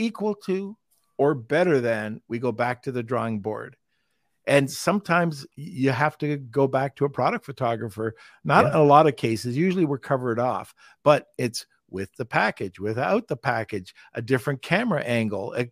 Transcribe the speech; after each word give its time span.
equal 0.00 0.34
to 0.46 0.76
or 1.18 1.34
better 1.34 1.80
than, 1.80 2.22
we 2.28 2.38
go 2.38 2.50
back 2.50 2.82
to 2.82 2.92
the 2.92 3.02
drawing 3.02 3.40
board. 3.40 3.76
And 4.46 4.70
sometimes 4.70 5.46
you 5.54 5.90
have 5.90 6.16
to 6.18 6.38
go 6.38 6.66
back 6.66 6.96
to 6.96 7.04
a 7.04 7.10
product 7.10 7.44
photographer. 7.44 8.14
Not 8.42 8.64
yeah. 8.64 8.70
in 8.70 8.76
a 8.76 8.82
lot 8.82 9.06
of 9.06 9.16
cases. 9.16 9.56
Usually 9.56 9.84
we're 9.84 9.98
covered 9.98 10.40
off, 10.40 10.74
but 11.04 11.26
it's 11.36 11.66
with 11.90 12.10
the 12.16 12.24
package, 12.24 12.80
without 12.80 13.28
the 13.28 13.36
package, 13.36 13.94
a 14.14 14.22
different 14.22 14.62
camera 14.62 15.02
angle. 15.02 15.54
A- 15.56 15.70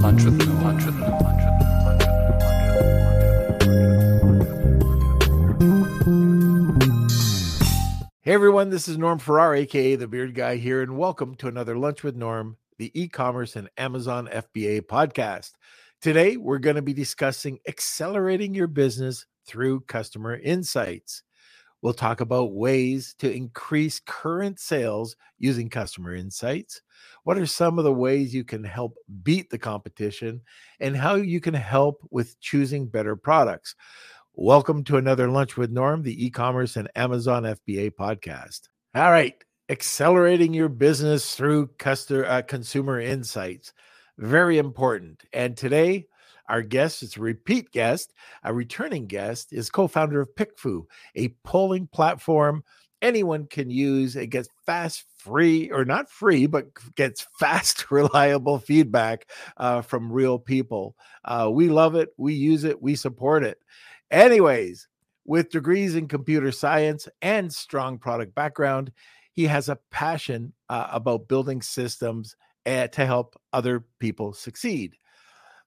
lunch 0.00 0.24
with 0.24 1.63
Hey 8.26 8.32
everyone, 8.32 8.70
this 8.70 8.88
is 8.88 8.96
Norm 8.96 9.18
Farrar, 9.18 9.54
aka 9.54 9.96
the 9.96 10.08
Beard 10.08 10.34
Guy 10.34 10.56
here, 10.56 10.80
and 10.80 10.96
welcome 10.96 11.34
to 11.34 11.46
another 11.46 11.76
Lunch 11.76 12.02
with 12.02 12.16
Norm, 12.16 12.56
the 12.78 12.90
e-commerce 12.98 13.54
and 13.54 13.68
Amazon 13.76 14.30
FBA 14.32 14.80
podcast. 14.80 15.50
Today, 16.00 16.38
we're 16.38 16.58
going 16.58 16.76
to 16.76 16.80
be 16.80 16.94
discussing 16.94 17.58
accelerating 17.68 18.54
your 18.54 18.66
business 18.66 19.26
through 19.46 19.80
customer 19.80 20.38
insights. 20.38 21.22
We'll 21.82 21.92
talk 21.92 22.22
about 22.22 22.54
ways 22.54 23.14
to 23.18 23.30
increase 23.30 24.00
current 24.06 24.58
sales 24.58 25.16
using 25.38 25.68
customer 25.68 26.14
insights. 26.14 26.80
What 27.24 27.36
are 27.36 27.44
some 27.44 27.78
of 27.78 27.84
the 27.84 27.92
ways 27.92 28.34
you 28.34 28.42
can 28.42 28.64
help 28.64 28.94
beat 29.22 29.50
the 29.50 29.58
competition 29.58 30.40
and 30.80 30.96
how 30.96 31.16
you 31.16 31.42
can 31.42 31.52
help 31.52 32.00
with 32.10 32.40
choosing 32.40 32.86
better 32.86 33.16
products? 33.16 33.74
Welcome 34.36 34.82
to 34.84 34.96
another 34.96 35.30
Lunch 35.30 35.56
with 35.56 35.70
Norm, 35.70 36.02
the 36.02 36.26
e 36.26 36.28
commerce 36.28 36.74
and 36.74 36.90
Amazon 36.96 37.44
FBA 37.44 37.92
podcast. 37.92 38.62
All 38.92 39.12
right, 39.12 39.36
accelerating 39.68 40.52
your 40.52 40.68
business 40.68 41.36
through 41.36 41.68
customer, 41.78 42.24
uh, 42.24 42.42
consumer 42.42 42.98
insights. 42.98 43.72
Very 44.18 44.58
important. 44.58 45.22
And 45.32 45.56
today, 45.56 46.08
our 46.48 46.62
guest 46.62 47.04
is 47.04 47.16
a 47.16 47.20
repeat 47.20 47.70
guest, 47.70 48.12
a 48.42 48.52
returning 48.52 49.06
guest, 49.06 49.52
is 49.52 49.70
co 49.70 49.86
founder 49.86 50.20
of 50.20 50.34
PickFu, 50.34 50.82
a 51.14 51.28
polling 51.44 51.86
platform 51.86 52.64
anyone 53.04 53.46
can 53.46 53.70
use. 53.70 54.16
It 54.16 54.28
gets 54.28 54.48
fast, 54.66 55.04
free, 55.18 55.70
or 55.70 55.84
not 55.84 56.10
free, 56.10 56.46
but 56.46 56.66
gets 56.96 57.24
fast, 57.38 57.90
reliable 57.90 58.58
feedback 58.58 59.30
uh, 59.58 59.82
from 59.82 60.10
real 60.10 60.40
people. 60.40 60.96
Uh, 61.24 61.50
we 61.52 61.68
love 61.68 61.94
it. 61.94 62.08
We 62.16 62.34
use 62.34 62.64
it. 62.64 62.82
We 62.82 62.96
support 62.96 63.44
it. 63.44 63.58
Anyways, 64.10 64.88
with 65.24 65.50
degrees 65.50 65.94
in 65.94 66.08
computer 66.08 66.52
science 66.52 67.08
and 67.22 67.52
strong 67.52 67.98
product 67.98 68.34
background, 68.34 68.92
he 69.32 69.44
has 69.44 69.68
a 69.68 69.78
passion 69.90 70.52
uh, 70.68 70.88
about 70.92 71.28
building 71.28 71.62
systems 71.62 72.36
uh, 72.66 72.86
to 72.88 73.06
help 73.06 73.34
other 73.52 73.84
people 73.98 74.32
succeed. 74.32 74.94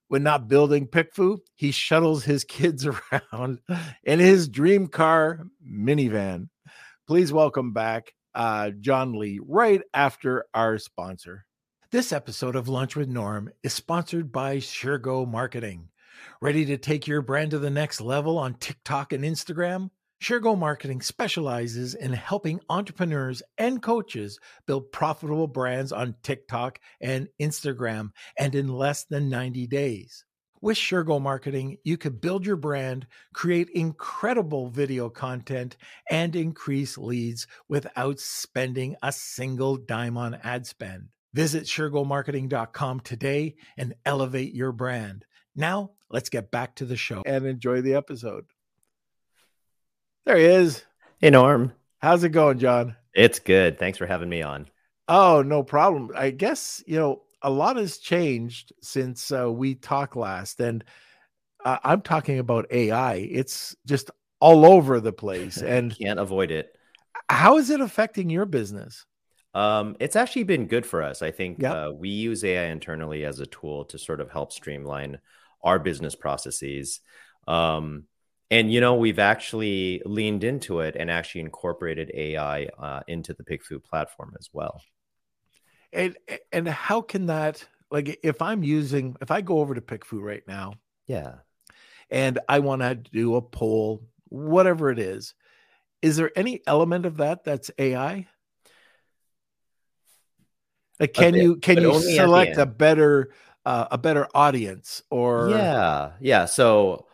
When 0.08 0.22
not 0.22 0.48
building 0.48 0.86
PickFu, 0.86 1.38
he 1.54 1.70
shuttles 1.70 2.24
his 2.24 2.44
kids 2.44 2.86
around 2.86 3.60
in 4.04 4.18
his 4.18 4.48
dream 4.48 4.86
car 4.86 5.44
minivan. 5.66 6.48
Please 7.06 7.32
welcome 7.32 7.72
back 7.72 8.12
uh, 8.34 8.70
John 8.80 9.18
Li 9.18 9.40
right 9.46 9.82
after 9.92 10.46
our 10.54 10.78
sponsor. 10.78 11.44
This 11.90 12.12
episode 12.12 12.56
of 12.56 12.68
Lunch 12.68 12.96
with 12.96 13.08
Norm 13.08 13.50
is 13.62 13.72
sponsored 13.72 14.30
by 14.30 14.58
SureGo 14.58 15.26
Marketing. 15.26 15.88
Ready 16.40 16.64
to 16.66 16.76
take 16.76 17.06
your 17.06 17.22
brand 17.22 17.50
to 17.52 17.58
the 17.58 17.70
next 17.70 18.00
level 18.00 18.38
on 18.38 18.54
TikTok 18.54 19.12
and 19.12 19.24
Instagram? 19.24 19.90
SureGo 20.22 20.58
Marketing 20.58 21.00
specializes 21.00 21.94
in 21.94 22.12
helping 22.12 22.60
entrepreneurs 22.68 23.40
and 23.56 23.80
coaches 23.80 24.40
build 24.66 24.90
profitable 24.90 25.46
brands 25.46 25.92
on 25.92 26.16
TikTok 26.24 26.80
and 27.00 27.28
Instagram 27.40 28.10
and 28.36 28.54
in 28.56 28.68
less 28.68 29.04
than 29.04 29.28
90 29.28 29.68
days. 29.68 30.24
With 30.60 30.76
SureGo 30.76 31.22
Marketing, 31.22 31.76
you 31.84 31.96
can 31.96 32.14
build 32.14 32.44
your 32.44 32.56
brand, 32.56 33.06
create 33.32 33.70
incredible 33.70 34.70
video 34.70 35.08
content, 35.08 35.76
and 36.10 36.34
increase 36.34 36.98
leads 36.98 37.46
without 37.68 38.18
spending 38.18 38.96
a 39.00 39.12
single 39.12 39.76
dime 39.76 40.16
on 40.16 40.34
ad 40.42 40.66
spend. 40.66 41.10
Visit 41.32 41.64
SureGoMarketing.com 41.64 43.00
today 43.00 43.54
and 43.76 43.94
elevate 44.04 44.52
your 44.52 44.72
brand. 44.72 45.24
Now, 45.58 45.90
let's 46.08 46.28
get 46.28 46.52
back 46.52 46.76
to 46.76 46.84
the 46.84 46.96
show 46.96 47.24
and 47.26 47.44
enjoy 47.44 47.80
the 47.80 47.94
episode. 47.94 48.44
There 50.24 50.36
he 50.36 50.44
is. 50.44 50.84
Hey, 51.18 51.30
Norm. 51.30 51.72
How's 51.98 52.22
it 52.22 52.28
going, 52.28 52.60
John? 52.60 52.94
It's 53.12 53.40
good. 53.40 53.76
Thanks 53.76 53.98
for 53.98 54.06
having 54.06 54.28
me 54.28 54.40
on. 54.40 54.68
Oh, 55.08 55.42
no 55.42 55.64
problem. 55.64 56.12
I 56.14 56.30
guess, 56.30 56.80
you 56.86 56.96
know, 56.96 57.22
a 57.42 57.50
lot 57.50 57.74
has 57.74 57.98
changed 57.98 58.72
since 58.82 59.32
uh, 59.32 59.50
we 59.50 59.74
talked 59.74 60.14
last. 60.14 60.60
And 60.60 60.84
uh, 61.64 61.78
I'm 61.82 62.02
talking 62.02 62.38
about 62.38 62.70
AI. 62.70 63.14
It's 63.14 63.74
just 63.84 64.12
all 64.38 64.64
over 64.64 65.00
the 65.00 65.12
place 65.12 65.56
and 65.60 65.98
can't 65.98 66.20
avoid 66.20 66.52
it. 66.52 66.76
How 67.28 67.58
is 67.58 67.70
it 67.70 67.80
affecting 67.80 68.30
your 68.30 68.46
business? 68.46 69.06
Um, 69.54 69.96
it's 69.98 70.14
actually 70.14 70.44
been 70.44 70.66
good 70.66 70.86
for 70.86 71.02
us. 71.02 71.20
I 71.20 71.32
think 71.32 71.60
yep. 71.60 71.74
uh, 71.74 71.92
we 71.92 72.10
use 72.10 72.44
AI 72.44 72.66
internally 72.66 73.24
as 73.24 73.40
a 73.40 73.46
tool 73.46 73.86
to 73.86 73.98
sort 73.98 74.20
of 74.20 74.30
help 74.30 74.52
streamline 74.52 75.18
our 75.62 75.78
business 75.78 76.14
processes. 76.14 77.00
Um, 77.46 78.04
and 78.50 78.72
you 78.72 78.80
know, 78.80 78.94
we've 78.94 79.18
actually 79.18 80.02
leaned 80.04 80.44
into 80.44 80.80
it 80.80 80.96
and 80.98 81.10
actually 81.10 81.42
incorporated 81.42 82.10
AI 82.14 82.68
uh, 82.78 83.00
into 83.06 83.34
the 83.34 83.44
PickFu 83.44 83.82
platform 83.84 84.34
as 84.38 84.48
well. 84.52 84.80
And 85.92 86.16
and 86.52 86.68
how 86.68 87.00
can 87.00 87.26
that 87.26 87.66
like 87.90 88.18
if 88.22 88.42
I'm 88.42 88.62
using 88.62 89.16
if 89.20 89.30
I 89.30 89.40
go 89.40 89.58
over 89.60 89.74
to 89.74 89.80
PickFu 89.80 90.20
right 90.22 90.42
now, 90.46 90.74
yeah, 91.06 91.36
and 92.10 92.38
I 92.48 92.60
want 92.60 92.82
to 92.82 92.94
do 92.94 93.36
a 93.36 93.42
poll, 93.42 94.02
whatever 94.28 94.90
it 94.90 94.98
is, 94.98 95.34
is 96.02 96.16
there 96.16 96.30
any 96.36 96.60
element 96.66 97.06
of 97.06 97.18
that 97.18 97.44
that's 97.44 97.70
AI? 97.78 98.26
Like, 101.00 101.12
can 101.12 101.34
you 101.34 101.56
can 101.56 101.80
you 101.80 102.00
select 102.00 102.56
a 102.56 102.66
better 102.66 103.30
uh, 103.64 103.86
a 103.90 103.98
better 103.98 104.28
audience 104.34 105.02
or 105.10 105.50
yeah 105.50 106.12
yeah 106.20 106.44
so 106.44 107.06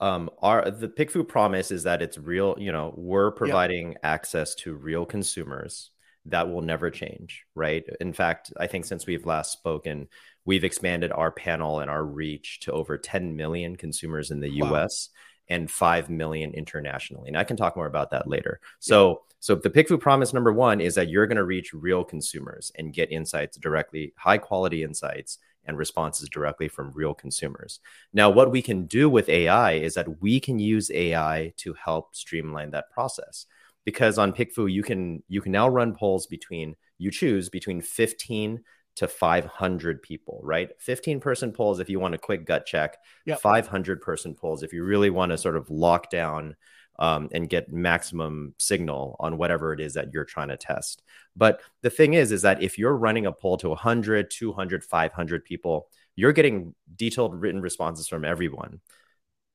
um 0.00 0.30
our 0.40 0.70
the 0.70 0.88
PickFu 0.88 1.26
promise 1.26 1.70
is 1.70 1.82
that 1.84 2.02
it's 2.02 2.18
real 2.18 2.56
you 2.58 2.72
know 2.72 2.94
we're 2.96 3.30
providing 3.30 3.96
access 4.02 4.54
to 4.56 4.74
real 4.74 5.04
consumers 5.04 5.90
that 6.26 6.48
will 6.48 6.62
never 6.62 6.90
change 6.90 7.44
right? 7.54 7.84
In 8.00 8.12
fact 8.12 8.52
i 8.58 8.66
think 8.66 8.84
since 8.84 9.06
we've 9.06 9.26
last 9.26 9.52
spoken 9.52 10.08
we've 10.44 10.64
expanded 10.64 11.12
our 11.12 11.30
panel 11.30 11.80
and 11.80 11.90
our 11.90 12.04
reach 12.04 12.60
to 12.60 12.72
over 12.72 12.96
10 12.98 13.36
million 13.36 13.76
consumers 13.76 14.30
in 14.30 14.40
the 14.40 14.62
wow. 14.62 14.74
us 14.74 15.10
and 15.48 15.70
5 15.70 16.10
million 16.10 16.54
internationally 16.54 17.28
and 17.28 17.36
i 17.36 17.44
can 17.44 17.56
talk 17.56 17.76
more 17.76 17.86
about 17.86 18.10
that 18.10 18.28
later. 18.28 18.60
So 18.78 19.22
so 19.42 19.56
the 19.56 19.70
PickFu 19.70 19.98
promise 19.98 20.32
number 20.32 20.52
one 20.52 20.80
is 20.80 20.94
that 20.94 21.08
you're 21.08 21.26
going 21.26 21.36
to 21.36 21.42
reach 21.42 21.74
real 21.74 22.04
consumers 22.04 22.70
and 22.78 22.94
get 22.94 23.10
insights 23.10 23.56
directly, 23.56 24.14
high 24.16 24.38
quality 24.38 24.84
insights 24.84 25.38
and 25.64 25.78
responses 25.78 26.28
directly 26.28 26.68
from 26.68 26.92
real 26.94 27.14
consumers. 27.14 27.80
Now, 28.12 28.30
what 28.30 28.50
we 28.50 28.62
can 28.62 28.86
do 28.86 29.08
with 29.08 29.28
AI 29.28 29.72
is 29.72 29.94
that 29.94 30.20
we 30.20 30.40
can 30.40 30.58
use 30.58 30.90
AI 30.90 31.52
to 31.58 31.74
help 31.74 32.14
streamline 32.14 32.70
that 32.72 32.90
process. 32.90 33.46
Because 33.84 34.18
on 34.18 34.32
PickFu, 34.32 34.72
you 34.72 34.82
can 34.82 35.22
you 35.28 35.40
can 35.40 35.52
now 35.52 35.68
run 35.68 35.94
polls 35.94 36.26
between 36.26 36.76
you 36.98 37.10
choose 37.10 37.48
between 37.48 37.80
15 37.80 38.62
to 38.94 39.08
500 39.08 40.02
people, 40.02 40.40
right? 40.44 40.70
15 40.78 41.20
person 41.20 41.52
polls 41.52 41.80
if 41.80 41.88
you 41.88 41.98
want 41.98 42.14
a 42.14 42.18
quick 42.18 42.44
gut 42.44 42.66
check, 42.66 42.98
yep. 43.26 43.40
500 43.40 44.00
person 44.00 44.34
polls 44.34 44.62
if 44.62 44.72
you 44.72 44.84
really 44.84 45.10
want 45.10 45.32
to 45.32 45.38
sort 45.38 45.56
of 45.56 45.70
lock 45.70 46.10
down 46.10 46.54
um, 47.02 47.28
and 47.32 47.48
get 47.48 47.72
maximum 47.72 48.54
signal 48.58 49.16
on 49.18 49.36
whatever 49.36 49.72
it 49.72 49.80
is 49.80 49.94
that 49.94 50.12
you're 50.12 50.24
trying 50.24 50.46
to 50.48 50.56
test. 50.56 51.02
But 51.34 51.60
the 51.82 51.90
thing 51.90 52.14
is, 52.14 52.30
is 52.30 52.42
that 52.42 52.62
if 52.62 52.78
you're 52.78 52.96
running 52.96 53.26
a 53.26 53.32
poll 53.32 53.56
to 53.56 53.70
100, 53.70 54.30
200, 54.30 54.84
500 54.84 55.44
people, 55.44 55.88
you're 56.14 56.32
getting 56.32 56.76
detailed 56.94 57.34
written 57.34 57.60
responses 57.60 58.06
from 58.06 58.24
everyone. 58.24 58.80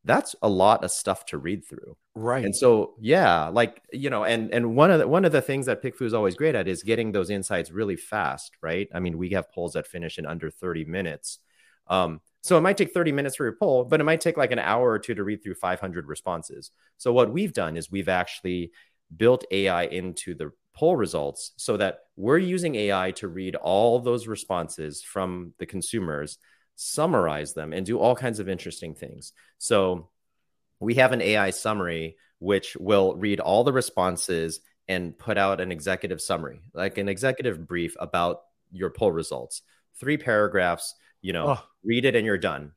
That's 0.04 0.36
a 0.42 0.50
lot 0.50 0.83
of 0.83 0.92
stuff 0.92 1.25
to 1.27 1.38
read 1.38 1.63
through. 1.66 1.95
Right. 2.16 2.44
And 2.44 2.54
so, 2.54 2.95
yeah, 3.00 3.48
like, 3.48 3.81
you 3.94 4.10
know, 4.10 4.25
and 4.25 4.54
and 4.54 4.75
one 4.75 4.92
of 4.92 5.00
the 5.00 5.07
one 5.07 5.24
of 5.24 5.31
the 5.31 5.42
things 5.42 5.68
that 5.68 5.81
PickFu 5.81 6.01
is 6.01 6.13
always 6.13 6.36
great 6.36 6.54
at 6.54 6.68
is 6.68 6.83
getting 6.83 7.13
those 7.13 7.30
insights 7.30 7.71
really 7.71 7.95
fast, 7.95 8.57
right? 8.62 8.89
I 8.94 9.00
mean, 9.00 9.18
we 9.18 9.30
have 9.30 9.51
polls 9.54 9.74
that 9.74 9.88
finish 9.88 10.18
in 10.18 10.25
under 10.25 10.51
30 10.51 10.83
minutes. 10.83 11.39
Um, 11.88 12.19
so 12.42 12.57
it 12.57 12.62
might 12.62 12.78
take 12.78 12.94
30 12.94 13.12
minutes 13.12 13.36
for 13.36 13.45
your 13.45 13.57
poll, 13.60 13.84
but 13.84 14.00
it 14.00 14.06
might 14.06 14.22
take 14.22 14.38
like 14.38 14.51
an 14.51 14.60
hour 14.60 14.89
or 14.89 15.00
two 15.00 15.16
to 15.16 15.24
read 15.24 15.44
through 15.44 15.56
500 15.56 16.07
responses. 16.07 16.72
So 16.98 17.12
what 17.12 17.31
we've 17.31 17.54
done 17.54 17.78
is 17.78 17.92
we've 17.92 18.10
actually 18.10 18.72
built 19.16 19.45
AI 19.51 19.84
into 19.84 20.34
the 20.36 20.51
poll 20.74 20.95
results 20.95 21.54
so 21.57 21.78
that 21.78 22.00
we're 22.16 22.38
using 22.38 22.75
AI 22.75 23.12
to 23.12 23.28
read 23.28 23.56
all 23.56 24.00
those 24.00 24.28
responses 24.28 25.01
from 25.01 25.54
the 25.57 25.66
consumers, 25.66 26.38
summarize 26.75 27.54
them, 27.54 27.74
and 27.74 27.86
do 27.86 28.00
all 28.00 28.16
kinds 28.16 28.40
of 28.40 28.48
interesting 28.48 28.94
things. 28.94 29.33
So 29.57 30.10
we 30.80 30.95
have 30.95 31.13
an 31.13 31.22
AI 31.22 31.50
summary 31.50 32.18
which 32.40 32.78
will 32.78 33.16
read 33.16 33.40
all 33.40 33.63
the 33.63 33.74
responses 33.74 34.60
and 34.88 35.18
put 35.18 35.38
out 35.38 35.60
an 35.60 35.72
executive 35.72 36.22
summary, 36.22 36.62
like 36.74 36.98
an 36.98 37.10
executive 37.10 37.68
brief 37.68 37.95
about 38.00 38.42
your 38.72 38.90
poll 38.90 39.12
results. 39.12 39.63
Three 40.00 40.18
paragraphs, 40.18 40.94
you 41.22 41.34
know, 41.34 41.50
Oh. 41.50 41.64
read 41.84 42.06
it 42.06 42.16
and 42.16 42.25
you're 42.25 42.38
done. 42.38 42.74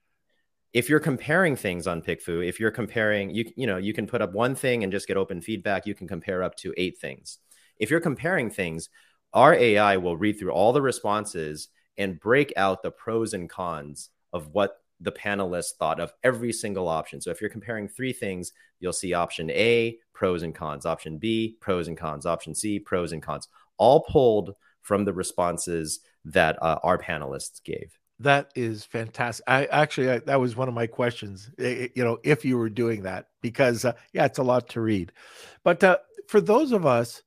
If 0.73 0.89
you're 0.89 1.01
comparing 1.01 1.57
things 1.57 1.87
on 1.87 2.01
PickFu, 2.03 2.47
if 2.47 2.61
you're 2.61 2.71
comparing, 2.71 3.31
you 3.31 3.51
you 3.57 3.67
know, 3.67 3.77
you 3.77 3.93
can 3.93 4.07
put 4.07 4.23
up 4.23 4.33
one 4.33 4.55
thing 4.55 4.83
and 4.85 4.93
just 4.93 5.09
get 5.09 5.17
open 5.17 5.41
feedback. 5.41 5.87
You 5.87 5.95
can 5.95 6.07
compare 6.09 6.43
up 6.43 6.55
to 6.57 6.73
eight 6.77 6.99
things. 6.99 7.39
If 7.79 7.91
you're 7.91 8.01
comparing 8.01 8.51
things, 8.51 8.89
our 9.33 9.55
AI 9.55 9.97
will 9.97 10.17
read 10.17 10.39
through 10.39 10.53
all 10.53 10.73
the 10.73 10.83
responses 10.83 11.69
and 11.99 12.21
break 12.21 12.53
out 12.57 12.83
the 12.83 12.91
pros 12.91 13.35
and 13.35 13.49
cons 13.51 14.11
of 14.33 14.49
what 14.55 14.77
the 15.01 15.13
panelists 15.13 15.73
thought 15.79 15.99
of 15.99 16.13
every 16.23 16.53
single 16.53 16.87
option. 16.89 17.21
So 17.21 17.31
if 17.31 17.41
you're 17.41 17.51
comparing 17.51 17.89
three 17.89 18.13
things, 18.13 18.53
you'll 18.81 18.93
see 18.93 19.15
option 19.15 19.51
A, 19.51 19.99
pros 20.13 20.43
and 20.43 20.55
cons, 20.55 20.87
option 20.87 21.19
B, 21.19 21.57
pros 21.61 21.89
and 21.89 21.97
cons, 21.97 22.27
option 22.27 22.55
C, 22.55 22.79
pros 22.79 23.13
and 23.13 23.23
cons, 23.23 23.49
all 23.79 24.01
pulled 24.03 24.55
from 24.83 25.05
the 25.05 25.13
responses 25.13 26.01
that 26.27 26.63
uh, 26.63 26.79
our 26.83 26.99
panelists 26.99 27.63
gave. 27.65 27.99
That 28.21 28.51
is 28.55 28.85
fantastic. 28.85 29.45
I 29.49 29.65
actually 29.67 30.11
I, 30.11 30.19
that 30.21 30.41
was 30.41 30.55
one 30.55 30.69
of 30.69 30.75
my 30.75 30.87
questions. 30.87 31.51
i- 31.59 31.63
i- 31.65 31.91
you 31.95 32.05
know, 32.05 32.19
if 32.23 32.45
you 32.45 32.59
were 32.59 32.69
doing 32.69 33.03
that, 33.03 33.27
because 33.41 33.85
uh, 33.85 33.93
yeah, 34.13 34.27
it's 34.27 34.39
a 34.39 34.43
lot 34.43 34.69
to 34.71 34.81
read. 34.81 35.13
But 35.65 35.83
uh, 35.83 35.99
for 36.29 36.41
those 36.41 36.73
of 36.73 36.85
us, 36.85 37.23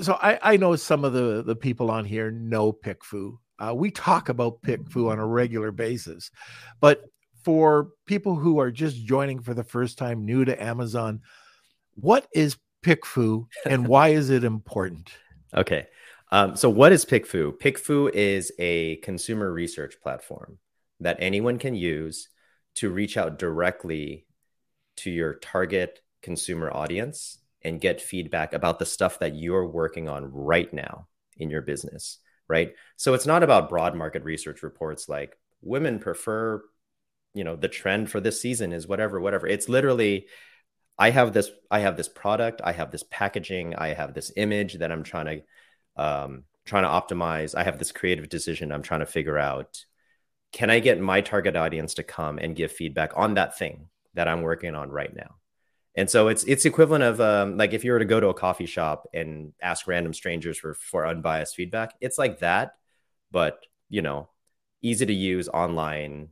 so 0.00 0.14
I, 0.14 0.38
I 0.42 0.56
know 0.56 0.76
some 0.76 1.04
of 1.04 1.12
the 1.12 1.42
the 1.42 1.56
people 1.56 1.90
on 1.90 2.04
here 2.06 2.30
know 2.30 2.72
PickFu. 2.72 3.36
Uh, 3.58 3.74
we 3.74 3.90
talk 3.90 4.28
about 4.30 4.62
PickFu 4.62 5.10
on 5.10 5.18
a 5.18 5.26
regular 5.26 5.70
basis, 5.70 6.30
but 6.80 7.04
for 7.44 7.90
people 8.06 8.34
who 8.34 8.58
are 8.58 8.70
just 8.70 9.04
joining 9.04 9.40
for 9.40 9.52
the 9.52 9.62
first 9.64 9.98
time, 9.98 10.24
new 10.24 10.44
to 10.44 10.62
Amazon, 10.62 11.20
what 11.94 12.26
is 12.32 12.56
PickFu 12.82 13.46
and 13.66 13.86
why 13.92 14.08
is 14.08 14.30
it 14.30 14.42
important? 14.42 15.12
Okay. 15.54 15.86
Um, 16.32 16.56
so, 16.56 16.70
what 16.70 16.92
is 16.92 17.04
PickFu? 17.04 17.58
PickFu 17.58 18.10
is 18.14 18.52
a 18.58 18.96
consumer 18.96 19.52
research 19.52 20.00
platform 20.02 20.56
that 20.98 21.18
anyone 21.20 21.58
can 21.58 21.74
use 21.74 22.30
to 22.76 22.88
reach 22.88 23.18
out 23.18 23.38
directly 23.38 24.24
to 24.96 25.10
your 25.10 25.34
target 25.34 26.00
consumer 26.22 26.74
audience 26.74 27.38
and 27.60 27.82
get 27.82 28.00
feedback 28.00 28.54
about 28.54 28.78
the 28.78 28.86
stuff 28.86 29.18
that 29.18 29.36
you're 29.36 29.66
working 29.66 30.08
on 30.08 30.32
right 30.32 30.72
now 30.72 31.06
in 31.36 31.50
your 31.50 31.60
business, 31.60 32.18
right? 32.48 32.72
So, 32.96 33.12
it's 33.12 33.26
not 33.26 33.42
about 33.42 33.68
broad 33.68 33.94
market 33.94 34.24
research 34.24 34.62
reports 34.62 35.10
like 35.10 35.36
women 35.60 35.98
prefer, 35.98 36.64
you 37.34 37.44
know, 37.44 37.56
the 37.56 37.68
trend 37.68 38.10
for 38.10 38.20
this 38.20 38.40
season 38.40 38.72
is 38.72 38.88
whatever, 38.88 39.20
whatever. 39.20 39.46
It's 39.46 39.68
literally, 39.68 40.28
I 40.98 41.10
have 41.10 41.34
this, 41.34 41.50
I 41.70 41.80
have 41.80 41.98
this 41.98 42.08
product, 42.08 42.62
I 42.64 42.72
have 42.72 42.90
this 42.90 43.04
packaging, 43.10 43.74
I 43.74 43.88
have 43.88 44.14
this 44.14 44.32
image 44.36 44.78
that 44.78 44.90
I'm 44.90 45.02
trying 45.02 45.26
to 45.26 45.42
um, 45.96 46.44
trying 46.64 46.84
to 46.84 46.88
optimize. 46.88 47.54
I 47.54 47.64
have 47.64 47.78
this 47.78 47.92
creative 47.92 48.28
decision 48.28 48.72
I'm 48.72 48.82
trying 48.82 49.00
to 49.00 49.06
figure 49.06 49.38
out. 49.38 49.84
Can 50.52 50.70
I 50.70 50.80
get 50.80 51.00
my 51.00 51.20
target 51.20 51.56
audience 51.56 51.94
to 51.94 52.02
come 52.02 52.38
and 52.38 52.56
give 52.56 52.72
feedback 52.72 53.12
on 53.16 53.34
that 53.34 53.56
thing 53.56 53.88
that 54.14 54.28
I'm 54.28 54.42
working 54.42 54.74
on 54.74 54.90
right 54.90 55.14
now? 55.14 55.36
And 55.94 56.08
so 56.08 56.28
it's 56.28 56.44
it's 56.44 56.64
equivalent 56.64 57.04
of 57.04 57.20
um, 57.20 57.56
like 57.58 57.74
if 57.74 57.84
you 57.84 57.92
were 57.92 57.98
to 57.98 58.04
go 58.04 58.18
to 58.18 58.28
a 58.28 58.34
coffee 58.34 58.66
shop 58.66 59.08
and 59.12 59.52
ask 59.60 59.86
random 59.86 60.14
strangers 60.14 60.58
for 60.58 60.74
for 60.74 61.06
unbiased 61.06 61.54
feedback. 61.54 61.94
It's 62.00 62.18
like 62.18 62.38
that, 62.40 62.72
but 63.30 63.64
you 63.90 64.00
know, 64.00 64.30
easy 64.80 65.04
to 65.04 65.12
use, 65.12 65.48
online, 65.48 66.28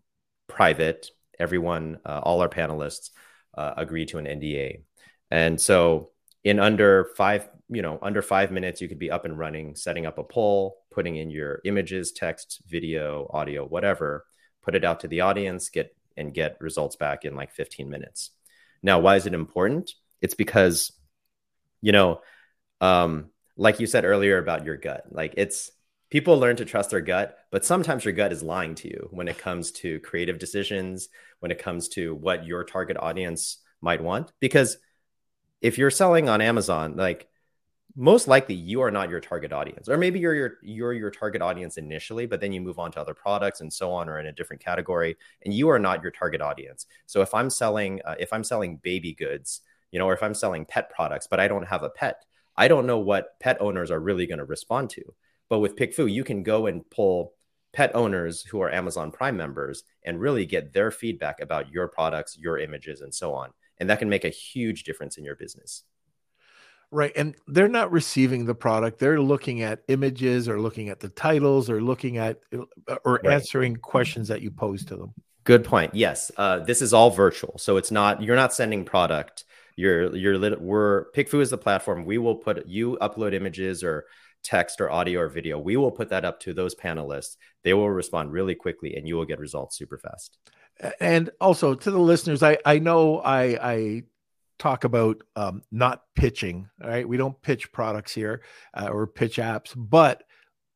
private. 0.49 1.11
Everyone, 1.39 1.99
uh, 2.05 2.21
all 2.23 2.41
our 2.41 2.49
panelists 2.49 3.11
uh, 3.57 3.75
agree 3.77 4.07
to 4.07 4.19
an 4.19 4.27
NDA, 4.27 4.83
and 5.31 5.61
so 5.61 6.11
in 6.45 6.59
under 6.59 7.11
five 7.17 7.49
you 7.69 7.83
know 7.83 7.99
under 8.03 8.23
five 8.23 8.51
minutes 8.51 8.81
you 8.81 8.89
could 8.89 8.99
be 8.99 9.11
up 9.11 9.25
and 9.25 9.39
running 9.39 9.77
setting 9.77 10.07
up 10.07 10.19
a 10.19 10.25
poll 10.25 10.79
putting 10.91 11.17
in 11.17 11.31
your 11.31 11.61
images 11.65 12.13
text 12.13 12.63
video 12.67 13.29
audio 13.33 13.65
whatever 13.65 14.25
put 14.63 14.75
it 14.75 14.85
out 14.85 15.01
to 15.01 15.09
the 15.09 15.21
audience 15.21 15.69
get 15.69 15.95
and 16.17 16.35
get 16.35 16.57
results 16.61 16.97
back 16.97 17.25
in 17.25 17.35
like 17.35 17.53
15 17.53 17.89
minutes. 17.89 18.31
Now 18.83 19.01
why 19.01 19.17
is 19.17 19.27
it 19.27 19.35
important? 19.35 19.93
It's 20.21 20.35
because 20.35 20.93
you 21.81 21.93
know 21.93 22.21
um 22.81 23.31
like 23.57 23.81
you 23.81 23.87
said 23.87 24.05
earlier 24.05 24.37
about 24.39 24.67
your 24.67 24.77
gut 24.77 25.05
like 25.11 25.35
it's 25.39 25.71
people 26.11 26.39
learn 26.39 26.57
to 26.57 26.65
trust 26.67 26.91
their 26.91 27.01
gut 27.01 27.39
but 27.51 27.65
sometimes 27.65 28.05
your 28.05 28.13
gut 28.13 28.33
is 28.33 28.43
lying 28.43 28.75
to 28.75 28.89
you 28.89 29.09
when 29.11 29.29
it 29.29 29.39
comes 29.39 29.73
to 29.73 29.99
creative 30.01 30.39
decisions 30.39 31.09
when 31.39 31.51
it 31.51 31.59
comes 31.59 31.89
to 31.89 32.15
what 32.15 32.47
your 32.47 32.65
target 32.65 32.99
audience 32.99 33.59
might 33.81 34.03
want 34.03 34.31
because 34.41 34.77
if 35.61 35.79
you're 35.79 35.91
selling 35.91 36.29
on 36.29 36.41
Amazon, 36.41 36.97
like 36.97 37.29
most 37.97 38.29
likely 38.29 38.55
you 38.55 38.81
are 38.81 38.91
not 38.91 39.11
your 39.11 39.21
target 39.21 39.53
audience, 39.53 39.89
or 39.89 39.97
maybe 39.97 40.19
you're 40.19 40.35
your 40.35 40.53
you're 40.63 40.93
your 40.93 41.11
target 41.11 41.43
audience 41.43 41.77
initially, 41.77 42.27
but 42.27 42.41
then 42.41 42.53
you 42.53 42.61
move 42.61 42.79
on 42.79 42.93
to 42.93 43.01
other 43.01 43.15
products 43.15 43.61
and 43.61 43.73
so 43.73 43.93
on, 43.93 44.09
or 44.09 44.19
in 44.19 44.27
a 44.27 44.33
different 44.33 44.63
category, 44.63 45.17
and 45.45 45.53
you 45.53 45.69
are 45.69 45.79
not 45.79 46.03
your 46.03 46.13
target 46.13 46.41
audience. 46.41 46.87
So 47.07 47.21
if 47.23 47.35
I'm 47.35 47.51
selling 47.51 48.01
uh, 48.05 48.15
if 48.19 48.33
I'm 48.33 48.45
selling 48.45 48.77
baby 48.77 49.13
goods, 49.15 49.63
you 49.91 49.99
know, 49.99 50.07
or 50.07 50.15
if 50.15 50.23
I'm 50.23 50.35
selling 50.35 50.65
pet 50.65 50.91
products, 50.91 51.27
but 51.29 51.41
I 51.41 51.49
don't 51.49 51.67
have 51.67 51.83
a 51.83 51.91
pet, 51.91 52.25
I 52.57 52.69
don't 52.69 52.87
know 52.87 52.99
what 52.99 53.39
pet 53.41 53.61
owners 53.61 53.91
are 53.91 54.01
really 54.01 54.27
going 54.27 54.39
to 54.39 54.45
respond 54.45 54.91
to. 54.91 55.03
But 55.49 55.59
with 55.59 55.77
PickFu, 55.77 56.11
you 56.11 56.23
can 56.23 56.45
go 56.45 56.67
and 56.67 56.89
pull 56.91 57.35
pet 57.73 57.95
owners 57.95 58.43
who 58.43 58.61
are 58.61 58.71
Amazon 58.71 59.11
Prime 59.11 59.37
members 59.37 59.83
and 60.05 60.21
really 60.21 60.47
get 60.47 60.73
their 60.73 60.91
feedback 60.91 61.41
about 61.41 61.71
your 61.71 61.89
products, 61.89 62.39
your 62.39 62.59
images, 62.59 63.01
and 63.01 63.13
so 63.15 63.35
on 63.35 63.51
and 63.81 63.91
that 63.91 63.99
can 63.99 64.09
make 64.09 64.25
a 64.25 64.29
huge 64.29 64.85
difference 64.85 65.17
in 65.19 65.25
your 65.25 65.37
business 65.37 65.83
Right. 66.93 67.13
And 67.15 67.37
they're 67.47 67.69
not 67.69 67.93
receiving 67.93 68.47
the 68.47 68.55
product. 68.55 68.99
They're 68.99 69.21
looking 69.21 69.63
at 69.63 69.83
images 69.87 70.49
or 70.49 70.61
looking 70.61 70.89
at 70.89 70.99
the 70.99 71.09
titles 71.09 71.71
or 71.71 71.81
looking 71.81 72.19
at 72.19 72.41
or 73.05 73.21
Right. 73.23 73.33
answering 73.33 73.77
questions 73.77 74.27
that 74.27 74.43
you 74.43 74.51
pose 74.51 74.85
to 74.87 74.97
them. 74.97 75.15
good 75.45 75.63
point 75.65 75.95
yes 75.95 76.33
uh, 76.37 76.59
this 76.59 76.83
is 76.83 76.93
all 76.93 77.11
virtual 77.11 77.57
so 77.59 77.77
it's 77.77 77.93
not 77.93 78.21
you're 78.23 78.35
not 78.37 78.53
sending 78.53 78.85
product 78.85 79.45
you're 79.77 80.15
you're 80.17 80.59
we're 80.59 81.11
pickfu 81.13 81.41
is 81.41 81.51
the 81.51 81.57
platform 81.59 82.05
we 82.05 82.19
will 82.19 82.35
put 82.35 82.67
you 82.67 82.99
upload 83.01 83.33
images 83.35 83.85
or 83.85 84.05
text 84.43 84.81
or 84.81 84.91
audio 84.91 85.21
or 85.21 85.29
video 85.29 85.59
we 85.59 85.77
will 85.77 85.93
put 85.93 86.09
that 86.09 86.25
up 86.25 86.41
to 86.41 86.53
those 86.53 86.75
panelists 86.75 87.37
they 87.63 87.73
will 87.73 87.89
respond 87.89 88.33
really 88.33 88.55
quickly 88.57 88.97
and 88.97 89.07
you 89.07 89.15
will 89.17 89.25
get 89.25 89.39
results 89.39 89.79
super 89.79 89.97
fast 89.97 90.39
And 91.01 91.31
also 91.41 91.75
to 91.75 91.91
the 91.91 91.99
listeners, 91.99 92.43
I, 92.43 92.59
I 92.65 92.79
know 92.79 93.19
I, 93.21 93.43
I 93.63 94.03
talk 94.59 94.85
about 94.85 95.23
um, 95.37 95.63
not 95.71 96.05
pitching, 96.15 96.69
right? 96.83 97.09
We 97.09 97.17
don't 97.17 97.41
pitch 97.43 97.73
products 97.73 98.13
here 98.13 98.43
uh, 98.75 98.89
or 98.89 99.07
pitch 99.07 99.37
apps, 99.37 99.73
but 99.77 100.23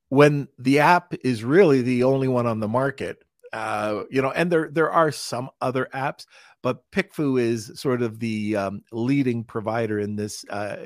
when 0.09 0.49
the 0.59 0.81
app 0.81 1.15
is 1.23 1.45
really 1.45 1.83
the 1.83 2.05
only 2.05 2.29
one 2.29 2.47
on 2.47 2.61
the 2.61 2.69
market, 2.69 3.19
uh, 3.53 4.03
you 4.11 4.21
know, 4.21 4.33
and 4.33 4.51
there 4.51 4.69
there 4.71 4.91
are 4.91 5.13
some 5.13 5.49
other 5.61 5.89
apps, 5.95 6.27
but 6.63 6.91
PickFu 6.91 7.41
is 7.41 7.73
sort 7.81 8.03
of 8.03 8.19
the 8.19 8.57
um, 8.57 8.83
leading 8.91 9.45
provider 9.45 10.01
in 10.01 10.17
this 10.17 10.45
uh, 10.51 10.85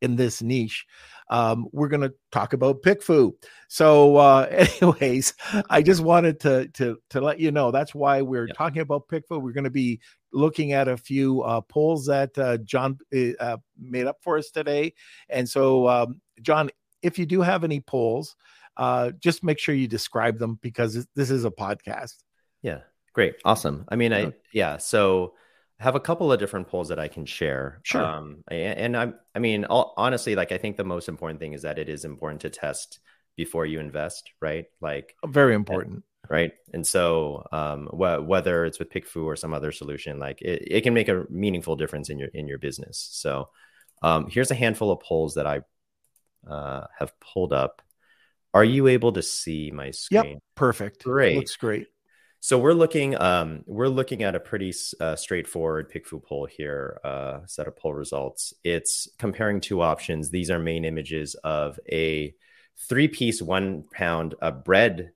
in 0.00 0.16
this 0.16 0.42
niche. 0.42 0.86
Um, 1.30 1.66
we're 1.72 1.88
going 1.88 2.00
to 2.02 2.14
talk 2.32 2.52
about 2.52 2.82
PickFu. 2.82 3.32
So, 3.68 4.16
uh, 4.16 4.46
anyways, 4.80 5.34
I 5.68 5.82
just 5.82 6.00
wanted 6.02 6.40
to 6.40 6.68
to 6.68 6.98
to 7.10 7.20
let 7.20 7.38
you 7.40 7.50
know 7.50 7.70
that's 7.70 7.94
why 7.94 8.22
we're 8.22 8.46
Yep. 8.48 8.56
talking 8.56 8.82
about 8.82 9.08
PickFu. 9.08 9.40
We're 9.42 9.52
going 9.52 9.64
to 9.64 9.70
be 9.70 10.00
looking 10.32 10.72
at 10.72 10.88
a 10.88 10.96
few 10.96 11.42
uh, 11.42 11.60
polls 11.62 12.06
that 12.06 12.36
uh, 12.38 12.58
John 12.58 12.98
uh, 13.40 13.56
made 13.78 14.06
up 14.06 14.18
for 14.22 14.38
us 14.38 14.50
today, 14.50 14.94
and 15.28 15.48
so 15.48 15.88
um, 15.88 16.20
John, 16.40 16.70
if 17.02 17.18
you 17.18 17.26
do 17.26 17.40
have 17.42 17.64
any 17.64 17.80
polls, 17.80 18.36
uh, 18.76 19.10
just 19.18 19.42
make 19.44 19.58
sure 19.58 19.74
you 19.74 19.88
describe 19.88 20.38
them 20.38 20.58
because 20.62 21.06
this- 21.14 21.30
is 21.30 21.44
a 21.44 21.50
podcast. 21.50 22.14
Yeah, 22.62 22.80
great, 23.12 23.36
awesome. 23.44 23.84
I 23.88 23.96
mean, 23.96 24.12
I 24.12 24.32
Yeah. 24.52 24.78
So 24.78 25.34
have 25.80 25.94
a 25.94 26.00
couple 26.00 26.32
of 26.32 26.40
different 26.40 26.68
polls 26.68 26.88
that 26.88 26.98
I 26.98 27.08
can 27.08 27.24
share. 27.24 27.80
Sure. 27.84 28.04
Um, 28.04 28.42
and, 28.48 28.78
and 28.78 28.96
I'm, 28.96 29.14
I 29.34 29.38
mean, 29.38 29.64
honestly, 29.68 30.34
like 30.34 30.50
I 30.50 30.58
think 30.58 30.76
the 30.76 30.84
most 30.84 31.08
important 31.08 31.40
thing 31.40 31.52
is 31.52 31.62
that 31.62 31.78
it 31.78 31.88
is 31.88 32.04
important 32.04 32.40
to 32.42 32.50
test 32.50 32.98
before 33.36 33.64
you 33.64 33.78
invest, 33.78 34.32
right? 34.40 34.66
Like, 34.80 35.14
Very 35.24 35.54
important. 35.54 36.02
right. 36.28 36.52
And 36.74 36.84
so, 36.84 37.46
um, 37.52 37.86
wh- 37.86 38.26
whether 38.26 38.64
it's 38.64 38.80
with 38.80 38.90
PickFu 38.90 39.24
or 39.24 39.36
some 39.36 39.54
other 39.54 39.70
solution, 39.70 40.18
like 40.18 40.42
it, 40.42 40.62
it 40.66 40.80
can 40.82 40.94
make 40.94 41.08
a 41.08 41.24
meaningful 41.30 41.76
difference 41.76 42.10
in 42.10 42.18
your 42.18 42.28
in 42.34 42.48
your 42.48 42.58
business. 42.58 43.08
So, 43.12 43.50
um, 44.02 44.28
here's 44.28 44.50
a 44.50 44.56
handful 44.56 44.90
of 44.90 45.00
polls 45.00 45.34
that 45.34 45.46
I 45.46 45.60
uh, 46.48 46.86
have 46.98 47.12
pulled 47.20 47.52
up. 47.52 47.82
Are 48.52 48.64
you 48.64 48.88
able 48.88 49.12
to 49.12 49.22
see 49.22 49.70
my 49.72 49.92
screen? 49.92 50.24
Yep, 50.24 50.42
Perfect. 50.56 51.04
Great. 51.04 51.36
Looks 51.36 51.56
great. 51.56 51.86
So 52.40 52.56
we're 52.58 52.72
looking 52.72 53.20
um, 53.20 53.64
we're 53.66 53.88
looking 53.88 54.22
at 54.22 54.36
a 54.36 54.40
pretty 54.40 54.72
uh, 55.00 55.16
straightforward 55.16 55.90
PickFu 55.90 56.22
poll 56.22 56.46
here, 56.46 57.00
uh, 57.02 57.40
set 57.46 57.66
of 57.66 57.76
poll 57.76 57.94
results. 57.94 58.54
It's 58.62 59.08
comparing 59.18 59.60
two 59.60 59.82
options. 59.82 60.30
These 60.30 60.50
are 60.50 60.58
main 60.58 60.84
images 60.84 61.34
of 61.42 61.80
a 61.90 62.34
three 62.88 63.08
piece, 63.08 63.42
one 63.42 63.84
pound 63.92 64.36
uh, 64.40 64.52
bread 64.52 65.10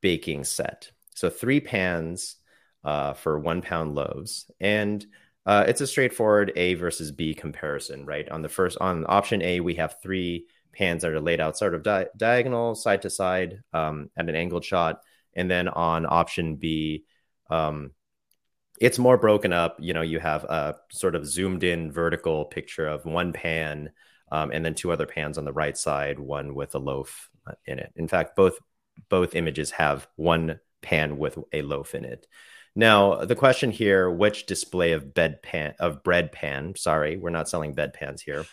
baking 0.00 0.44
set. 0.44 0.90
So 1.14 1.28
three 1.28 1.60
pans 1.60 2.36
uh, 2.84 3.12
for 3.12 3.38
one 3.38 3.60
pound 3.60 3.94
loaves, 3.94 4.50
and 4.58 5.04
uh, 5.44 5.64
it's 5.68 5.82
a 5.82 5.86
straightforward 5.86 6.52
A 6.56 6.74
versus 6.74 7.12
B 7.12 7.34
comparison, 7.34 8.06
right? 8.06 8.28
On 8.30 8.40
the 8.40 8.48
first 8.48 8.78
on 8.80 9.04
option 9.06 9.42
A, 9.42 9.60
we 9.60 9.74
have 9.74 9.96
three 10.02 10.46
pans 10.72 11.02
that 11.02 11.12
are 11.12 11.20
laid 11.20 11.40
out 11.40 11.58
sort 11.58 11.74
of 11.74 11.82
di- 11.82 12.06
diagonal, 12.16 12.74
side 12.74 13.02
to 13.02 13.10
side, 13.10 13.60
um, 13.74 14.10
at 14.16 14.28
an 14.28 14.34
angled 14.34 14.64
shot. 14.64 15.00
And 15.36 15.50
then 15.50 15.68
on 15.68 16.06
option 16.06 16.56
B, 16.56 17.04
um, 17.50 17.92
it's 18.80 18.98
more 18.98 19.16
broken 19.16 19.52
up. 19.52 19.76
You 19.78 19.94
know, 19.94 20.02
you 20.02 20.18
have 20.18 20.44
a 20.44 20.76
sort 20.90 21.14
of 21.14 21.26
zoomed 21.26 21.64
in 21.64 21.92
vertical 21.92 22.44
picture 22.46 22.86
of 22.86 23.04
one 23.04 23.32
pan 23.32 23.90
um, 24.30 24.50
and 24.50 24.64
then 24.64 24.74
two 24.74 24.92
other 24.92 25.06
pans 25.06 25.38
on 25.38 25.44
the 25.44 25.52
right 25.52 25.76
side, 25.76 26.18
one 26.18 26.54
with 26.54 26.74
a 26.74 26.78
loaf 26.78 27.30
in 27.64 27.78
it. 27.78 27.92
In 27.96 28.08
fact, 28.08 28.36
both 28.36 28.58
both 29.08 29.34
images 29.34 29.70
have 29.72 30.08
one 30.16 30.58
pan 30.82 31.18
with 31.18 31.38
a 31.52 31.62
loaf 31.62 31.94
in 31.94 32.04
it. 32.04 32.26
Now, 32.74 33.24
the 33.24 33.34
question 33.34 33.70
here, 33.70 34.10
which 34.10 34.46
display 34.46 34.92
of 34.92 35.14
bed 35.14 35.42
pan 35.42 35.74
of 35.78 36.02
bread 36.02 36.32
pan, 36.32 36.74
sorry, 36.76 37.16
we're 37.16 37.30
not 37.30 37.48
selling 37.48 37.74
bed 37.74 37.94
pans 37.94 38.20
here, 38.20 38.44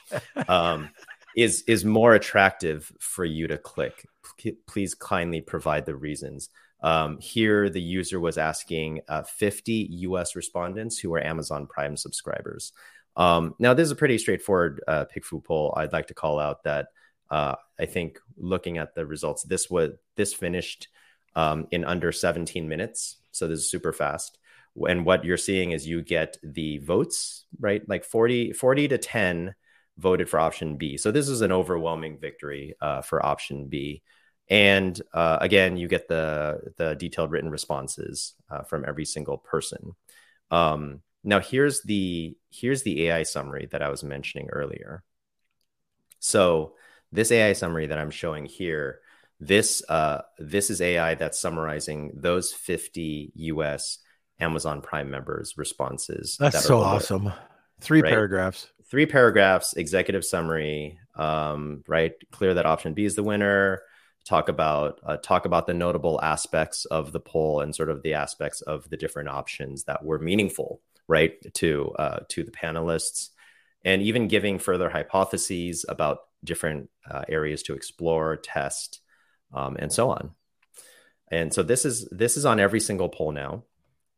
um, 0.47 0.89
is 1.35 1.63
is 1.67 1.83
more 1.83 2.13
attractive 2.13 2.91
for 2.99 3.25
you 3.25 3.47
to 3.47 3.57
click? 3.57 4.07
P- 4.37 4.57
please 4.67 4.95
kindly 4.95 5.41
provide 5.41 5.85
the 5.85 5.95
reasons. 5.95 6.49
Um, 6.83 7.17
here, 7.19 7.69
the 7.69 7.81
user 7.81 8.19
was 8.19 8.37
asking 8.37 9.01
uh, 9.07 9.23
50 9.23 9.87
US 9.91 10.35
respondents 10.35 10.99
who 10.99 11.13
are 11.13 11.23
Amazon 11.23 11.65
Prime 11.65 11.95
subscribers. 11.97 12.73
Um, 13.15 13.55
now, 13.57 13.73
this 13.73 13.85
is 13.85 13.91
a 13.91 13.95
pretty 13.95 14.17
straightforward 14.17 14.83
uh, 14.87 15.05
PickFu 15.05 15.43
poll. 15.43 15.73
I'd 15.77 15.93
like 15.93 16.07
to 16.07 16.13
call 16.13 16.39
out 16.39 16.63
that 16.63 16.87
uh, 17.31 17.55
I 17.79 17.85
think 17.85 18.19
looking 18.37 18.77
at 18.77 18.95
the 18.95 19.05
results, 19.05 19.43
this 19.43 19.69
was 19.69 19.91
this 20.15 20.33
finished 20.33 20.89
um, 21.35 21.67
in 21.71 21.85
under 21.85 22.11
17 22.11 22.67
minutes. 22.67 23.17
So 23.31 23.47
this 23.47 23.59
is 23.59 23.71
super 23.71 23.93
fast. 23.93 24.37
And 24.87 25.05
what 25.05 25.23
you're 25.23 25.37
seeing 25.37 25.71
is 25.71 25.87
you 25.87 26.01
get 26.01 26.37
the 26.43 26.79
votes, 26.79 27.45
right? 27.59 27.87
Like 27.87 28.03
40, 28.03 28.53
40 28.53 28.87
to 28.89 28.97
10 28.97 29.55
voted 29.97 30.29
for 30.29 30.39
option 30.39 30.77
B. 30.77 30.97
So 30.97 31.11
this 31.11 31.29
is 31.29 31.41
an 31.41 31.51
overwhelming 31.51 32.17
victory 32.19 32.75
uh, 32.81 33.01
for 33.01 33.23
option 33.23 33.67
B. 33.67 34.01
And 34.49 34.99
uh, 35.13 35.37
again, 35.41 35.77
you 35.77 35.87
get 35.87 36.07
the 36.07 36.73
the 36.77 36.95
detailed 36.95 37.31
written 37.31 37.49
responses 37.49 38.33
uh, 38.49 38.63
from 38.63 38.85
every 38.87 39.05
single 39.05 39.37
person. 39.37 39.95
Um, 40.51 41.01
now 41.23 41.39
here's 41.39 41.81
the 41.83 42.35
here's 42.51 42.83
the 42.83 43.07
AI 43.07 43.23
summary 43.23 43.67
that 43.71 43.81
I 43.81 43.89
was 43.89 44.03
mentioning 44.03 44.49
earlier. 44.49 45.03
So 46.19 46.73
this 47.11 47.31
AI 47.31 47.53
summary 47.53 47.87
that 47.87 47.97
I'm 47.97 48.11
showing 48.11 48.45
here 48.45 48.99
this 49.39 49.83
uh, 49.89 50.21
this 50.37 50.69
is 50.69 50.81
AI 50.81 51.15
that's 51.15 51.39
summarizing 51.39 52.11
those 52.15 52.51
50 52.51 53.31
US 53.35 53.99
Amazon 54.39 54.81
Prime 54.81 55.09
members' 55.09 55.55
responses. 55.57 56.37
That's 56.39 56.55
that 56.55 56.63
so 56.63 56.81
awesome. 56.81 57.31
Three 57.81 58.01
right? 58.01 58.09
paragraphs. 58.09 58.67
Three 58.85 59.05
paragraphs, 59.05 59.73
executive 59.73 60.23
summary, 60.23 60.99
um, 61.15 61.83
right? 61.87 62.13
Clear 62.31 62.53
that 62.55 62.65
option 62.65 62.93
B 62.93 63.05
is 63.05 63.15
the 63.15 63.23
winner. 63.23 63.81
Talk 64.25 64.49
about 64.49 64.99
uh, 65.03 65.17
talk 65.17 65.45
about 65.45 65.67
the 65.67 65.73
notable 65.73 66.19
aspects 66.21 66.85
of 66.85 67.11
the 67.11 67.19
poll 67.19 67.59
and 67.59 67.75
sort 67.75 67.89
of 67.89 68.03
the 68.03 68.13
aspects 68.13 68.61
of 68.61 68.89
the 68.89 68.97
different 68.97 69.29
options 69.29 69.83
that 69.83 70.03
were 70.03 70.19
meaningful, 70.19 70.81
right, 71.07 71.33
to 71.55 71.91
uh, 71.99 72.19
to 72.29 72.43
the 72.43 72.51
panelists, 72.51 73.29
and 73.83 74.01
even 74.01 74.27
giving 74.27 74.59
further 74.59 74.89
hypotheses 74.89 75.85
about 75.89 76.19
different 76.43 76.89
uh, 77.09 77.23
areas 77.27 77.63
to 77.63 77.73
explore, 77.73 78.37
test, 78.37 79.01
um, 79.53 79.75
and 79.77 79.91
so 79.91 80.09
on. 80.09 80.31
And 81.29 81.53
so 81.53 81.63
this 81.63 81.83
is 81.83 82.07
this 82.11 82.37
is 82.37 82.45
on 82.45 82.59
every 82.59 82.79
single 82.79 83.09
poll 83.09 83.31
now. 83.31 83.63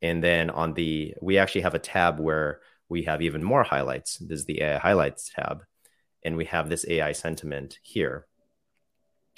And 0.01 0.23
then 0.23 0.49
on 0.49 0.73
the 0.73 1.15
we 1.21 1.37
actually 1.37 1.61
have 1.61 1.73
a 1.73 1.79
tab 1.79 2.19
where 2.19 2.59
we 2.89 3.03
have 3.03 3.21
even 3.21 3.43
more 3.43 3.63
highlights. 3.63 4.17
This 4.17 4.39
is 4.39 4.45
the 4.45 4.61
AI 4.61 4.77
highlights 4.77 5.31
tab, 5.33 5.63
and 6.23 6.37
we 6.37 6.45
have 6.45 6.69
this 6.69 6.85
AI 6.87 7.13
sentiment 7.13 7.79
here, 7.81 8.27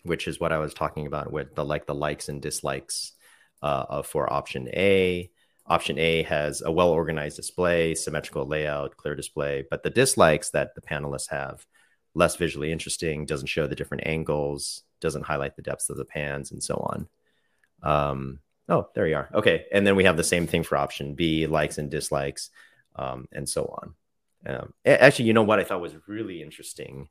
which 0.07 0.27
is 0.27 0.39
what 0.39 0.51
I 0.51 0.57
was 0.57 0.73
talking 0.73 1.07
about 1.07 1.31
with 1.31 1.55
the 1.55 1.65
like 1.65 1.85
the 1.85 1.95
likes 1.95 2.29
and 2.29 2.41
dislikes 2.41 3.13
uh, 3.61 4.01
for 4.01 4.31
option 4.31 4.67
A. 4.69 5.29
Option 5.65 5.99
A 5.99 6.23
has 6.23 6.61
a 6.61 6.71
well 6.71 6.89
organized 6.89 7.35
display, 7.35 7.93
symmetrical 7.93 8.45
layout, 8.45 8.95
clear 8.97 9.15
display, 9.15 9.65
but 9.69 9.83
the 9.83 9.89
dislikes 9.89 10.51
that 10.51 10.75
the 10.75 10.81
panelists 10.81 11.29
have 11.29 11.65
less 12.13 12.35
visually 12.35 12.71
interesting, 12.71 13.25
doesn't 13.25 13.47
show 13.47 13.67
the 13.67 13.75
different 13.75 14.07
angles, 14.07 14.83
doesn't 15.01 15.25
highlight 15.25 15.55
the 15.55 15.61
depths 15.61 15.89
of 15.89 15.97
the 15.97 16.05
pans, 16.05 16.51
and 16.51 16.63
so 16.63 16.75
on. 16.75 17.07
Um, 17.83 18.39
oh, 18.69 18.87
there 18.95 19.07
you 19.07 19.15
are. 19.15 19.29
Okay, 19.33 19.65
and 19.71 19.85
then 19.85 19.95
we 19.95 20.05
have 20.05 20.17
the 20.17 20.23
same 20.23 20.47
thing 20.47 20.63
for 20.63 20.77
option 20.77 21.13
B, 21.13 21.45
likes 21.47 21.77
and 21.77 21.91
dislikes, 21.91 22.49
um, 22.95 23.27
and 23.31 23.47
so 23.47 23.65
on. 23.65 23.95
Um, 24.45 24.73
actually, 24.85 25.25
you 25.25 25.33
know 25.33 25.43
what 25.43 25.59
I 25.59 25.63
thought 25.63 25.81
was 25.81 25.95
really 26.07 26.41
interesting 26.41 27.09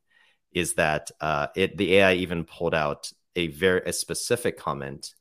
is 0.53 0.75
that 0.75 1.11
uh, 1.21 1.49
it 1.55 1.76
the 1.76 1.97
AI 1.97 2.15
even 2.15 2.45
pulled 2.45 2.75
out 2.75 3.12
a 3.35 3.49
very 3.49 3.83
a 3.87 3.93
specific 3.93 4.59
comment 4.59 5.15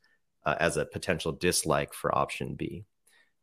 uh, 0.46 0.56
as 0.60 0.78
a 0.78 0.86
potential 0.86 1.32
dislike 1.32 1.94
for 1.94 2.16
option 2.16 2.56
B, 2.56 2.86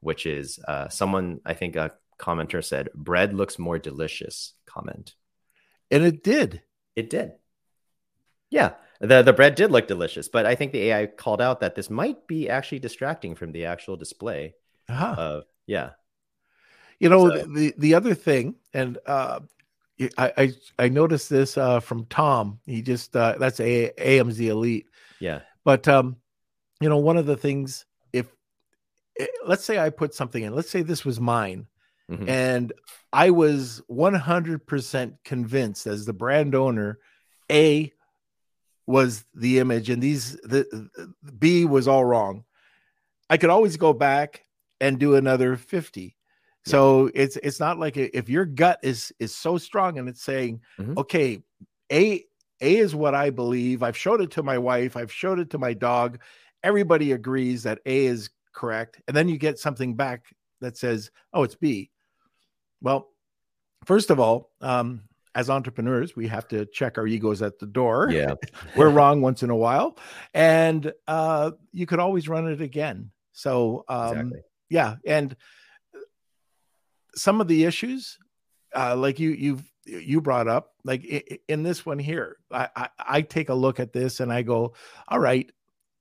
which 0.00 0.26
is 0.26 0.58
uh, 0.66 0.88
someone 0.88 1.40
I 1.44 1.54
think 1.54 1.76
a 1.76 1.92
commenter 2.18 2.64
said 2.64 2.88
bread 2.94 3.34
looks 3.34 3.58
more 3.58 3.78
delicious. 3.78 4.54
Comment. 4.66 5.14
And 5.90 6.04
it 6.04 6.24
did. 6.24 6.62
It 6.96 7.10
did. 7.10 7.32
Yeah. 8.50 8.74
The 9.00 9.22
the 9.22 9.32
bread 9.32 9.56
did 9.56 9.70
look 9.70 9.88
delicious, 9.88 10.28
but 10.28 10.46
I 10.46 10.54
think 10.54 10.72
the 10.72 10.90
AI 10.90 11.06
called 11.06 11.42
out 11.42 11.60
that 11.60 11.74
this 11.74 11.90
might 11.90 12.26
be 12.28 12.48
actually 12.48 12.78
distracting 12.78 13.34
from 13.34 13.50
the 13.50 13.66
actual 13.66 13.96
display. 13.96 14.54
Uh-huh. 14.88 15.14
Of, 15.18 15.44
yeah. 15.66 15.90
You 17.00 17.08
know, 17.08 17.28
so. 17.28 17.44
the 17.44 17.74
the 17.76 17.94
other 17.94 18.14
thing, 18.14 18.54
and 18.72 18.98
uh 19.04 19.40
I, 20.18 20.32
I, 20.36 20.52
I 20.78 20.88
noticed 20.88 21.30
this 21.30 21.56
uh, 21.56 21.80
from 21.80 22.06
Tom. 22.06 22.58
He 22.66 22.82
just 22.82 23.14
uh, 23.14 23.36
that's 23.38 23.60
a, 23.60 23.92
AMZ 23.98 24.40
Elite. 24.40 24.86
Yeah. 25.20 25.40
But 25.64 25.86
um, 25.88 26.16
you 26.80 26.88
know, 26.88 26.98
one 26.98 27.16
of 27.16 27.26
the 27.26 27.36
things, 27.36 27.84
if 28.12 28.26
eh, 29.18 29.26
let's 29.46 29.64
say 29.64 29.78
I 29.78 29.90
put 29.90 30.14
something 30.14 30.42
in, 30.42 30.54
let's 30.54 30.70
say 30.70 30.82
this 30.82 31.04
was 31.04 31.20
mine, 31.20 31.66
Mm-hmm. 32.12 32.28
And 32.28 32.72
I 33.12 33.30
was 33.30 33.82
100% 33.90 35.18
convinced 35.24 35.86
as 35.86 36.04
the 36.04 36.12
brand 36.12 36.54
owner, 36.54 36.98
A 37.50 37.92
was 38.86 39.24
the 39.34 39.60
image 39.60 39.88
and 39.90 40.02
these 40.02 40.32
the 40.42 40.90
B 41.38 41.64
was 41.64 41.86
all 41.86 42.04
wrong. 42.04 42.44
I 43.30 43.36
could 43.36 43.50
always 43.50 43.76
go 43.76 43.92
back 43.92 44.44
and 44.80 44.98
do 44.98 45.14
another 45.14 45.56
50. 45.56 46.16
So 46.64 47.06
yeah. 47.06 47.22
it's 47.22 47.36
it's 47.36 47.60
not 47.60 47.78
like 47.78 47.96
if 47.96 48.28
your 48.28 48.44
gut 48.44 48.78
is 48.82 49.12
is 49.18 49.34
so 49.34 49.58
strong 49.58 49.98
and 49.98 50.08
it's 50.08 50.22
saying, 50.22 50.60
mm-hmm. 50.78 50.98
okay, 50.98 51.42
A 51.90 52.24
A 52.60 52.76
is 52.76 52.94
what 52.94 53.14
I 53.14 53.30
believe. 53.30 53.82
I've 53.82 53.96
showed 53.96 54.20
it 54.20 54.30
to 54.32 54.42
my 54.42 54.58
wife, 54.58 54.96
I've 54.96 55.12
showed 55.12 55.38
it 55.38 55.50
to 55.50 55.58
my 55.58 55.72
dog. 55.72 56.20
Everybody 56.62 57.12
agrees 57.12 57.64
that 57.64 57.80
A 57.86 58.06
is 58.06 58.30
correct. 58.52 59.00
And 59.08 59.16
then 59.16 59.28
you 59.28 59.38
get 59.38 59.58
something 59.58 59.96
back 59.96 60.26
that 60.60 60.76
says, 60.76 61.10
oh, 61.32 61.42
it's 61.42 61.56
B. 61.56 61.90
Well, 62.80 63.08
first 63.84 64.10
of 64.10 64.20
all, 64.20 64.50
um, 64.60 65.02
as 65.34 65.50
entrepreneurs, 65.50 66.14
we 66.14 66.28
have 66.28 66.46
to 66.48 66.66
check 66.66 66.98
our 66.98 67.06
egos 67.06 67.42
at 67.42 67.58
the 67.58 67.66
door. 67.66 68.10
Yeah. 68.10 68.34
We're 68.76 68.90
wrong 68.90 69.22
once 69.22 69.42
in 69.42 69.50
a 69.50 69.56
while. 69.56 69.98
And 70.34 70.92
uh, 71.08 71.52
you 71.72 71.86
could 71.86 71.98
always 71.98 72.28
run 72.28 72.48
it 72.48 72.60
again. 72.60 73.10
So, 73.32 73.84
um, 73.88 74.12
exactly. 74.12 74.40
yeah. 74.68 74.96
And 75.06 75.34
some 77.14 77.40
of 77.40 77.48
the 77.48 77.64
issues, 77.64 78.18
uh, 78.74 78.96
like 78.96 79.18
you, 79.18 79.30
you've, 79.30 79.70
you 79.84 80.20
brought 80.20 80.48
up, 80.48 80.72
like 80.84 81.04
in 81.48 81.62
this 81.62 81.84
one 81.84 81.98
here, 81.98 82.36
I, 82.50 82.68
I, 82.76 82.88
I 82.98 83.22
take 83.22 83.48
a 83.48 83.54
look 83.54 83.80
at 83.80 83.92
this 83.92 84.20
and 84.20 84.32
I 84.32 84.42
go, 84.42 84.74
all 85.08 85.18
right, 85.18 85.50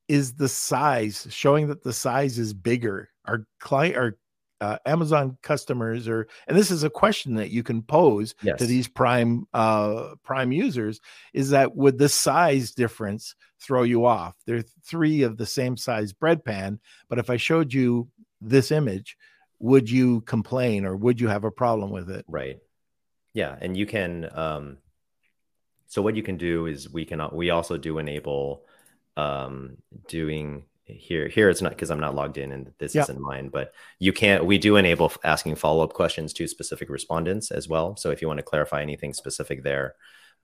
is 0.08 0.34
the 0.34 0.50
size 0.50 1.28
showing 1.30 1.68
that 1.68 1.84
the 1.84 1.94
size 1.94 2.38
is 2.38 2.54
bigger? 2.54 3.10
Our 3.26 3.46
client, 3.60 3.96
our 3.96 4.18
uh, 4.62 4.78
Amazon 4.86 5.38
customers 5.42 6.08
or 6.08 6.28
and 6.48 6.56
this 6.56 6.70
is 6.70 6.84
a 6.84 6.90
question 6.90 7.34
that 7.36 7.50
you 7.50 7.64
can 7.64 7.82
pose 7.82 8.36
yes. 8.44 8.60
to 8.60 8.66
these 8.66 8.88
prime 8.88 9.46
uh, 9.54 10.14
prime 10.24 10.52
users 10.52 11.02
is 11.34 11.50
that 11.50 11.76
would 11.76 11.98
the 11.98 12.08
size 12.08 12.72
difference 12.72 13.36
throw 13.60 13.84
you 13.84 14.06
off? 14.06 14.36
There 14.46 14.58
are 14.58 14.64
three 14.86 15.24
of 15.24 15.38
the 15.38 15.48
same 15.48 15.76
size 15.76 16.14
bread 16.14 16.46
pan, 16.46 16.80
but 17.10 17.18
if 17.18 17.30
I 17.30 17.38
showed 17.38 17.74
you 17.74 18.08
this 18.40 18.72
image, 18.72 19.18
would 19.62 19.90
you 19.90 20.22
complain 20.22 20.86
or 20.86 20.96
would 20.96 21.22
you 21.22 21.28
have 21.28 21.44
a 21.44 21.52
problem 21.52 21.92
with 21.92 22.10
it? 22.10 22.26
Right. 22.28 22.60
Yeah, 23.34 23.56
and 23.60 23.78
you 23.78 23.86
can 23.86 24.30
um 24.34 24.78
so 25.88 26.02
what 26.02 26.16
you 26.16 26.24
can 26.24 26.38
do 26.38 26.68
is 26.68 26.90
we 26.90 27.06
can 27.06 27.22
we 27.34 27.50
also 27.50 27.78
do 27.78 27.98
enable 27.98 28.64
um 29.18 29.78
doing 30.08 30.64
here 30.86 31.28
here 31.28 31.50
it's 31.50 31.62
not 31.62 31.72
because 31.72 31.92
i'm 31.92 32.00
not 32.00 32.16
logged 32.16 32.38
in 32.38 32.52
and 32.52 32.72
this 32.78 32.96
isn't 32.96 33.20
mine 33.20 33.50
but 33.50 33.74
you 34.00 34.12
can't 34.12 34.46
we 34.46 34.58
do 34.58 34.78
enable 34.78 35.12
asking 35.24 35.56
follow-up 35.56 35.94
questions 35.94 36.34
to 36.34 36.48
specific 36.48 36.90
respondents 36.90 37.52
as 37.52 37.68
well 37.68 37.96
so 37.96 38.10
if 38.10 38.22
you 38.22 38.28
want 38.28 38.38
to 38.38 38.44
clarify 38.44 38.82
anything 38.82 39.14
specific 39.14 39.64
there 39.64 39.96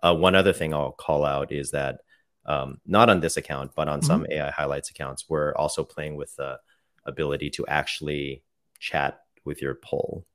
uh, 0.04 0.14
one 0.14 0.36
other 0.36 0.54
thing 0.54 0.74
i'll 0.74 0.92
call 0.92 1.26
out 1.26 1.52
is 1.52 1.72
that 1.72 2.00
um, 2.46 2.80
not 2.86 3.10
on 3.10 3.20
this 3.20 3.36
account 3.36 3.72
but 3.76 3.88
on 3.88 4.00
mm-hmm. 4.00 4.08
some 4.08 4.28
ai 4.30 4.52
highlights 4.52 4.90
accounts 4.90 5.26
we're 5.28 5.56
also 5.56 5.84
playing 5.84 6.16
with 6.16 6.36
the 6.36 6.60
ability 7.06 7.50
to 7.50 7.66
actually 7.68 8.44
chat 8.80 9.22
with 9.46 9.62
your 9.62 9.76
poll 9.76 10.26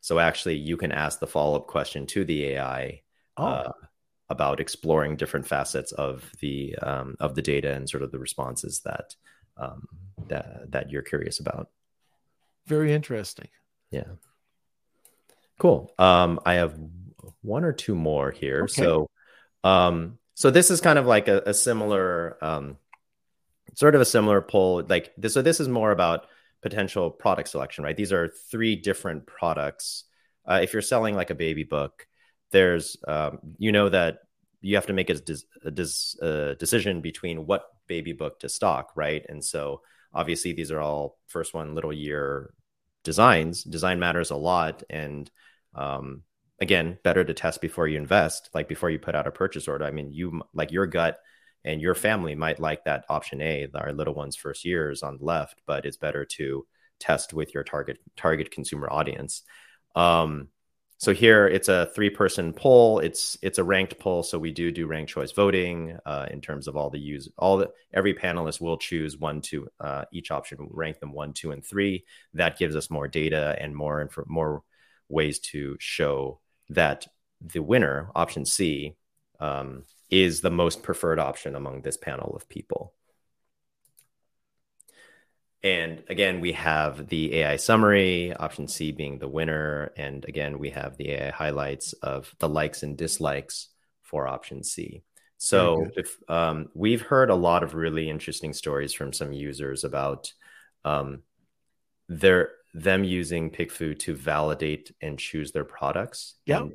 so 0.00 0.18
actually 0.18 0.56
you 0.56 0.76
can 0.76 0.92
ask 0.92 1.18
the 1.18 1.26
follow-up 1.26 1.66
question 1.66 2.06
to 2.06 2.24
the 2.24 2.44
ai 2.46 3.00
oh. 3.36 3.44
uh, 3.44 3.72
about 4.28 4.60
exploring 4.60 5.16
different 5.16 5.46
facets 5.46 5.92
of 5.92 6.30
the 6.40 6.74
um, 6.76 7.16
of 7.20 7.34
the 7.34 7.42
data 7.42 7.72
and 7.72 7.88
sort 7.88 8.02
of 8.02 8.10
the 8.10 8.18
responses 8.18 8.80
that 8.84 9.14
um, 9.56 9.86
that 10.28 10.70
that 10.72 10.90
you're 10.90 11.02
curious 11.02 11.40
about. 11.40 11.68
Very 12.66 12.92
interesting. 12.92 13.48
Yeah. 13.90 14.04
Cool. 15.58 15.92
Um, 15.98 16.40
I 16.44 16.54
have 16.54 16.78
one 17.42 17.64
or 17.64 17.72
two 17.72 17.94
more 17.94 18.30
here. 18.30 18.62
Okay. 18.62 18.72
So, 18.72 19.10
um, 19.64 20.18
so 20.34 20.50
this 20.50 20.70
is 20.70 20.80
kind 20.80 20.98
of 20.98 21.06
like 21.06 21.28
a, 21.28 21.42
a 21.46 21.54
similar, 21.54 22.36
um, 22.44 22.76
sort 23.74 23.94
of 23.94 24.00
a 24.00 24.04
similar 24.04 24.42
poll. 24.42 24.82
Like 24.86 25.12
this, 25.16 25.34
so 25.34 25.40
this 25.40 25.60
is 25.60 25.68
more 25.68 25.92
about 25.92 26.26
potential 26.62 27.10
product 27.10 27.48
selection, 27.48 27.84
right? 27.84 27.96
These 27.96 28.12
are 28.12 28.32
three 28.50 28.76
different 28.76 29.26
products. 29.26 30.04
Uh, 30.46 30.60
if 30.62 30.72
you're 30.72 30.82
selling 30.82 31.14
like 31.14 31.30
a 31.30 31.34
baby 31.34 31.64
book, 31.64 32.06
there's, 32.50 32.96
um, 33.06 33.38
you 33.58 33.72
know 33.72 33.88
that 33.88 34.18
you 34.60 34.76
have 34.76 34.86
to 34.86 34.92
make 34.92 35.10
a, 35.10 35.20
a, 35.64 36.26
a 36.26 36.54
decision 36.56 37.00
between 37.00 37.46
what 37.46 37.64
baby 37.86 38.12
book 38.12 38.40
to 38.40 38.48
stock, 38.48 38.92
right? 38.96 39.24
And 39.28 39.44
so 39.44 39.82
obviously 40.12 40.52
these 40.52 40.70
are 40.70 40.80
all 40.80 41.18
first 41.28 41.54
one 41.54 41.74
little 41.74 41.92
year 41.92 42.52
designs. 43.04 43.62
Design 43.62 44.00
matters 44.00 44.30
a 44.30 44.36
lot, 44.36 44.82
and 44.90 45.30
um, 45.74 46.22
again, 46.60 46.98
better 47.04 47.24
to 47.24 47.34
test 47.34 47.60
before 47.60 47.86
you 47.86 47.98
invest, 47.98 48.50
like 48.54 48.68
before 48.68 48.90
you 48.90 48.98
put 48.98 49.14
out 49.14 49.26
a 49.26 49.30
purchase 49.30 49.68
order. 49.68 49.84
I 49.84 49.90
mean, 49.90 50.12
you 50.12 50.42
like 50.54 50.72
your 50.72 50.86
gut 50.86 51.20
and 51.66 51.82
your 51.82 51.94
family 51.94 52.34
might 52.34 52.60
like 52.60 52.84
that 52.84 53.04
option 53.08 53.42
A, 53.42 53.68
our 53.74 53.92
little 53.92 54.14
one's 54.14 54.36
first 54.36 54.64
years 54.64 55.02
on 55.02 55.18
the 55.18 55.24
left, 55.24 55.60
but 55.66 55.84
it's 55.84 55.96
better 55.96 56.24
to 56.24 56.66
test 56.98 57.34
with 57.34 57.52
your 57.52 57.64
target 57.64 57.98
target 58.16 58.50
consumer 58.50 58.88
audience. 58.90 59.42
Um, 59.94 60.48
so 60.98 61.12
here 61.12 61.46
it's 61.46 61.68
a 61.68 61.90
three 61.94 62.08
person 62.08 62.54
poll. 62.54 63.00
It's 63.00 63.36
it's 63.42 63.58
a 63.58 63.64
ranked 63.64 63.98
poll, 63.98 64.22
so 64.22 64.38
we 64.38 64.52
do 64.52 64.70
do 64.70 64.86
ranked 64.86 65.12
choice 65.12 65.32
voting 65.32 65.98
uh, 66.06 66.26
in 66.30 66.40
terms 66.40 66.68
of 66.68 66.76
all 66.76 66.88
the 66.88 66.98
use. 66.98 67.28
All 67.36 67.58
the 67.58 67.70
every 67.92 68.14
panelist 68.14 68.60
will 68.60 68.78
choose 68.78 69.18
one, 69.18 69.42
two. 69.42 69.68
Uh, 69.78 70.04
each 70.10 70.30
option 70.30 70.68
rank 70.70 71.00
them 71.00 71.12
one, 71.12 71.34
two, 71.34 71.50
and 71.50 71.64
three. 71.64 72.06
That 72.32 72.58
gives 72.58 72.76
us 72.76 72.90
more 72.90 73.08
data 73.08 73.56
and 73.60 73.76
more 73.76 74.00
info, 74.00 74.24
more 74.26 74.62
ways 75.08 75.38
to 75.38 75.76
show 75.78 76.40
that 76.70 77.06
the 77.42 77.60
winner, 77.60 78.10
option 78.14 78.46
C, 78.46 78.96
um, 79.38 79.84
is 80.10 80.40
the 80.40 80.50
most 80.50 80.82
preferred 80.82 81.18
option 81.18 81.54
among 81.56 81.82
this 81.82 81.96
panel 81.96 82.34
of 82.36 82.48
people. 82.48 82.92
And 85.62 86.04
again, 86.08 86.40
we 86.40 86.52
have 86.52 87.08
the 87.08 87.36
AI 87.36 87.56
summary, 87.56 88.32
option 88.34 88.68
C 88.68 88.92
being 88.92 89.18
the 89.18 89.28
winner. 89.28 89.92
And 89.96 90.24
again, 90.26 90.58
we 90.58 90.70
have 90.70 90.96
the 90.96 91.10
AI 91.10 91.30
highlights 91.30 91.92
of 91.94 92.32
the 92.38 92.48
likes 92.48 92.82
and 92.82 92.96
dislikes 92.96 93.68
for 94.02 94.28
option 94.28 94.62
C. 94.62 95.02
So 95.38 95.88
if 95.96 96.16
um, 96.28 96.68
we've 96.74 97.02
heard 97.02 97.30
a 97.30 97.34
lot 97.34 97.62
of 97.62 97.74
really 97.74 98.08
interesting 98.08 98.52
stories 98.52 98.92
from 98.92 99.12
some 99.12 99.32
users 99.32 99.84
about 99.84 100.32
um, 100.84 101.22
their 102.08 102.52
them 102.72 103.04
using 103.04 103.50
PickFu 103.50 103.98
to 104.00 104.14
validate 104.14 104.92
and 105.00 105.18
choose 105.18 105.52
their 105.52 105.64
products. 105.64 106.34
Yeah. 106.44 106.66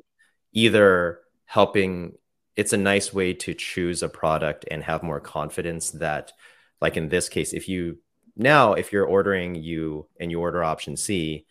Either 0.52 1.20
helping, 1.46 2.12
it's 2.56 2.72
a 2.72 2.78
nice 2.78 3.12
way 3.12 3.32
to 3.34 3.54
choose 3.54 4.02
a 4.02 4.08
product 4.08 4.64
and 4.70 4.82
have 4.82 5.02
more 5.02 5.20
confidence 5.20 5.90
that, 5.92 6.32
like 6.80 6.96
in 6.96 7.08
this 7.08 7.28
case, 7.28 7.52
if 7.52 7.68
you 7.68 7.98
now, 8.36 8.72
if 8.74 8.92
you're 8.92 9.06
ordering 9.06 9.54
you 9.54 10.06
and 10.18 10.30
you 10.30 10.40
order 10.40 10.64
option 10.64 10.96
C, 10.96 11.46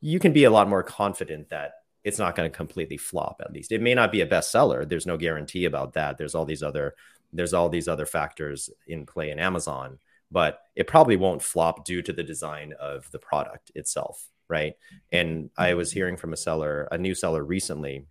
you 0.00 0.18
can 0.18 0.32
be 0.32 0.44
a 0.44 0.50
lot 0.50 0.68
more 0.68 0.82
confident 0.82 1.50
that 1.50 1.72
it's 2.04 2.18
not 2.18 2.34
going 2.34 2.50
to 2.50 2.56
completely 2.56 2.96
flop 2.96 3.40
at 3.44 3.52
least. 3.52 3.70
It 3.70 3.80
may 3.80 3.94
not 3.94 4.10
be 4.10 4.22
a 4.22 4.26
bestseller. 4.26 4.88
There's 4.88 5.06
no 5.06 5.16
guarantee 5.16 5.66
about 5.66 5.92
that. 5.92 6.18
There's 6.18 6.34
all 6.34 6.44
these 6.44 6.62
other 6.62 6.94
there's 7.32 7.54
all 7.54 7.68
these 7.68 7.88
other 7.88 8.06
factors 8.06 8.70
in 8.86 9.06
play 9.06 9.30
in 9.30 9.38
amazon 9.38 9.98
but 10.30 10.60
it 10.74 10.86
probably 10.86 11.16
won't 11.16 11.42
flop 11.42 11.84
due 11.84 12.00
to 12.00 12.12
the 12.12 12.22
design 12.22 12.72
of 12.80 13.10
the 13.10 13.18
product 13.18 13.70
itself 13.74 14.28
right? 14.48 14.74
And 15.10 15.50
i 15.56 15.74
was 15.74 15.92
hearing 15.92 16.16
from 16.16 16.32
a 16.32 16.36
seller 16.36 16.88
a 16.90 16.98
new 16.98 17.14
seller 17.14 17.42
recently 17.42 18.06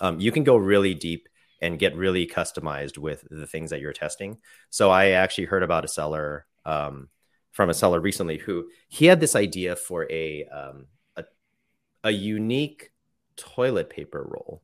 um, 0.00 0.18
you 0.18 0.32
can 0.32 0.42
go 0.42 0.56
really 0.56 0.94
deep 0.94 1.28
and 1.60 1.78
get 1.78 1.96
really 1.96 2.26
customized 2.26 2.98
with 2.98 3.24
the 3.30 3.46
things 3.46 3.70
that 3.70 3.80
you're 3.80 3.92
testing. 3.92 4.38
So 4.70 4.90
i 4.90 5.10
actually 5.10 5.46
heard 5.46 5.62
about 5.62 5.84
a 5.84 5.88
seller 5.88 6.46
um, 6.64 7.08
from 7.52 7.70
a 7.70 7.74
seller 7.74 8.00
recently 8.00 8.38
who 8.38 8.68
he 8.88 9.06
had 9.06 9.20
this 9.20 9.36
idea 9.36 9.76
for 9.76 10.10
a 10.10 10.44
um, 10.46 10.86
a, 11.16 11.24
a 12.02 12.10
unique 12.10 12.90
toilet 13.36 13.90
paper 13.90 14.22
roll. 14.22 14.62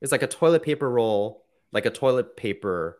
It's 0.00 0.12
like 0.12 0.22
a 0.22 0.28
toilet 0.28 0.62
paper 0.62 0.90
roll 0.90 1.42
like 1.72 1.86
a 1.86 1.90
toilet 1.90 2.36
paper 2.36 2.98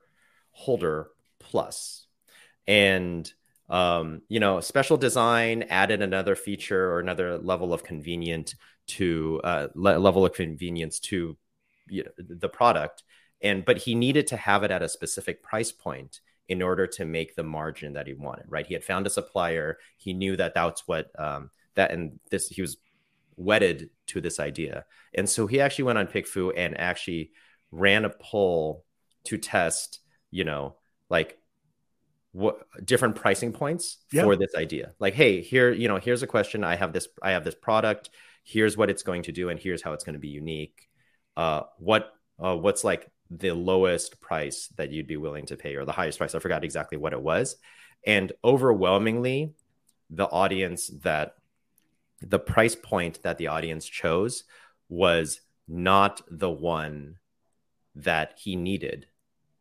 holder 0.50 1.10
plus. 1.38 2.06
And 2.66 3.30
um, 3.68 4.22
you 4.28 4.40
know 4.40 4.60
special 4.60 4.96
design 4.96 5.64
added 5.64 6.02
another 6.02 6.34
feature 6.34 6.90
or 6.92 7.00
another 7.00 7.38
level 7.38 7.72
of 7.72 7.84
convenient 7.84 8.54
to 8.88 9.40
uh, 9.44 9.68
le- 9.74 9.98
level 9.98 10.26
of 10.26 10.34
convenience 10.34 10.98
to 11.00 11.36
you 11.88 12.04
know, 12.04 12.10
the 12.18 12.48
product 12.48 13.02
and 13.42 13.64
but 13.64 13.78
he 13.78 13.94
needed 13.94 14.26
to 14.28 14.36
have 14.36 14.62
it 14.62 14.70
at 14.70 14.82
a 14.82 14.88
specific 14.88 15.42
price 15.42 15.72
point 15.72 16.20
in 16.48 16.62
order 16.62 16.86
to 16.86 17.04
make 17.04 17.34
the 17.34 17.42
margin 17.42 17.92
that 17.94 18.06
he 18.06 18.14
wanted 18.14 18.46
right? 18.48 18.66
He 18.66 18.74
had 18.74 18.84
found 18.84 19.06
a 19.06 19.10
supplier. 19.10 19.78
He 19.96 20.12
knew 20.12 20.36
that 20.36 20.54
that's 20.54 20.86
what 20.86 21.10
um, 21.18 21.50
that 21.74 21.90
and 21.90 22.18
this 22.30 22.48
he 22.48 22.62
was 22.62 22.76
wedded 23.36 23.90
to 24.08 24.20
this 24.20 24.38
idea. 24.38 24.84
And 25.14 25.28
so 25.28 25.46
he 25.46 25.60
actually 25.60 25.84
went 25.84 25.98
on 25.98 26.06
pickfu 26.06 26.52
and 26.56 26.78
actually 26.78 27.30
ran 27.70 28.04
a 28.04 28.10
poll 28.10 28.84
to 29.24 29.38
test 29.38 30.00
you 30.30 30.44
know 30.44 30.76
like 31.08 31.38
what 32.32 32.66
different 32.84 33.14
pricing 33.14 33.52
points 33.52 33.98
yeah. 34.12 34.22
for 34.22 34.36
this 34.36 34.54
idea. 34.54 34.92
Like 34.98 35.14
hey 35.14 35.40
here 35.40 35.72
you 35.72 35.88
know 35.88 35.96
here's 35.96 36.22
a 36.22 36.26
question. 36.26 36.64
I 36.64 36.76
have 36.76 36.92
this 36.92 37.08
i 37.22 37.32
have 37.32 37.44
this 37.44 37.54
product. 37.54 38.10
Here's 38.44 38.76
what 38.76 38.90
it's 38.90 39.04
going 39.04 39.22
to 39.22 39.32
do 39.32 39.48
and 39.48 39.58
here's 39.58 39.82
how 39.82 39.92
it's 39.92 40.04
going 40.04 40.14
to 40.14 40.18
be 40.18 40.28
unique 40.28 40.88
uh 41.36 41.62
what 41.78 42.12
uh 42.42 42.56
what's 42.56 42.84
like 42.84 43.10
the 43.30 43.52
lowest 43.52 44.20
price 44.20 44.68
that 44.76 44.90
you'd 44.90 45.06
be 45.06 45.16
willing 45.16 45.46
to 45.46 45.56
pay 45.56 45.74
or 45.76 45.84
the 45.84 45.92
highest 45.92 46.18
price 46.18 46.34
i 46.34 46.38
forgot 46.38 46.64
exactly 46.64 46.98
what 46.98 47.12
it 47.12 47.20
was 47.20 47.56
and 48.06 48.32
overwhelmingly 48.44 49.54
the 50.10 50.26
audience 50.26 50.88
that 51.02 51.36
the 52.20 52.38
price 52.38 52.74
point 52.74 53.22
that 53.22 53.38
the 53.38 53.48
audience 53.48 53.86
chose 53.86 54.44
was 54.88 55.40
not 55.66 56.20
the 56.30 56.50
one 56.50 57.16
that 57.94 58.38
he 58.38 58.56
needed 58.56 59.06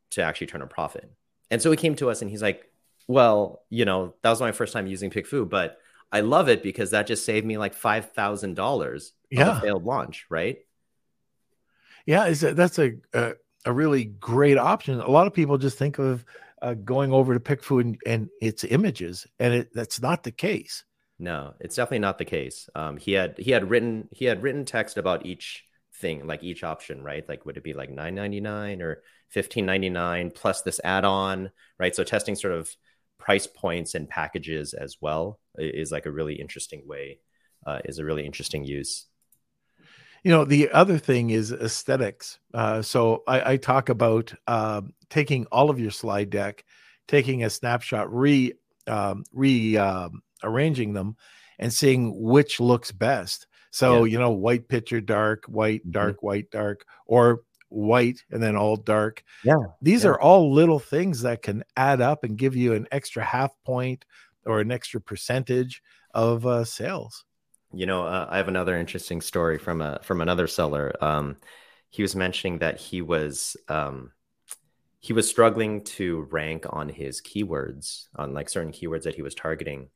to 0.09 0.21
actually 0.21 0.47
turn 0.47 0.61
a 0.61 0.67
profit 0.67 1.11
and 1.51 1.61
so 1.61 1.69
he 1.69 1.77
came 1.77 1.95
to 1.95 2.09
us 2.09 2.21
and 2.21 2.31
he's 2.31 2.41
like, 2.41 2.71
well, 3.07 3.61
you 3.69 3.83
know, 3.83 4.15
that 4.23 4.29
was 4.29 4.39
my 4.39 4.53
first 4.53 4.71
time 4.73 4.87
using 4.87 5.11
PickFu, 5.11 5.47
but 5.47 5.77
I 6.11 6.21
love 6.21 6.47
it 6.47 6.63
because 6.63 6.91
that 6.91 7.07
just 7.07 7.25
saved 7.25 7.45
me 7.45 7.57
like 7.57 7.73
five 7.73 8.13
thousand 8.13 8.55
dollars 8.55 9.11
yeah. 9.29 9.57
a 9.57 9.61
failed 9.61 9.83
launch, 9.83 10.25
right? 10.29 10.59
Yeah, 12.11 12.25
is 12.25 12.41
that, 12.41 12.57
that's 12.57 12.77
a, 12.77 12.95
a, 13.13 13.35
a 13.63 13.71
really 13.71 14.03
great 14.03 14.57
option. 14.57 14.99
A 14.99 15.09
lot 15.09 15.27
of 15.27 15.33
people 15.33 15.57
just 15.57 15.77
think 15.77 15.97
of 15.97 16.25
uh, 16.61 16.73
going 16.73 17.13
over 17.13 17.33
to 17.33 17.39
PickFu 17.39 17.79
and, 17.79 17.97
and 18.05 18.29
its 18.41 18.65
images, 18.65 19.25
and 19.39 19.53
it, 19.53 19.69
that's 19.73 20.01
not 20.01 20.23
the 20.23 20.31
case. 20.33 20.83
No, 21.19 21.53
it's 21.61 21.77
definitely 21.77 21.99
not 21.99 22.17
the 22.17 22.25
case. 22.25 22.67
Um, 22.75 22.97
he 22.97 23.13
had 23.13 23.37
he 23.37 23.51
had 23.51 23.69
written 23.69 24.09
he 24.11 24.25
had 24.25 24.43
written 24.43 24.65
text 24.65 24.97
about 24.97 25.25
each 25.25 25.63
thing, 26.01 26.27
like 26.27 26.43
each 26.43 26.65
option, 26.65 27.01
right? 27.01 27.23
Like 27.29 27.45
would 27.45 27.55
it 27.55 27.63
be 27.63 27.71
like 27.71 27.89
nine 27.89 28.15
ninety 28.15 28.41
nine 28.41 28.81
or 28.81 29.03
1599 29.33 30.31
plus 30.31 30.61
this 30.63 30.81
add-on 30.83 31.49
right 31.79 31.95
so 31.95 32.03
testing 32.03 32.35
sort 32.35 32.53
of 32.53 32.69
price 33.17 33.47
points 33.47 33.95
and 33.95 34.09
packages 34.09 34.73
as 34.73 34.97
well 34.99 35.39
is 35.57 35.89
like 35.89 36.05
a 36.05 36.11
really 36.11 36.33
interesting 36.33 36.85
way 36.85 37.19
uh, 37.65 37.79
is 37.85 37.97
a 37.97 38.03
really 38.03 38.25
interesting 38.25 38.65
use 38.65 39.05
you 40.23 40.31
know 40.31 40.45
the 40.45 40.69
other 40.71 40.97
thing 40.97 41.29
is 41.29 41.51
aesthetics 41.51 42.39
uh, 42.53 42.81
so 42.81 43.23
I, 43.27 43.53
I, 43.53 43.57
talk 43.57 43.89
about 43.89 44.33
uh, 44.47 44.81
taking 45.09 45.45
all 45.51 45.69
of 45.69 45.79
your 45.79 45.91
slide 45.91 46.29
deck 46.29 46.63
taking 47.07 47.43
a 47.43 47.49
snapshot 47.49 48.13
re 48.13 48.53
um, 48.87 49.23
re 49.33 49.77
um, 49.77 50.21
arranging 50.43 50.93
them 50.93 51.15
and 51.59 51.73
seeing 51.73 52.21
which 52.21 52.59
looks 52.59 52.91
best 52.91 53.47
so 53.71 54.03
yeah. 54.03 54.11
you 54.13 54.19
know 54.19 54.31
white 54.31 54.67
picture 54.67 55.01
dark 55.01 55.45
white 55.45 55.81
mm-hmm. 55.81 55.91
dark 55.91 56.17
mm-hmm. 56.17 56.27
white 56.27 56.51
dark 56.51 56.85
or 57.05 57.41
white 57.71 58.23
and 58.29 58.43
then 58.43 58.55
all 58.55 58.75
dark. 58.75 59.23
Yeah. 59.43 59.55
These 59.81 60.03
yeah. 60.03 60.11
are 60.11 60.21
all 60.21 60.53
little 60.53 60.79
things 60.79 61.21
that 61.21 61.41
can 61.41 61.63
add 61.75 62.01
up 62.01 62.23
and 62.23 62.37
give 62.37 62.55
you 62.55 62.73
an 62.73 62.87
extra 62.91 63.23
half 63.23 63.51
point 63.65 64.05
or 64.45 64.59
an 64.59 64.71
extra 64.71 65.01
percentage 65.01 65.81
of 66.13 66.45
uh, 66.45 66.65
sales. 66.65 67.25
You 67.73 67.85
know, 67.85 68.03
uh, 68.03 68.27
I 68.29 68.37
have 68.37 68.47
another 68.47 68.77
interesting 68.77 69.21
story 69.21 69.57
from 69.57 69.81
a 69.81 69.99
from 70.03 70.21
another 70.21 70.47
seller. 70.47 70.93
Um, 71.01 71.37
he 71.89 72.01
was 72.01 72.15
mentioning 72.15 72.59
that 72.59 72.79
he 72.79 73.01
was 73.01 73.55
um, 73.67 74.11
he 74.99 75.13
was 75.13 75.29
struggling 75.29 75.83
to 75.83 76.27
rank 76.31 76.65
on 76.69 76.89
his 76.89 77.21
keywords 77.21 78.07
on 78.15 78.33
like 78.33 78.49
certain 78.49 78.71
keywords 78.71 79.03
that 79.03 79.15
he 79.15 79.21
was 79.21 79.35
targeting, 79.35 79.89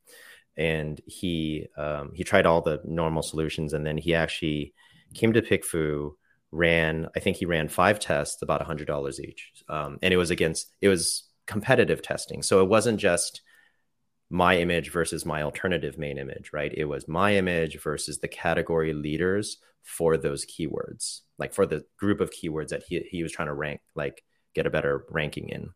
and 0.57 0.99
he 1.05 1.67
um, 1.77 2.11
he 2.13 2.23
tried 2.23 2.45
all 2.45 2.61
the 2.61 2.81
normal 2.85 3.21
solutions, 3.21 3.73
and 3.73 3.85
then 3.85 3.97
he 3.97 4.15
actually 4.15 4.73
came 5.13 5.33
to 5.33 5.41
PickFu 5.41 6.11
ran, 6.55 7.07
I 7.15 7.19
think 7.19 7.37
he 7.37 7.45
ran 7.45 7.67
five 7.67 7.99
tests, 7.99 8.41
about 8.41 8.61
a 8.61 8.65
$100 8.65 9.19
each. 9.19 9.51
Um, 9.67 9.99
and 10.01 10.13
it 10.13 10.17
was 10.17 10.31
against, 10.31 10.71
it 10.81 10.87
was 10.87 11.23
competitive 11.45 12.01
testing. 12.01 12.41
So 12.41 12.61
it 12.61 12.69
wasn't 12.69 12.99
just 12.99 13.41
my 14.35 14.57
image 14.57 14.91
versus 14.91 15.25
my 15.25 15.43
alternative 15.43 15.97
main 15.97 16.17
image, 16.17 16.49
right? 16.51 16.73
It 16.75 16.83
was 16.83 17.07
my 17.07 17.37
image 17.37 17.81
versus 17.81 18.19
the 18.19 18.27
category 18.27 18.91
leaders 18.91 19.59
for 19.81 20.17
those 20.17 20.45
keywords, 20.45 21.21
like 21.39 21.53
for 21.53 21.65
the 21.65 21.85
group 21.97 22.19
of 22.19 22.31
keywords 22.31 22.69
that 22.69 22.83
he, 22.85 22.99
he 23.09 23.23
was 23.23 23.31
trying 23.31 23.47
to 23.47 23.53
rank, 23.53 23.79
like 23.95 24.25
get 24.53 24.65
a 24.65 24.69
better 24.69 25.05
ranking 25.09 25.47
in. 25.47 25.69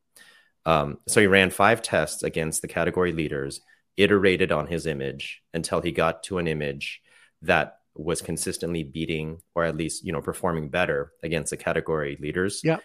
Um, 0.65 0.97
so 1.07 1.21
he 1.21 1.27
ran 1.27 1.51
five 1.51 1.81
tests 1.81 2.21
against 2.21 2.61
the 2.61 2.67
category 2.67 3.13
leaders, 3.13 3.61
iterated 3.95 4.51
on 4.51 4.67
his 4.67 4.85
image 4.85 5.41
until 5.53 5.79
he 5.79 5.93
got 5.93 6.23
to 6.23 6.37
an 6.37 6.47
image 6.47 7.01
that 7.43 7.77
was 7.95 8.21
consistently 8.21 8.83
beating 8.83 9.39
or 9.55 9.63
at 9.63 9.77
least 9.77 10.05
you 10.05 10.11
know 10.11 10.21
performing 10.21 10.67
better 10.67 11.13
against 11.23 11.51
the 11.51 11.57
category 11.57 12.17
leaders. 12.19 12.59
Yeah, 12.61 12.79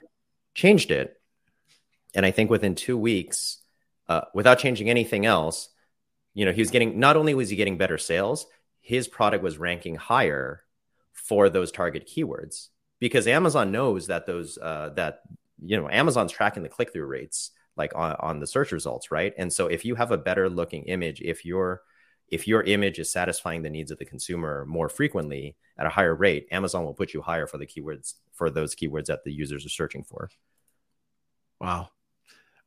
changed 0.54 0.92
it, 0.92 1.20
and 2.14 2.24
I 2.24 2.30
think 2.30 2.48
within 2.48 2.76
two 2.76 2.96
weeks, 2.96 3.63
uh, 4.08 4.22
without 4.34 4.58
changing 4.58 4.90
anything 4.90 5.26
else, 5.26 5.68
you 6.34 6.44
know 6.44 6.52
he 6.52 6.60
was 6.60 6.70
getting 6.70 6.98
not 6.98 7.16
only 7.16 7.34
was 7.34 7.50
he 7.50 7.56
getting 7.56 7.78
better 7.78 7.98
sales, 7.98 8.46
his 8.80 9.08
product 9.08 9.42
was 9.42 9.58
ranking 9.58 9.96
higher 9.96 10.62
for 11.12 11.48
those 11.48 11.72
target 11.72 12.08
keywords 12.08 12.68
because 12.98 13.26
Amazon 13.26 13.72
knows 13.72 14.08
that 14.08 14.26
those 14.26 14.58
uh, 14.58 14.90
that 14.96 15.20
you 15.62 15.76
know 15.76 15.88
Amazon's 15.88 16.32
tracking 16.32 16.62
the 16.62 16.68
click 16.68 16.92
through 16.92 17.06
rates 17.06 17.50
like 17.76 17.92
on, 17.94 18.16
on 18.20 18.40
the 18.40 18.46
search 18.46 18.72
results, 18.72 19.10
right? 19.10 19.34
And 19.36 19.52
so 19.52 19.66
if 19.66 19.84
you 19.84 19.94
have 19.94 20.10
a 20.10 20.18
better 20.18 20.48
looking 20.48 20.84
image, 20.84 21.20
if 21.20 21.44
your 21.44 21.82
if 22.28 22.48
your 22.48 22.62
image 22.62 22.98
is 22.98 23.12
satisfying 23.12 23.62
the 23.62 23.70
needs 23.70 23.90
of 23.90 23.98
the 23.98 24.04
consumer 24.04 24.64
more 24.66 24.88
frequently 24.88 25.56
at 25.76 25.86
a 25.86 25.90
higher 25.90 26.14
rate, 26.14 26.48
Amazon 26.50 26.84
will 26.84 26.94
put 26.94 27.12
you 27.12 27.20
higher 27.20 27.46
for 27.46 27.58
the 27.58 27.66
keywords 27.66 28.14
for 28.32 28.50
those 28.50 28.74
keywords 28.74 29.06
that 29.06 29.24
the 29.24 29.32
users 29.32 29.66
are 29.66 29.70
searching 29.70 30.02
for. 30.02 30.30
Wow. 31.60 31.90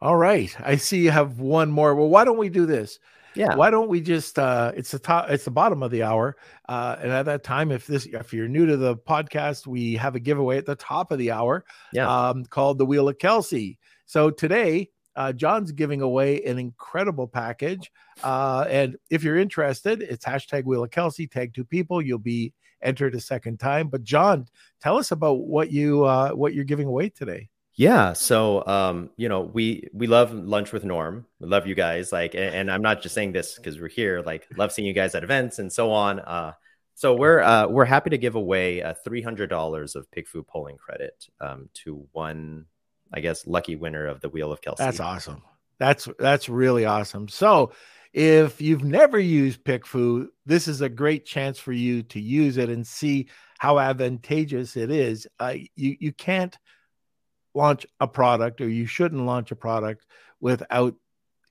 All 0.02 0.16
right. 0.16 0.56
I 0.60 0.76
see 0.76 1.00
you 1.00 1.12
have 1.12 1.40
one 1.40 1.72
more. 1.72 1.96
Well, 1.96 2.10
why 2.10 2.24
don't 2.24 2.38
we 2.38 2.50
do 2.50 2.66
this? 2.66 3.00
Yeah. 3.36 3.56
Why 3.56 3.70
don't 3.70 3.90
we 3.90 4.02
just 4.02 4.40
uh 4.40 4.72
it's 4.76 4.92
the 4.92 5.00
top 5.00 5.30
it's 5.30 5.46
the 5.46 5.52
bottom 5.52 5.84
of 5.84 5.92
the 5.92 6.04
hour. 6.04 6.38
Uh 6.68 6.96
and 7.00 7.12
at 7.12 7.26
that 7.26 7.44
time, 7.44 7.72
if 7.72 7.86
this 7.86 8.06
if 8.08 8.34
you're 8.34 8.48
new 8.48 8.66
to 8.66 8.78
the 8.78 8.96
podcast, 8.96 9.68
we 9.68 9.96
have 9.96 10.16
a 10.16 10.20
giveaway 10.20 10.58
at 10.58 10.66
the 10.66 10.76
top 10.76 11.12
of 11.12 11.20
the 11.20 11.32
hour 11.32 11.64
yeah. 11.94 12.30
um 12.30 12.46
called 12.46 12.78
the 12.78 12.86
Wheel 12.86 13.10
of 13.10 13.18
Kelsey. 13.20 13.78
So 14.06 14.32
today 14.32 14.90
uh, 15.18 15.34
John's 15.34 15.72
giving 15.72 16.02
away 16.02 16.44
an 16.44 16.60
incredible 16.60 17.28
package. 17.28 17.92
Uh, 18.24 18.66
and 18.70 18.98
if 19.10 19.24
you're 19.24 19.40
interested, 19.40 20.04
it's 20.04 20.24
hashtag 20.24 20.64
Wheel 20.66 20.84
of 20.84 20.92
Kelsey, 20.92 21.26
tag 21.26 21.56
two 21.56 21.66
people. 21.66 22.04
You'll 22.04 22.20
be 22.20 22.54
entered 22.84 23.16
a 23.16 23.20
second 23.20 23.60
time. 23.60 23.88
But 23.88 24.04
John, 24.04 24.46
tell 24.80 24.96
us 24.96 25.10
about 25.10 25.48
what 25.48 25.72
you 25.72 26.06
uh, 26.06 26.32
what 26.32 26.54
you're 26.54 26.66
giving 26.66 26.88
away 26.88 27.10
today. 27.10 27.50
Yeah, 27.78 28.14
so 28.14 28.66
um, 28.66 29.12
you 29.18 29.30
know, 29.30 29.42
we 29.42 29.88
we 29.94 30.08
love 30.08 30.34
lunch 30.34 30.74
with 30.74 30.84
Norm. 30.84 31.26
We 31.40 31.48
love 31.48 31.68
you 31.68 31.76
guys. 31.76 32.12
Like, 32.12 32.34
and, 32.34 32.56
and 32.56 32.72
I'm 32.72 32.82
not 32.82 33.02
just 33.02 33.16
saying 33.16 33.32
this 33.32 33.56
because 33.56 33.80
we're 33.80 33.88
here. 33.88 34.22
Like, 34.26 34.48
love 34.58 34.72
seeing 34.72 34.88
you 34.88 34.94
guys 34.94 35.16
at 35.16 35.24
events 35.24 35.60
and 35.60 35.72
so 35.72 35.92
on. 35.92 36.20
Uh, 36.20 36.54
so 36.96 37.14
we're 37.14 37.40
uh, 37.40 37.68
we're 37.68 37.86
happy 37.86 38.10
to 38.10 38.18
give 38.18 38.36
away 38.36 38.82
uh, 38.82 38.96
three 39.04 39.22
hundred 39.22 39.52
dollars 39.52 39.96
of 39.96 40.10
PickFu 40.12 40.46
polling 40.48 40.78
credit 40.78 41.28
um, 41.40 41.70
to 41.84 42.08
one 42.14 42.66
I 43.14 43.20
guess, 43.20 43.48
lucky 43.48 43.76
winner 43.76 44.06
of 44.06 44.22
the 44.22 44.30
Wheel 44.30 44.52
of 44.52 44.62
Kelsey. 44.62 44.84
That's 44.84 45.00
awesome. 45.00 45.42
That's 45.80 46.08
that's 46.20 46.50
really 46.50 46.86
awesome. 46.86 47.28
So 47.28 47.72
if 48.14 48.62
you've 48.62 48.84
never 48.84 49.20
used 49.20 49.64
PickFu, 49.64 50.28
this 50.46 50.68
is 50.68 50.82
a 50.82 50.90
great 50.90 51.26
chance 51.26 51.60
for 51.60 51.72
you 51.72 52.04
to 52.04 52.20
use 52.20 52.58
it 52.58 52.70
and 52.70 52.86
see 52.86 53.28
how 53.60 53.80
advantageous 53.80 54.76
it 54.76 54.92
is. 54.92 55.28
Uh, 55.40 55.56
you 55.76 55.96
you 56.00 56.12
can't 56.14 56.58
launch 57.58 57.86
a 58.00 58.08
product, 58.08 58.62
or 58.62 58.70
you 58.70 58.86
shouldn't 58.86 59.26
launch 59.26 59.52
a 59.52 59.56
product 59.56 60.06
without 60.40 60.96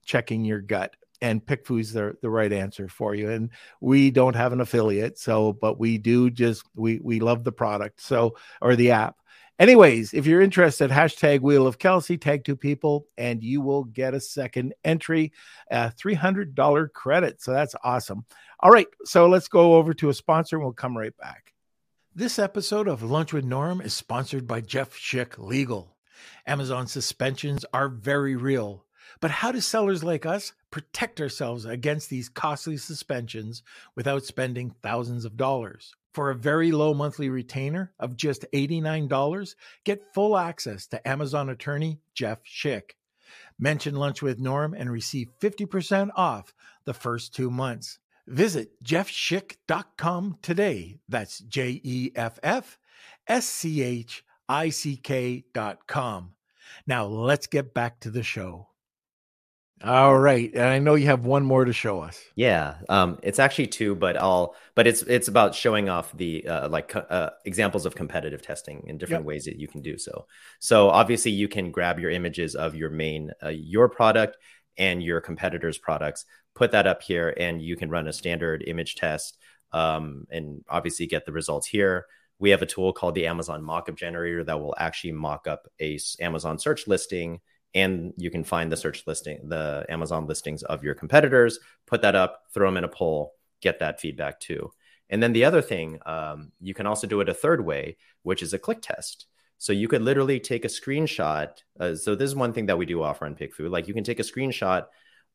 checking 0.04 0.44
your 0.44 0.60
gut. 0.60 0.96
And 1.20 1.44
PickFu 1.44 1.80
is 1.80 1.92
the, 1.92 2.16
the 2.22 2.30
right 2.30 2.52
answer 2.52 2.88
for 2.88 3.14
you. 3.14 3.30
And 3.30 3.50
we 3.80 4.10
don't 4.10 4.36
have 4.36 4.52
an 4.52 4.60
affiliate, 4.60 5.18
so 5.18 5.52
but 5.52 5.78
we 5.78 5.98
do 5.98 6.30
just 6.30 6.62
we 6.74 7.00
we 7.02 7.20
love 7.20 7.42
the 7.44 7.52
product. 7.52 8.00
So 8.00 8.36
or 8.60 8.76
the 8.76 8.92
app. 8.92 9.16
Anyways, 9.58 10.12
if 10.12 10.26
you're 10.26 10.42
interested, 10.42 10.90
hashtag 10.90 11.40
Wheel 11.40 11.66
of 11.66 11.78
Kelsey, 11.78 12.18
tag 12.18 12.44
two 12.44 12.56
people, 12.56 13.06
and 13.16 13.42
you 13.42 13.62
will 13.62 13.84
get 13.84 14.12
a 14.12 14.20
second 14.20 14.74
entry, 14.84 15.32
a 15.70 15.90
$300 15.98 16.92
credit. 16.92 17.40
So 17.40 17.52
that's 17.52 17.74
awesome. 17.82 18.26
All 18.60 18.70
right, 18.70 18.88
so 19.06 19.26
let's 19.28 19.48
go 19.48 19.76
over 19.76 19.94
to 19.94 20.10
a 20.10 20.14
sponsor 20.14 20.56
and 20.56 20.62
we'll 20.62 20.74
come 20.74 20.96
right 20.96 21.16
back. 21.16 21.54
This 22.14 22.38
episode 22.38 22.86
of 22.86 23.02
Lunch 23.02 23.32
with 23.32 23.46
Norm 23.46 23.80
is 23.80 23.94
sponsored 23.94 24.46
by 24.46 24.60
Jeff 24.60 24.92
Schick 24.94 25.38
Legal. 25.38 25.95
Amazon 26.46 26.86
suspensions 26.86 27.64
are 27.72 27.88
very 27.88 28.36
real, 28.36 28.84
but 29.20 29.30
how 29.30 29.52
do 29.52 29.60
sellers 29.60 30.04
like 30.04 30.26
us 30.26 30.52
protect 30.70 31.20
ourselves 31.20 31.64
against 31.64 32.10
these 32.10 32.28
costly 32.28 32.76
suspensions 32.76 33.62
without 33.94 34.24
spending 34.24 34.74
thousands 34.82 35.24
of 35.24 35.36
dollars? 35.36 35.94
For 36.12 36.30
a 36.30 36.34
very 36.34 36.72
low 36.72 36.94
monthly 36.94 37.28
retainer 37.28 37.92
of 37.98 38.16
just 38.16 38.46
$89, 38.52 39.54
get 39.84 40.14
full 40.14 40.36
access 40.36 40.86
to 40.88 41.06
Amazon 41.06 41.50
attorney 41.50 42.00
Jeff 42.14 42.42
Schick. 42.44 42.92
Mention 43.58 43.96
Lunch 43.96 44.22
with 44.22 44.38
Norm 44.38 44.74
and 44.74 44.90
receive 44.90 45.28
50% 45.40 46.10
off 46.16 46.54
the 46.84 46.94
first 46.94 47.34
two 47.34 47.50
months. 47.50 47.98
Visit 48.26 48.82
jeffschick.com 48.82 50.38
today. 50.42 50.98
That's 51.08 51.38
J 51.40 51.80
E 51.84 52.10
F 52.16 52.38
F 52.42 52.78
S 53.28 53.46
C 53.46 53.82
H 53.82 54.24
I 54.48 54.70
C 54.70 54.96
K.com. 54.96 56.32
Now 56.86 57.06
let's 57.06 57.46
get 57.46 57.74
back 57.74 58.00
to 58.00 58.10
the 58.10 58.22
show. 58.22 58.68
All 59.84 60.18
right, 60.18 60.50
and 60.54 60.62
I 60.62 60.78
know 60.78 60.94
you 60.94 61.06
have 61.06 61.26
one 61.26 61.44
more 61.44 61.66
to 61.66 61.72
show 61.72 62.00
us. 62.00 62.18
Yeah, 62.34 62.76
um, 62.88 63.18
it's 63.22 63.38
actually 63.38 63.66
two, 63.66 63.94
but 63.94 64.16
I'll 64.16 64.54
but 64.74 64.86
it's 64.86 65.02
it's 65.02 65.28
about 65.28 65.54
showing 65.54 65.90
off 65.90 66.16
the 66.16 66.48
uh, 66.48 66.68
like 66.70 66.96
uh, 66.96 67.30
examples 67.44 67.84
of 67.84 67.94
competitive 67.94 68.40
testing 68.40 68.84
in 68.86 68.96
different 68.96 69.22
yep. 69.24 69.26
ways 69.26 69.44
that 69.44 69.56
you 69.56 69.68
can 69.68 69.82
do 69.82 69.98
so. 69.98 70.26
So 70.60 70.88
obviously, 70.88 71.32
you 71.32 71.46
can 71.46 71.72
grab 71.72 71.98
your 71.98 72.10
images 72.10 72.54
of 72.54 72.74
your 72.74 72.88
main 72.88 73.32
uh, 73.42 73.50
your 73.50 73.90
product 73.90 74.38
and 74.78 75.02
your 75.02 75.20
competitors' 75.20 75.76
products, 75.76 76.24
put 76.54 76.70
that 76.70 76.86
up 76.86 77.02
here, 77.02 77.34
and 77.36 77.60
you 77.60 77.76
can 77.76 77.90
run 77.90 78.08
a 78.08 78.14
standard 78.14 78.64
image 78.66 78.94
test, 78.94 79.36
um, 79.72 80.26
and 80.30 80.64
obviously 80.70 81.06
get 81.06 81.26
the 81.26 81.32
results 81.32 81.66
here. 81.66 82.06
We 82.38 82.50
have 82.50 82.62
a 82.62 82.66
tool 82.66 82.92
called 82.92 83.14
the 83.14 83.26
Amazon 83.26 83.62
Mockup 83.62 83.96
Generator 83.96 84.44
that 84.44 84.60
will 84.60 84.74
actually 84.78 85.12
mock 85.12 85.46
up 85.46 85.66
a 85.80 85.98
Amazon 86.20 86.58
search 86.58 86.86
listing 86.86 87.40
and 87.74 88.14
you 88.16 88.30
can 88.30 88.42
find 88.42 88.72
the 88.72 88.76
search 88.76 89.06
listing, 89.06 89.48
the 89.48 89.84
Amazon 89.88 90.26
listings 90.26 90.62
of 90.62 90.82
your 90.82 90.94
competitors, 90.94 91.58
put 91.86 92.00
that 92.02 92.14
up, 92.14 92.44
throw 92.54 92.68
them 92.68 92.78
in 92.78 92.84
a 92.84 92.88
poll, 92.88 93.34
get 93.60 93.80
that 93.80 94.00
feedback 94.00 94.40
too. 94.40 94.70
And 95.10 95.22
then 95.22 95.32
the 95.32 95.44
other 95.44 95.60
thing, 95.60 95.98
um, 96.06 96.52
you 96.60 96.74
can 96.74 96.86
also 96.86 97.06
do 97.06 97.20
it 97.20 97.28
a 97.28 97.34
third 97.34 97.64
way, 97.64 97.98
which 98.22 98.42
is 98.42 98.54
a 98.54 98.58
click 98.58 98.78
test. 98.80 99.26
So 99.58 99.72
you 99.72 99.88
could 99.88 100.02
literally 100.02 100.40
take 100.40 100.64
a 100.64 100.68
screenshot. 100.68 101.50
Uh, 101.78 101.94
so 101.94 102.14
this 102.14 102.28
is 102.28 102.36
one 102.36 102.52
thing 102.52 102.66
that 102.66 102.78
we 102.78 102.86
do 102.86 103.02
offer 103.02 103.26
on 103.26 103.34
PickFu. 103.34 103.70
Like 103.70 103.88
you 103.88 103.94
can 103.94 104.04
take 104.04 104.20
a 104.20 104.24
screenshot 104.24 104.86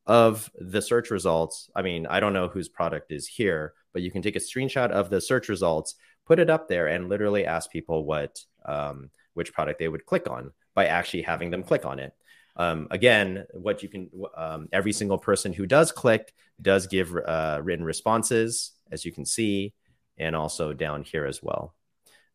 of 0.08 0.52
the 0.56 0.82
search 0.82 1.12
results. 1.12 1.70
I 1.76 1.82
mean, 1.82 2.08
I 2.08 2.20
don't 2.20 2.34
know 2.34 2.48
whose 2.48 2.70
product 2.70 3.12
is 3.12 3.28
here, 3.28 3.74
but 3.94 4.02
you 4.02 4.12
can 4.12 4.22
take 4.22 4.36
a 4.36 4.40
screenshot 4.40 4.92
of 4.92 5.10
the 5.10 5.22
search 5.22 5.50
results, 5.50 5.96
put 6.26 6.40
it 6.40 6.50
up 6.50 6.68
there, 6.68 6.88
and 6.88 7.10
literally 7.10 7.46
ask 7.46 7.72
people 7.72 8.06
what 8.06 8.40
um, 8.66 9.10
which 9.34 9.54
product 9.54 9.80
they 9.80 9.88
would 9.88 10.06
click 10.06 10.30
on 10.30 10.52
by 10.74 10.88
actually 10.88 11.24
having 11.24 11.52
them 11.52 11.64
click 11.64 11.86
on 11.86 12.00
it. 12.00 12.14
Um, 12.56 12.88
again, 12.92 13.46
what 13.54 13.82
you 13.82 13.90
can, 13.90 14.10
um, 14.36 14.68
every 14.72 14.92
single 14.92 15.18
person 15.18 15.54
who 15.54 15.66
does 15.66 15.92
click 15.92 16.34
does 16.62 16.88
give 16.88 17.16
uh, 17.16 17.60
written 17.64 17.86
responses, 17.86 18.74
as 18.92 19.06
you 19.06 19.12
can 19.12 19.26
see, 19.26 19.74
and 20.18 20.36
also 20.36 20.74
down 20.74 21.04
here 21.04 21.26
as 21.26 21.42
well. 21.42 21.74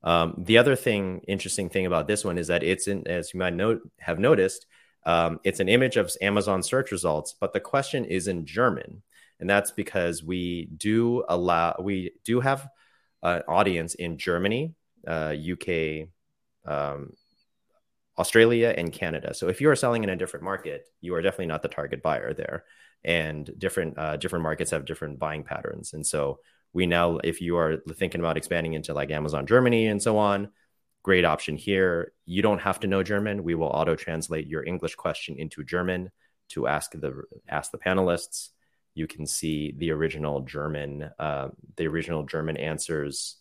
Um, 0.02 0.34
the 0.38 0.58
other 0.58 0.76
thing, 0.76 1.22
interesting 1.28 1.68
thing 1.68 1.86
about 1.86 2.06
this 2.06 2.24
one 2.24 2.38
is 2.38 2.46
that 2.46 2.62
it's 2.62 2.88
in, 2.88 3.06
as 3.06 3.34
you 3.34 3.40
might 3.40 3.54
note, 3.54 3.82
have 3.98 4.18
noticed, 4.18 4.66
um, 5.06 5.40
it's 5.44 5.60
an 5.60 5.68
image 5.68 5.96
of 5.96 6.12
Amazon 6.20 6.62
search 6.62 6.90
results, 6.90 7.34
but 7.40 7.52
the 7.52 7.60
question 7.60 8.04
is 8.04 8.26
in 8.26 8.44
German, 8.44 9.02
and 9.40 9.48
that's 9.48 9.70
because 9.70 10.22
we 10.22 10.68
do 10.76 11.24
allow, 11.28 11.76
we 11.80 12.12
do 12.24 12.40
have 12.40 12.68
an 13.22 13.42
audience 13.48 13.94
in 13.94 14.18
Germany, 14.18 14.74
uh, 15.06 15.34
UK, 15.52 16.08
um, 16.66 17.12
Australia 18.18 18.74
and 18.76 18.92
Canada. 18.92 19.34
So 19.34 19.48
if 19.48 19.60
you 19.60 19.70
are 19.70 19.76
selling 19.76 20.02
in 20.02 20.10
a 20.10 20.16
different 20.16 20.44
market, 20.44 20.86
you 21.00 21.14
are 21.14 21.22
definitely 21.22 21.46
not 21.46 21.62
the 21.62 21.68
target 21.68 22.02
buyer 22.02 22.32
there. 22.32 22.64
And 23.04 23.48
different 23.58 23.98
uh, 23.98 24.16
different 24.16 24.42
markets 24.42 24.70
have 24.70 24.84
different 24.84 25.18
buying 25.18 25.44
patterns. 25.44 25.92
And 25.92 26.04
so 26.04 26.40
we 26.72 26.86
now, 26.86 27.18
if 27.22 27.40
you 27.40 27.56
are 27.56 27.76
thinking 27.94 28.20
about 28.20 28.36
expanding 28.36 28.72
into 28.72 28.94
like 28.94 29.10
Amazon 29.10 29.46
Germany 29.46 29.86
and 29.86 30.02
so 30.02 30.18
on, 30.18 30.48
great 31.06 31.24
option 31.24 31.56
here. 31.56 32.12
You 32.24 32.42
don't 32.42 32.60
have 32.60 32.80
to 32.80 32.88
know 32.88 33.04
German. 33.04 33.44
We 33.44 33.54
will 33.54 33.68
auto 33.68 33.94
translate 33.94 34.48
your 34.48 34.64
English 34.66 34.96
question 34.96 35.36
into 35.38 35.62
German 35.62 36.10
to 36.48 36.66
ask 36.66 36.90
the 36.90 37.22
ask 37.48 37.70
the 37.70 37.78
panelists. 37.78 38.48
You 38.94 39.06
can 39.06 39.24
see 39.24 39.72
the 39.78 39.92
original 39.92 40.40
German 40.40 41.08
uh, 41.26 41.48
the 41.76 41.86
original 41.86 42.24
German 42.24 42.56
answers 42.56 43.36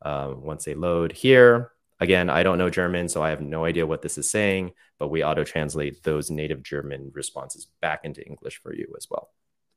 uh, 0.00 0.32
once 0.34 0.64
they 0.64 0.74
load 0.74 1.12
here. 1.12 1.72
again, 2.00 2.30
I 2.30 2.42
don't 2.42 2.56
know 2.56 2.70
German, 2.70 3.08
so 3.08 3.22
I 3.22 3.30
have 3.30 3.42
no 3.42 3.66
idea 3.66 3.86
what 3.86 4.02
this 4.02 4.16
is 4.16 4.30
saying, 4.30 4.72
but 4.98 5.08
we 5.08 5.22
auto 5.22 5.44
translate 5.44 6.02
those 6.02 6.30
native 6.30 6.62
German 6.62 7.10
responses 7.14 7.68
back 7.82 8.00
into 8.04 8.26
English 8.26 8.56
for 8.62 8.74
you 8.74 8.86
as 8.96 9.06
well. 9.10 9.28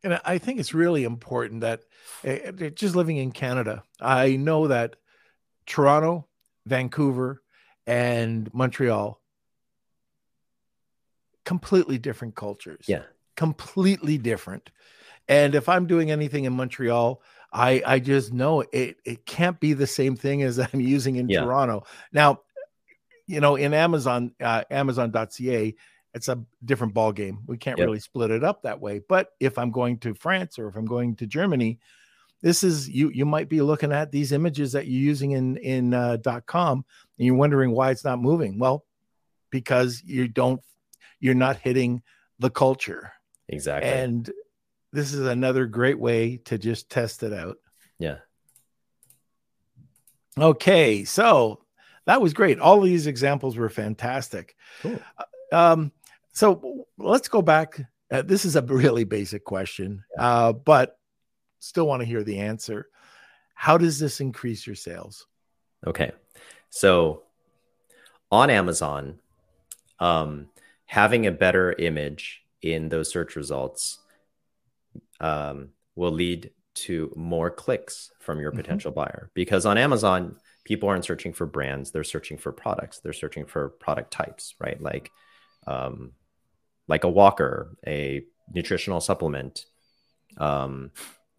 And 0.03 0.19
I 0.25 0.37
think 0.37 0.59
it's 0.59 0.73
really 0.73 1.03
important 1.03 1.61
that 1.61 1.81
uh, 2.25 2.69
just 2.69 2.95
living 2.95 3.17
in 3.17 3.31
Canada, 3.31 3.83
I 3.99 4.37
know 4.37 4.67
that 4.67 4.95
Toronto, 5.65 6.27
Vancouver, 6.65 7.41
and 7.85 8.53
Montreal 8.53 9.19
completely 11.45 11.97
different 11.97 12.35
cultures. 12.35 12.85
Yeah. 12.87 13.03
Completely 13.35 14.17
different. 14.17 14.69
And 15.27 15.55
if 15.55 15.69
I'm 15.69 15.87
doing 15.87 16.11
anything 16.11 16.45
in 16.45 16.53
Montreal, 16.53 17.21
I 17.51 17.81
I 17.85 17.99
just 17.99 18.33
know 18.33 18.61
it 18.61 18.97
it 19.05 19.25
can't 19.25 19.59
be 19.59 19.73
the 19.73 19.87
same 19.87 20.15
thing 20.15 20.43
as 20.43 20.59
I'm 20.73 20.79
using 20.79 21.15
in 21.15 21.29
yeah. 21.29 21.41
Toronto. 21.41 21.85
Now, 22.11 22.41
you 23.25 23.39
know, 23.39 23.55
in 23.55 23.73
Amazon, 23.73 24.33
uh, 24.41 24.63
Amazon.ca, 24.69 25.75
it's 26.13 26.27
a 26.27 26.43
different 26.63 26.93
ball 26.93 27.11
game. 27.11 27.39
We 27.47 27.57
can't 27.57 27.79
yep. 27.79 27.85
really 27.85 27.99
split 27.99 28.31
it 28.31 28.43
up 28.43 28.63
that 28.63 28.81
way. 28.81 29.01
But 29.07 29.29
if 29.39 29.57
I'm 29.57 29.71
going 29.71 29.97
to 29.99 30.13
France 30.13 30.59
or 30.59 30.67
if 30.67 30.75
I'm 30.75 30.85
going 30.85 31.15
to 31.17 31.27
Germany, 31.27 31.79
this 32.43 32.61
is 32.61 32.89
you 32.89 33.09
you 33.09 33.25
might 33.25 33.47
be 33.47 33.61
looking 33.61 33.93
at 33.93 34.11
these 34.11 34.33
images 34.33 34.73
that 34.73 34.85
you're 34.85 35.01
using 35.01 35.31
in 35.31 35.57
in 35.57 35.93
uh, 35.93 36.17
.com 36.45 36.85
and 37.17 37.25
you're 37.25 37.35
wondering 37.35 37.71
why 37.71 37.89
it's 37.89 38.03
not 38.03 38.19
moving. 38.21 38.59
Well, 38.59 38.85
because 39.49 40.03
you 40.05 40.27
don't 40.27 40.61
you're 41.21 41.35
not 41.35 41.57
hitting 41.57 42.03
the 42.39 42.49
culture. 42.49 43.13
Exactly. 43.47 43.89
And 43.89 44.29
this 44.91 45.13
is 45.13 45.25
another 45.25 45.65
great 45.65 45.97
way 45.97 46.37
to 46.45 46.57
just 46.57 46.89
test 46.89 47.23
it 47.23 47.31
out. 47.31 47.57
Yeah. 47.97 48.17
Okay, 50.37 51.05
so 51.05 51.61
that 52.05 52.21
was 52.21 52.33
great. 52.33 52.59
All 52.59 52.81
these 52.81 53.07
examples 53.07 53.55
were 53.55 53.69
fantastic. 53.69 54.55
Cool. 54.81 54.99
Uh, 55.17 55.55
um, 55.55 55.91
so 56.33 56.87
let's 56.97 57.29
go 57.29 57.41
back. 57.41 57.79
Uh, 58.11 58.21
this 58.21 58.43
is 58.43 58.57
a 58.57 58.61
really 58.61 59.05
basic 59.05 59.45
question, 59.45 60.03
uh, 60.19 60.51
but 60.51 60.97
still 61.63 61.87
want 61.87 62.01
to 62.01 62.05
hear 62.05 62.23
the 62.23 62.39
answer. 62.39 62.89
How 63.53 63.77
does 63.77 63.97
this 63.97 64.19
increase 64.19 64.67
your 64.67 64.75
sales? 64.75 65.27
Okay, 65.87 66.11
so 66.69 67.23
on 68.31 68.49
Amazon, 68.49 69.19
um, 69.99 70.47
having 70.85 71.25
a 71.25 71.31
better 71.31 71.73
image 71.73 72.43
in 72.61 72.89
those 72.89 73.09
search 73.09 73.35
results 73.35 73.99
um, 75.19 75.69
will 75.95 76.11
lead 76.11 76.51
to 76.73 77.13
more 77.15 77.49
clicks 77.49 78.11
from 78.19 78.39
your 78.39 78.51
mm-hmm. 78.51 78.61
potential 78.61 78.91
mm-hmm. 78.91 79.01
buyer 79.01 79.31
because 79.33 79.65
on 79.65 79.77
Amazon, 79.77 80.35
people 80.65 80.89
aren't 80.89 81.05
searching 81.05 81.31
for 81.31 81.45
brands; 81.45 81.91
they're 81.91 82.03
searching 82.03 82.37
for 82.37 82.51
products. 82.51 82.99
They're 82.99 83.13
searching 83.13 83.45
for 83.45 83.69
product 83.69 84.11
types, 84.11 84.55
right? 84.59 84.81
Like, 84.81 85.11
um, 85.67 86.11
like 86.87 87.03
a 87.03 87.09
walker, 87.09 87.77
a 87.87 88.25
nutritional 88.53 88.99
supplement, 88.99 89.65
um, 90.37 90.91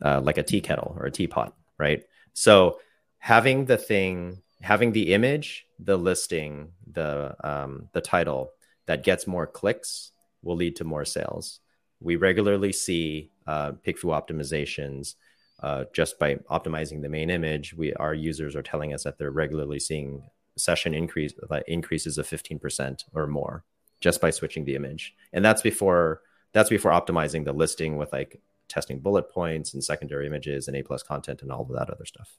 uh, 0.04 0.20
like 0.22 0.38
a 0.38 0.42
tea 0.42 0.60
kettle 0.60 0.94
or 0.98 1.06
a 1.06 1.10
teapot, 1.10 1.56
right? 1.78 2.04
So 2.34 2.78
having 3.18 3.64
the 3.64 3.78
thing, 3.78 4.42
having 4.60 4.92
the 4.92 5.14
image, 5.14 5.66
the 5.78 5.96
listing, 5.96 6.72
the 6.92 7.34
um, 7.42 7.88
the 7.92 8.00
title 8.00 8.50
that 8.86 9.02
gets 9.02 9.26
more 9.26 9.46
clicks 9.46 10.12
will 10.42 10.56
lead 10.56 10.76
to 10.76 10.84
more 10.84 11.04
sales. 11.04 11.60
We 12.00 12.16
regularly 12.16 12.72
see 12.72 13.30
uh, 13.46 13.72
PickFu 13.72 14.12
optimizations 14.12 15.14
uh, 15.60 15.84
just 15.94 16.18
by 16.18 16.34
optimizing 16.50 17.00
the 17.00 17.08
main 17.08 17.30
image. 17.30 17.74
We 17.74 17.94
our 17.94 18.14
users 18.14 18.54
are 18.54 18.62
telling 18.62 18.92
us 18.92 19.04
that 19.04 19.18
they're 19.18 19.30
regularly 19.30 19.80
seeing 19.80 20.22
session 20.56 20.94
increase 20.94 21.32
like 21.50 21.64
increases 21.66 22.18
of 22.18 22.28
15% 22.28 23.04
or 23.12 23.26
more 23.26 23.64
just 24.00 24.20
by 24.20 24.30
switching 24.30 24.64
the 24.64 24.76
image. 24.76 25.14
And 25.32 25.44
that's 25.44 25.62
before 25.62 26.20
that's 26.52 26.70
before 26.70 26.92
optimizing 26.92 27.44
the 27.44 27.52
listing 27.52 27.96
with 27.96 28.12
like 28.12 28.40
testing 28.74 28.98
bullet 28.98 29.30
points 29.30 29.72
and 29.72 29.82
secondary 29.82 30.26
images 30.26 30.66
and 30.66 30.76
A 30.76 30.82
plus 30.82 31.02
content 31.02 31.42
and 31.42 31.52
all 31.52 31.62
of 31.62 31.68
that 31.68 31.88
other 31.88 32.04
stuff. 32.04 32.36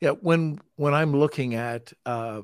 Yeah, 0.00 0.10
when 0.10 0.60
when 0.76 0.94
I'm 0.94 1.16
looking 1.16 1.54
at 1.54 1.92
uh, 2.04 2.42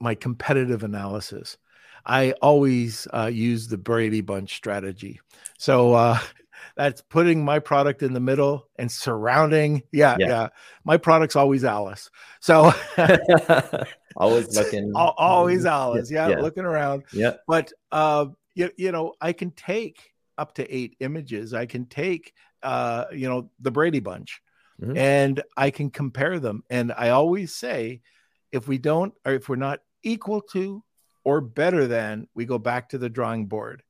my 0.00 0.14
competitive 0.14 0.82
analysis, 0.82 1.58
I 2.06 2.32
always 2.42 3.06
uh, 3.12 3.30
use 3.32 3.68
the 3.68 3.78
Brady 3.78 4.22
Bunch 4.22 4.54
strategy. 4.54 5.20
So 5.58 5.92
uh, 5.92 6.18
that's 6.76 7.02
putting 7.02 7.44
my 7.44 7.58
product 7.58 8.02
in 8.02 8.14
the 8.14 8.20
middle 8.20 8.68
and 8.76 8.90
surrounding. 8.90 9.82
Yeah, 9.92 10.16
yeah. 10.18 10.28
yeah. 10.28 10.48
My 10.84 10.96
product's 10.96 11.36
always 11.36 11.64
Alice. 11.64 12.10
So 12.40 12.72
always 14.16 14.56
looking. 14.56 14.92
always 14.94 15.66
Alice. 15.66 16.10
Yeah, 16.10 16.28
yeah, 16.28 16.40
looking 16.40 16.64
around. 16.64 17.04
Yeah. 17.12 17.34
But 17.46 17.72
uh, 17.92 18.26
you, 18.54 18.70
you 18.76 18.90
know, 18.90 19.14
I 19.20 19.32
can 19.32 19.50
take 19.50 20.13
up 20.38 20.54
to 20.54 20.74
eight 20.74 20.96
images. 21.00 21.54
I 21.54 21.66
can 21.66 21.86
take 21.86 22.32
uh, 22.64 23.04
you 23.12 23.28
know, 23.28 23.50
the 23.60 23.70
Brady 23.70 24.00
Bunch. 24.00 24.40
Mm-hmm. 24.80 24.96
And 24.96 25.42
I 25.56 25.70
can 25.70 25.90
compare 25.90 26.40
them. 26.40 26.64
And 26.68 26.92
I 26.96 27.10
always 27.10 27.54
say, 27.54 28.00
if 28.50 28.66
we 28.66 28.78
don't, 28.78 29.14
or 29.24 29.34
if 29.34 29.48
we're 29.48 29.54
not 29.54 29.80
equal 30.02 30.40
to 30.52 30.82
or 31.22 31.40
better 31.40 31.86
than, 31.86 32.26
we 32.34 32.44
go 32.44 32.58
back 32.58 32.88
to 32.88 32.98
the 32.98 33.08
drawing 33.08 33.46
board. 33.46 33.84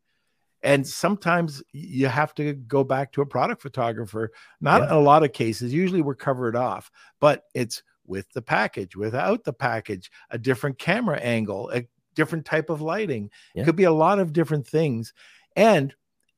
And 0.62 0.86
sometimes 0.86 1.62
you 1.72 2.08
have 2.08 2.34
to 2.34 2.52
go 2.54 2.84
back 2.84 3.12
to 3.12 3.22
a 3.22 3.26
product 3.26 3.62
photographer. 3.62 4.30
Not 4.60 4.82
yeah. 4.82 4.88
in 4.88 4.94
a 4.94 5.00
lot 5.00 5.24
of 5.24 5.32
cases. 5.32 5.72
Usually 5.72 6.02
we're 6.02 6.14
covered 6.14 6.56
off, 6.56 6.90
but 7.20 7.44
it's 7.54 7.82
with 8.06 8.30
the 8.32 8.42
package, 8.42 8.94
without 8.94 9.44
the 9.44 9.52
package, 9.54 10.10
a 10.30 10.38
different 10.38 10.78
camera 10.78 11.18
angle, 11.18 11.70
a 11.70 11.86
different 12.14 12.44
type 12.44 12.68
of 12.68 12.82
lighting. 12.82 13.30
Yeah. 13.54 13.62
It 13.62 13.64
could 13.64 13.76
be 13.76 13.84
a 13.84 13.92
lot 13.92 14.18
of 14.18 14.34
different 14.34 14.66
things. 14.66 15.14
And 15.56 15.94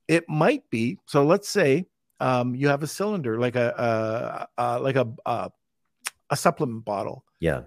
it 0.08 0.28
might 0.28 0.68
be 0.70 0.98
so. 1.06 1.24
Let's 1.24 1.48
say 1.48 1.86
um, 2.20 2.54
you 2.54 2.68
have 2.68 2.82
a 2.82 2.86
cylinder 2.86 3.38
like 3.38 3.56
a, 3.56 4.48
a, 4.58 4.62
a 4.62 4.80
like 4.80 4.96
a, 4.96 5.08
a 5.24 5.50
a 6.30 6.36
supplement 6.36 6.84
bottle. 6.84 7.24
Yeah 7.40 7.62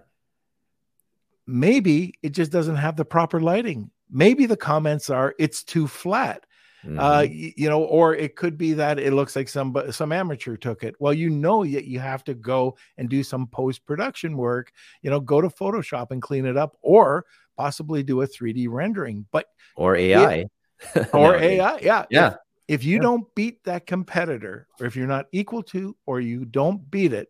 maybe 1.49 2.13
it 2.21 2.29
just 2.29 2.51
doesn't 2.51 2.75
have 2.75 2.95
the 2.95 3.05
proper 3.05 3.41
lighting. 3.41 3.89
Maybe 4.09 4.45
the 4.45 4.57
comments 4.57 5.09
are 5.09 5.35
it's 5.39 5.63
too 5.63 5.87
flat. 5.87 6.45
Mm-hmm. 6.85 6.99
Uh, 6.99 7.21
you, 7.21 7.51
you 7.57 7.69
know, 7.69 7.83
or 7.83 8.15
it 8.15 8.37
could 8.37 8.57
be 8.57 8.73
that 8.73 8.99
it 8.99 9.11
looks 9.13 9.35
like 9.35 9.49
some 9.49 9.75
some 9.91 10.11
amateur 10.11 10.55
took 10.55 10.83
it. 10.83 10.95
Well, 10.99 11.13
you 11.13 11.29
know 11.29 11.65
that 11.65 11.85
you 11.85 11.99
have 11.99 12.23
to 12.25 12.33
go 12.33 12.77
and 12.97 13.09
do 13.09 13.23
some 13.23 13.47
post 13.47 13.85
production 13.85 14.37
work. 14.37 14.71
You 15.01 15.09
know, 15.09 15.19
go 15.19 15.41
to 15.41 15.49
Photoshop 15.49 16.11
and 16.11 16.21
clean 16.21 16.45
it 16.45 16.55
up, 16.55 16.77
or 16.81 17.25
possibly 17.57 18.01
do 18.03 18.21
a 18.21 18.27
3D 18.27 18.67
rendering. 18.69 19.25
But 19.31 19.47
or 19.75 19.97
AI, 19.97 20.33
it, 20.33 20.51
or 21.13 21.35
AI, 21.35 21.77
yeah, 21.79 22.05
yeah. 22.09 22.27
If, 22.27 22.35
if 22.67 22.83
you 22.83 22.97
yeah. 22.97 23.01
don't 23.01 23.35
beat 23.35 23.63
that 23.63 23.85
competitor, 23.85 24.67
or 24.79 24.85
if 24.85 24.95
you're 24.95 25.07
not 25.07 25.27
equal 25.31 25.63
to, 25.63 25.95
or 26.05 26.19
you 26.19 26.45
don't 26.45 26.89
beat 26.89 27.13
it, 27.13 27.29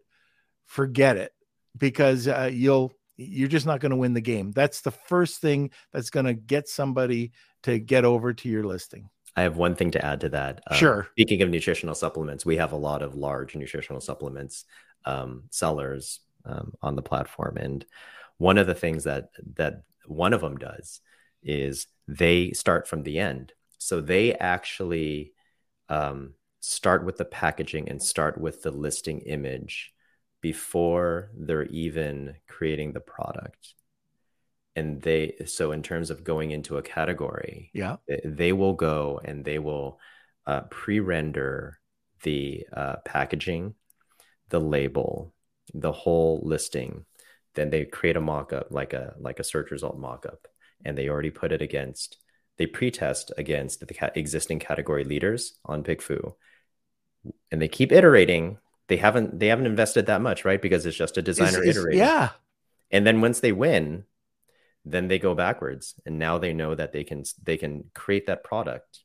forget 0.65 1.17
it 1.17 1.31
because 1.77 2.27
uh, 2.27 2.49
you'll 2.51 2.93
you're 3.17 3.49
just 3.49 3.65
not 3.65 3.81
going 3.81 3.89
to 3.89 3.97
win 3.97 4.13
the 4.13 4.21
game. 4.21 4.51
That's 4.51 4.81
the 4.81 4.91
first 4.91 5.41
thing 5.41 5.71
that's 5.91 6.09
going 6.09 6.25
to 6.25 6.33
get 6.33 6.69
somebody 6.69 7.33
to 7.63 7.77
get 7.77 8.05
over 8.05 8.33
to 8.33 8.49
your 8.49 8.63
listing. 8.63 9.09
I 9.35 9.41
have 9.41 9.57
one 9.57 9.75
thing 9.75 9.91
to 9.91 10.05
add 10.05 10.21
to 10.21 10.29
that. 10.29 10.61
Um, 10.67 10.77
sure. 10.77 11.07
Speaking 11.11 11.41
of 11.41 11.49
nutritional 11.49 11.95
supplements, 11.95 12.45
we 12.45 12.57
have 12.57 12.71
a 12.71 12.77
lot 12.77 13.01
of 13.01 13.15
large 13.15 13.55
nutritional 13.55 14.01
supplements 14.01 14.65
um, 15.05 15.43
sellers 15.49 16.19
um, 16.45 16.73
on 16.81 16.95
the 16.95 17.01
platform, 17.01 17.57
and 17.57 17.85
one 18.37 18.57
of 18.57 18.67
the 18.67 18.73
things 18.73 19.03
that 19.03 19.29
that 19.55 19.83
one 20.05 20.33
of 20.33 20.41
them 20.41 20.57
does 20.57 21.01
is 21.43 21.87
they 22.09 22.51
start 22.51 22.87
from 22.87 23.03
the 23.03 23.19
end. 23.19 23.53
So 23.77 24.01
they 24.01 24.33
actually 24.33 25.33
um, 25.89 26.33
start 26.59 27.05
with 27.05 27.17
the 27.17 27.25
packaging 27.25 27.87
and 27.87 28.01
start 28.01 28.39
with 28.39 28.63
the 28.63 28.71
listing 28.71 29.19
image 29.19 29.93
before 30.41 31.29
they're 31.37 31.65
even 31.65 32.35
creating 32.47 32.93
the 32.93 32.99
product. 32.99 33.75
And 34.75 35.01
they 35.01 35.35
so 35.45 35.71
in 35.71 35.83
terms 35.83 36.09
of 36.09 36.23
going 36.23 36.51
into 36.51 36.77
a 36.77 36.81
category 36.81 37.69
yeah. 37.73 37.97
they, 38.07 38.21
they 38.23 38.53
will 38.53 38.73
go 38.73 39.19
and 39.23 39.43
they 39.43 39.59
will 39.59 39.99
uh, 40.47 40.61
pre-render 40.61 41.79
the 42.23 42.65
uh, 42.71 42.95
packaging 43.03 43.75
the 44.49 44.59
label 44.59 45.33
the 45.73 45.91
whole 45.91 46.41
listing. 46.43 47.05
Then 47.55 47.69
they 47.69 47.85
create 47.85 48.15
a 48.15 48.21
mock-up 48.21 48.67
like 48.69 48.93
a 48.93 49.15
like 49.19 49.39
a 49.39 49.43
search 49.43 49.71
result 49.71 49.97
mock-up 49.97 50.47
and 50.85 50.97
they 50.97 51.09
already 51.09 51.31
put 51.31 51.51
it 51.51 51.61
against 51.61 52.17
they 52.57 52.65
pre-test 52.65 53.31
against 53.37 53.79
the 53.87 53.93
ca- 53.93 54.11
existing 54.15 54.59
category 54.59 55.03
leaders 55.03 55.57
on 55.65 55.83
PickFu 55.83 56.33
and 57.51 57.61
they 57.61 57.67
keep 57.67 57.91
iterating 57.91 58.57
they 58.89 58.97
haven't 58.97 59.39
they 59.39 59.47
haven't 59.47 59.67
invested 59.67 60.07
that 60.07 60.19
much, 60.19 60.43
right? 60.43 60.61
Because 60.61 60.85
it's 60.85 60.97
just 60.97 61.17
a 61.17 61.21
designer 61.21 61.63
it's, 61.63 61.77
iterating. 61.77 61.99
Yeah. 61.99 62.31
And 62.91 63.05
then 63.05 63.21
once 63.21 63.39
they 63.39 63.51
win, 63.51 64.03
then 64.83 65.07
they 65.07 65.19
go 65.19 65.35
backwards, 65.35 65.93
and 66.05 66.17
now 66.17 66.39
they 66.39 66.53
know 66.53 66.75
that 66.75 66.91
they 66.91 67.03
can 67.03 67.23
they 67.43 67.55
can 67.55 67.85
create 67.93 68.25
that 68.25 68.43
product, 68.43 69.01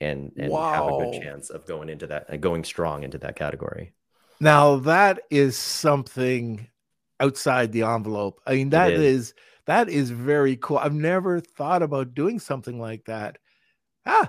and 0.00 0.32
and 0.38 0.50
wow. 0.50 0.72
have 0.72 0.86
a 0.86 1.10
good 1.10 1.22
chance 1.22 1.50
of 1.50 1.66
going 1.66 1.88
into 1.88 2.06
that 2.06 2.32
uh, 2.32 2.36
going 2.36 2.62
strong 2.64 3.02
into 3.02 3.18
that 3.18 3.36
category. 3.36 3.92
Now 4.40 4.76
that 4.76 5.20
is 5.30 5.58
something 5.58 6.68
outside 7.18 7.72
the 7.72 7.82
envelope. 7.82 8.40
I 8.46 8.54
mean, 8.54 8.70
that 8.70 8.92
is. 8.92 9.00
is 9.00 9.34
that 9.66 9.88
is 9.88 10.10
very 10.10 10.56
cool. 10.56 10.78
I've 10.78 10.94
never 10.94 11.40
thought 11.40 11.82
about 11.82 12.14
doing 12.14 12.38
something 12.38 12.80
like 12.80 13.04
that. 13.04 13.38
Ah, 14.04 14.28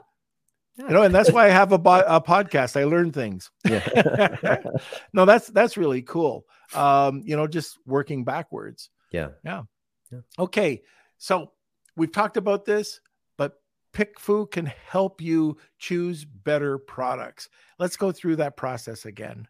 you 0.75 0.89
know, 0.89 1.03
and 1.03 1.13
that's 1.13 1.31
why 1.31 1.45
I 1.45 1.49
have 1.49 1.71
a, 1.71 1.77
bo- 1.77 2.05
a 2.05 2.19
podcast. 2.19 2.79
I 2.79 2.85
learn 2.85 3.11
things. 3.11 3.51
Yeah. 3.65 4.57
no, 5.13 5.25
that's 5.25 5.47
that's 5.47 5.77
really 5.77 6.01
cool. 6.01 6.45
Um, 6.73 7.21
you 7.25 7.35
know, 7.35 7.47
just 7.47 7.77
working 7.85 8.23
backwards. 8.23 8.89
Yeah. 9.11 9.29
Yeah. 9.43 9.63
yeah. 10.11 10.19
Okay. 10.39 10.81
So 11.19 11.51
we've 11.95 12.11
talked 12.11 12.37
about 12.37 12.65
this, 12.65 12.99
but 13.37 13.61
PickFu 13.93 14.49
can 14.51 14.65
help 14.65 15.21
you 15.21 15.57
choose 15.77 16.25
better 16.25 16.77
products. 16.79 17.49
Let's 17.77 17.97
go 17.97 18.11
through 18.11 18.37
that 18.37 18.57
process 18.57 19.05
again. 19.05 19.47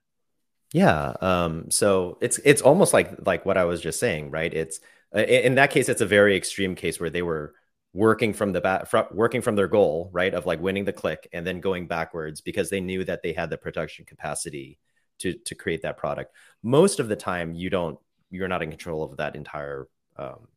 Yeah. 0.73 1.13
Um, 1.21 1.71
so 1.71 2.17
it's 2.19 2.39
it's 2.43 2.61
almost 2.61 2.93
like 2.93 3.25
like 3.25 3.45
what 3.45 3.57
I 3.57 3.63
was 3.63 3.79
just 3.79 3.99
saying, 3.99 4.31
right? 4.31 4.53
It's 4.53 4.81
in 5.13 5.55
that 5.55 5.71
case, 5.71 5.89
it's 5.89 6.01
a 6.01 6.05
very 6.05 6.35
extreme 6.35 6.75
case 6.75 6.99
where 6.99 7.09
they 7.09 7.21
were 7.21 7.53
working 7.93 8.33
from 8.33 8.51
the 8.51 8.61
back, 8.61 8.91
working 9.11 9.41
from 9.41 9.55
their 9.55 9.67
goal, 9.67 10.09
right, 10.11 10.33
of 10.33 10.45
like 10.45 10.59
winning 10.59 10.85
the 10.85 10.93
click 10.93 11.27
and 11.31 11.45
then 11.45 11.61
going 11.61 11.87
backwards 11.87 12.41
because 12.41 12.69
they 12.69 12.81
knew 12.81 13.03
that 13.05 13.21
they 13.21 13.33
had 13.33 13.49
the 13.49 13.57
production 13.57 14.05
capacity 14.05 14.79
to 15.19 15.33
to 15.33 15.55
create 15.55 15.83
that 15.83 15.97
product. 15.97 16.33
Most 16.63 16.99
of 16.99 17.07
the 17.07 17.15
time, 17.15 17.53
you 17.53 17.69
don't, 17.69 17.99
you're 18.31 18.47
not 18.47 18.63
in 18.63 18.69
control 18.69 19.03
of 19.03 19.17
that 19.17 19.35
entire 19.35 19.87
um, 20.17 20.47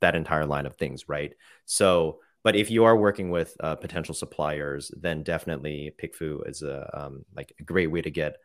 that 0.00 0.16
entire 0.16 0.46
line 0.46 0.66
of 0.66 0.76
things, 0.76 1.08
right? 1.08 1.34
So, 1.66 2.20
but 2.42 2.56
if 2.56 2.70
you 2.70 2.84
are 2.84 2.96
working 2.96 3.30
with 3.30 3.54
uh, 3.60 3.76
potential 3.76 4.14
suppliers, 4.14 4.90
then 4.96 5.22
definitely 5.22 5.92
PickFu 6.02 6.48
is 6.48 6.62
a 6.62 6.90
um, 6.98 7.24
like 7.36 7.52
a 7.60 7.64
great 7.64 7.88
way 7.88 8.00
to 8.00 8.10
get 8.10 8.36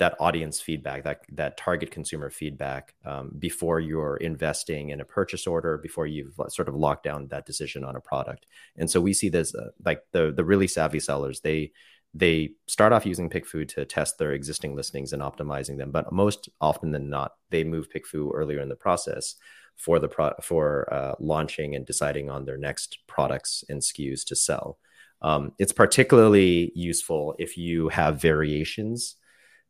that 0.00 0.16
audience 0.18 0.60
feedback, 0.60 1.04
that 1.04 1.20
that 1.30 1.56
target 1.56 1.90
consumer 1.90 2.30
feedback 2.30 2.94
um, 3.04 3.30
before 3.38 3.80
you're 3.80 4.16
investing 4.16 4.90
in 4.90 5.00
a 5.00 5.04
purchase 5.04 5.46
order, 5.46 5.78
before 5.78 6.06
you've 6.06 6.34
sort 6.48 6.68
of 6.68 6.74
locked 6.74 7.04
down 7.04 7.28
that 7.28 7.46
decision 7.46 7.84
on 7.84 7.96
a 7.96 8.00
product. 8.00 8.46
And 8.76 8.90
so 8.90 9.00
we 9.00 9.12
see 9.12 9.28
this 9.28 9.54
uh, 9.54 9.68
like 9.84 10.02
the 10.12 10.32
the 10.32 10.44
really 10.44 10.66
savvy 10.66 11.00
sellers 11.00 11.40
they 11.40 11.72
they 12.12 12.50
start 12.66 12.92
off 12.92 13.06
using 13.06 13.30
PickFu 13.30 13.68
to 13.68 13.84
test 13.84 14.18
their 14.18 14.32
existing 14.32 14.74
listings 14.74 15.12
and 15.12 15.22
optimizing 15.22 15.76
them, 15.78 15.92
but 15.92 16.10
most 16.10 16.48
often 16.60 16.90
than 16.90 17.08
not, 17.08 17.34
they 17.50 17.62
move 17.62 17.88
PickFu 17.88 18.32
earlier 18.34 18.60
in 18.60 18.68
the 18.68 18.74
process 18.74 19.36
for 19.76 19.98
the 20.00 20.08
pro- 20.08 20.34
for 20.42 20.92
uh, 20.92 21.14
launching 21.20 21.76
and 21.76 21.86
deciding 21.86 22.28
on 22.30 22.46
their 22.46 22.58
next 22.58 22.98
products 23.06 23.64
and 23.68 23.80
SKUs 23.80 24.24
to 24.24 24.34
sell. 24.34 24.78
Um, 25.22 25.52
it's 25.58 25.72
particularly 25.72 26.72
useful 26.74 27.34
if 27.38 27.58
you 27.58 27.90
have 27.90 28.20
variations 28.20 29.16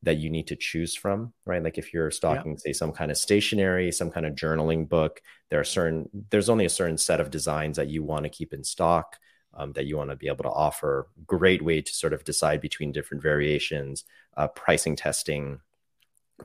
that 0.02 0.16
you 0.16 0.30
need 0.30 0.46
to 0.46 0.56
choose 0.56 0.94
from, 0.94 1.32
right? 1.44 1.62
Like 1.62 1.76
if 1.76 1.92
you're 1.92 2.10
stocking, 2.10 2.52
yeah. 2.52 2.58
say, 2.58 2.72
some 2.72 2.92
kind 2.92 3.10
of 3.10 3.18
stationery, 3.18 3.92
some 3.92 4.10
kind 4.10 4.24
of 4.24 4.34
journaling 4.34 4.88
book, 4.88 5.20
there 5.50 5.60
are 5.60 5.64
certain, 5.64 6.08
there's 6.30 6.48
only 6.48 6.64
a 6.64 6.70
certain 6.70 6.96
set 6.96 7.20
of 7.20 7.30
designs 7.30 7.76
that 7.76 7.88
you 7.88 8.02
want 8.02 8.24
to 8.24 8.30
keep 8.30 8.54
in 8.54 8.64
stock, 8.64 9.16
um, 9.54 9.72
that 9.72 9.86
you 9.86 9.96
want 9.96 10.10
to 10.10 10.16
be 10.16 10.28
able 10.28 10.44
to 10.44 10.50
offer. 10.50 11.08
Great 11.26 11.62
way 11.62 11.82
to 11.82 11.92
sort 11.92 12.14
of 12.14 12.24
decide 12.24 12.60
between 12.60 12.92
different 12.92 13.22
variations, 13.22 14.04
uh, 14.36 14.48
pricing 14.48 14.96
testing, 14.96 15.60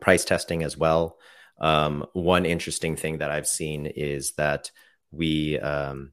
price 0.02 0.26
testing 0.26 0.64
as 0.64 0.78
well. 0.78 1.18
Um, 1.60 2.06
one 2.12 2.46
interesting 2.46 2.98
thing 2.98 3.20
that 3.20 3.32
I've 3.32 3.48
seen 3.48 3.86
is 3.86 4.34
that 4.34 4.72
we, 5.12 5.58
um, 5.60 6.12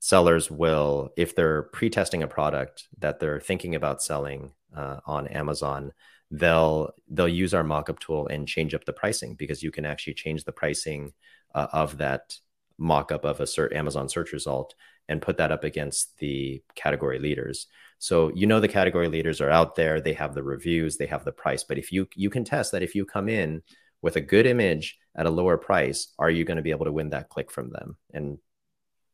sellers 0.00 0.50
will, 0.50 1.12
if 1.16 1.36
they're 1.36 1.62
pre 1.62 1.90
testing 1.90 2.24
a 2.24 2.26
product 2.26 2.88
that 2.98 3.20
they're 3.20 3.40
thinking 3.40 3.76
about 3.76 4.02
selling 4.02 4.50
uh, 4.74 4.98
on 5.06 5.28
Amazon, 5.28 5.92
they'll 6.30 6.92
they'll 7.08 7.28
use 7.28 7.54
our 7.54 7.64
mockup 7.64 7.98
tool 7.98 8.28
and 8.28 8.46
change 8.46 8.74
up 8.74 8.84
the 8.84 8.92
pricing 8.92 9.34
because 9.34 9.62
you 9.62 9.70
can 9.70 9.84
actually 9.84 10.14
change 10.14 10.44
the 10.44 10.52
pricing 10.52 11.12
uh, 11.54 11.66
of 11.72 11.98
that 11.98 12.36
mockup 12.80 13.24
of 13.24 13.40
a 13.40 13.44
cert 13.44 13.74
Amazon 13.74 14.08
search 14.08 14.32
result 14.32 14.74
and 15.08 15.20
put 15.20 15.36
that 15.38 15.50
up 15.50 15.64
against 15.64 16.16
the 16.18 16.62
category 16.76 17.18
leaders. 17.18 17.66
So 17.98 18.30
you 18.34 18.46
know 18.46 18.60
the 18.60 18.68
category 18.68 19.08
leaders 19.08 19.40
are 19.40 19.50
out 19.50 19.74
there, 19.74 20.00
they 20.00 20.12
have 20.14 20.34
the 20.34 20.42
reviews, 20.42 20.96
they 20.96 21.06
have 21.06 21.24
the 21.24 21.32
price, 21.32 21.64
but 21.64 21.78
if 21.78 21.92
you 21.92 22.08
you 22.14 22.30
can 22.30 22.44
test 22.44 22.72
that 22.72 22.82
if 22.82 22.94
you 22.94 23.04
come 23.04 23.28
in 23.28 23.62
with 24.02 24.16
a 24.16 24.20
good 24.20 24.46
image 24.46 24.98
at 25.16 25.26
a 25.26 25.30
lower 25.30 25.58
price, 25.58 26.14
are 26.18 26.30
you 26.30 26.44
going 26.44 26.56
to 26.56 26.62
be 26.62 26.70
able 26.70 26.86
to 26.86 26.92
win 26.92 27.10
that 27.10 27.28
click 27.28 27.50
from 27.50 27.70
them 27.70 27.96
and 28.14 28.38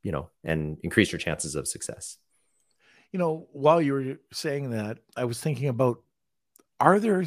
you 0.03 0.13
know 0.13 0.29
and 0.45 0.79
increase 0.83 1.11
your 1.11 1.19
chances 1.19 1.55
of 1.55 1.67
success? 1.67 2.19
You 3.11 3.19
know, 3.19 3.49
while 3.53 3.81
you 3.81 3.93
were 3.95 4.19
saying 4.33 4.71
that, 4.71 4.99
I 5.17 5.25
was 5.25 5.41
thinking 5.41 5.69
about 5.69 6.03
are 6.81 6.99
there 6.99 7.25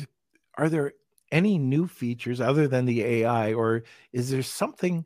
are 0.58 0.70
there 0.70 0.94
any 1.32 1.58
new 1.58 1.88
features 1.88 2.42
other 2.42 2.68
than 2.68 2.86
the 2.86 3.04
AI, 3.04 3.54
or 3.54 3.84
is 4.12 4.30
there 4.30 4.44
something 4.44 5.06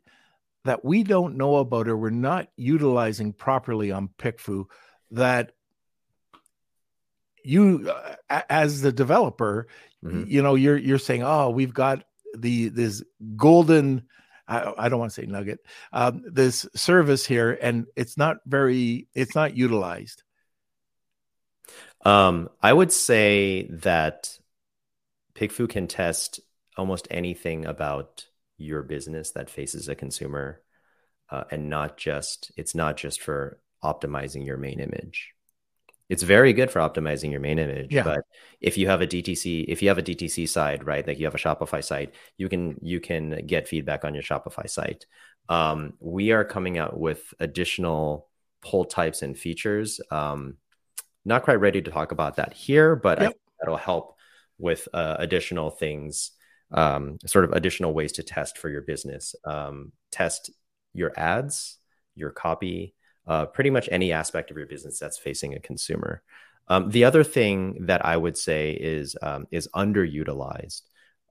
that 0.64 0.84
we 0.84 1.02
don't 1.02 1.36
know 1.36 1.56
about 1.56 1.88
or 1.88 1.96
we're 1.96 2.10
not 2.10 2.48
utilizing 2.56 3.32
properly 3.32 3.92
on 3.92 4.08
PickFu 4.18 4.64
that 5.10 5.52
you, 7.44 7.90
uh, 8.30 8.40
as 8.48 8.80
the 8.80 8.90
developer, 8.90 9.68
mm-hmm. 10.02 10.24
you 10.26 10.42
know, 10.42 10.54
you're 10.54 10.78
you're 10.78 10.98
saying, 10.98 11.22
oh, 11.22 11.50
we've 11.50 11.74
got 11.74 12.04
the 12.36 12.68
this 12.68 13.02
golden. 13.36 14.04
I, 14.48 14.72
I 14.76 14.88
don't 14.88 14.98
want 14.98 15.12
to 15.12 15.22
say 15.22 15.26
nugget. 15.26 15.60
Um, 15.92 16.22
this 16.26 16.66
service 16.74 17.24
here, 17.24 17.56
and 17.62 17.86
it's 17.96 18.18
not 18.18 18.38
very, 18.46 19.08
it's 19.14 19.34
not 19.34 19.56
utilized. 19.56 20.22
Um, 22.04 22.50
I 22.62 22.72
would 22.72 22.92
say 22.92 23.68
that 23.70 24.38
PickFu 25.34 25.68
can 25.68 25.86
test 25.86 26.40
almost 26.76 27.08
anything 27.10 27.64
about 27.64 28.26
your 28.56 28.82
business 28.82 29.32
that 29.32 29.50
faces 29.50 29.88
a 29.88 29.94
consumer, 29.94 30.60
uh, 31.30 31.44
and 31.50 31.68
not 31.68 31.96
just 31.96 32.52
it's 32.56 32.74
not 32.74 32.96
just 32.96 33.20
for 33.20 33.58
optimizing 33.82 34.46
your 34.46 34.56
main 34.56 34.80
image. 34.80 35.32
It's 36.08 36.22
very 36.22 36.52
good 36.52 36.70
for 36.70 36.80
optimizing 36.80 37.30
your 37.30 37.40
main 37.40 37.58
image, 37.58 37.92
yeah. 37.92 38.02
but 38.02 38.20
if 38.60 38.76
you 38.76 38.88
have 38.88 39.00
a 39.00 39.06
DTC, 39.06 39.64
if 39.68 39.82
you 39.82 39.88
have 39.88 39.98
a 39.98 40.02
DTC 40.02 40.48
side, 40.48 40.86
right, 40.86 41.06
like 41.06 41.18
you 41.18 41.24
have 41.24 41.34
a 41.34 41.38
Shopify 41.38 41.82
site, 41.82 42.14
you 42.36 42.48
can 42.48 42.78
you 42.82 43.00
can 43.00 43.46
get 43.46 43.68
feedback 43.68 44.04
on 44.04 44.14
your 44.14 44.22
Shopify 44.22 44.68
site. 44.68 45.06
Um, 45.48 45.94
we 46.00 46.32
are 46.32 46.44
coming 46.44 46.78
out 46.78 46.98
with 46.98 47.32
additional 47.40 48.28
poll 48.62 48.84
types 48.84 49.22
and 49.22 49.36
features. 49.36 50.00
Um, 50.10 50.58
not 51.24 51.42
quite 51.42 51.60
ready 51.60 51.82
to 51.82 51.90
talk 51.90 52.12
about 52.12 52.36
that 52.36 52.52
here, 52.52 52.96
but 52.96 53.20
yep. 53.20 53.32
that'll 53.60 53.76
help 53.76 54.16
with 54.58 54.88
uh, 54.92 55.16
additional 55.18 55.70
things, 55.70 56.32
um, 56.70 57.18
sort 57.26 57.44
of 57.44 57.52
additional 57.52 57.92
ways 57.92 58.12
to 58.12 58.22
test 58.22 58.58
for 58.58 58.68
your 58.68 58.82
business. 58.82 59.34
Um, 59.44 59.92
test 60.10 60.50
your 60.92 61.12
ads, 61.16 61.78
your 62.14 62.30
copy, 62.30 62.94
uh, 63.26 63.46
pretty 63.46 63.70
much 63.70 63.88
any 63.90 64.12
aspect 64.12 64.50
of 64.50 64.56
your 64.56 64.66
business 64.66 64.98
that's 64.98 65.18
facing 65.18 65.54
a 65.54 65.60
consumer. 65.60 66.22
Um, 66.68 66.90
the 66.90 67.04
other 67.04 67.24
thing 67.24 67.86
that 67.86 68.04
I 68.04 68.16
would 68.16 68.38
say 68.38 68.72
is 68.72 69.16
um, 69.20 69.46
is 69.50 69.68
underutilized 69.74 70.82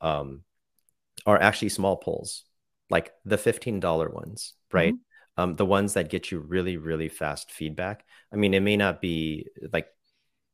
um, 0.01 0.41
are 1.25 1.41
actually 1.41 1.69
small 1.69 1.97
polls, 1.97 2.43
like 2.89 3.12
the 3.25 3.38
fifteen 3.38 3.79
dollar 3.79 4.10
ones, 4.10 4.53
right? 4.71 4.93
Mm-hmm. 4.93 5.12
Um, 5.36 5.56
the 5.56 5.65
ones 5.65 5.96
that 5.96 6.10
get 6.10 6.32
you 6.32 6.39
really, 6.39 6.78
really 6.78 7.10
fast 7.10 7.52
feedback. 7.52 8.06
I 8.32 8.36
mean, 8.36 8.54
it 8.54 8.60
may 8.60 8.78
not 8.78 9.02
be 9.02 9.48
like 9.72 9.88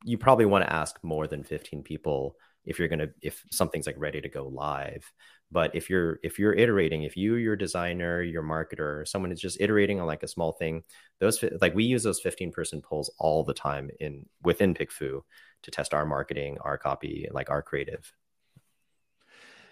you 0.03 0.17
probably 0.17 0.45
want 0.45 0.63
to 0.63 0.73
ask 0.73 0.97
more 1.03 1.27
than 1.27 1.43
15 1.43 1.83
people 1.83 2.37
if 2.65 2.79
you're 2.79 2.87
going 2.87 2.99
to 2.99 3.09
if 3.21 3.43
something's 3.51 3.87
like 3.87 3.95
ready 3.97 4.21
to 4.21 4.29
go 4.29 4.47
live 4.47 5.11
but 5.51 5.73
if 5.75 5.89
you're 5.89 6.19
if 6.23 6.37
you're 6.37 6.53
iterating 6.53 7.03
if 7.03 7.17
you 7.17 7.35
your 7.35 7.55
designer 7.55 8.21
your 8.21 8.43
marketer 8.43 9.07
someone 9.07 9.31
is 9.31 9.39
just 9.39 9.59
iterating 9.59 9.99
on 9.99 10.07
like 10.07 10.23
a 10.23 10.27
small 10.27 10.51
thing 10.53 10.83
those 11.19 11.43
like 11.61 11.73
we 11.73 11.83
use 11.83 12.03
those 12.03 12.19
15 12.19 12.51
person 12.51 12.81
polls 12.81 13.11
all 13.17 13.43
the 13.43 13.53
time 13.53 13.89
in 13.99 14.25
within 14.43 14.73
PickFu 14.73 15.21
to 15.63 15.71
test 15.71 15.93
our 15.93 16.05
marketing 16.05 16.57
our 16.61 16.77
copy 16.77 17.27
like 17.31 17.49
our 17.49 17.61
creative 17.61 18.11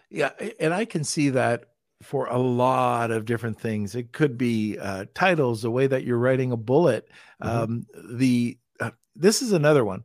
yeah 0.10 0.32
and 0.60 0.74
i 0.74 0.86
can 0.86 1.04
see 1.04 1.30
that 1.30 1.66
for 2.02 2.28
a 2.28 2.38
lot 2.38 3.12
of 3.12 3.26
different 3.26 3.60
things. 3.60 3.96
It 3.96 4.12
could 4.12 4.38
be 4.38 4.78
uh, 4.78 5.06
titles, 5.14 5.62
the 5.62 5.72
way 5.72 5.88
that 5.88 6.04
you're 6.04 6.18
writing 6.18 6.52
a 6.52 6.58
bullet. 6.58 7.10
Mm-hmm. 7.42 7.58
Um, 7.58 7.88
the 8.18 8.58
uh, 8.80 8.92
this 9.16 9.42
is 9.42 9.52
another 9.52 9.84
one, 9.84 10.04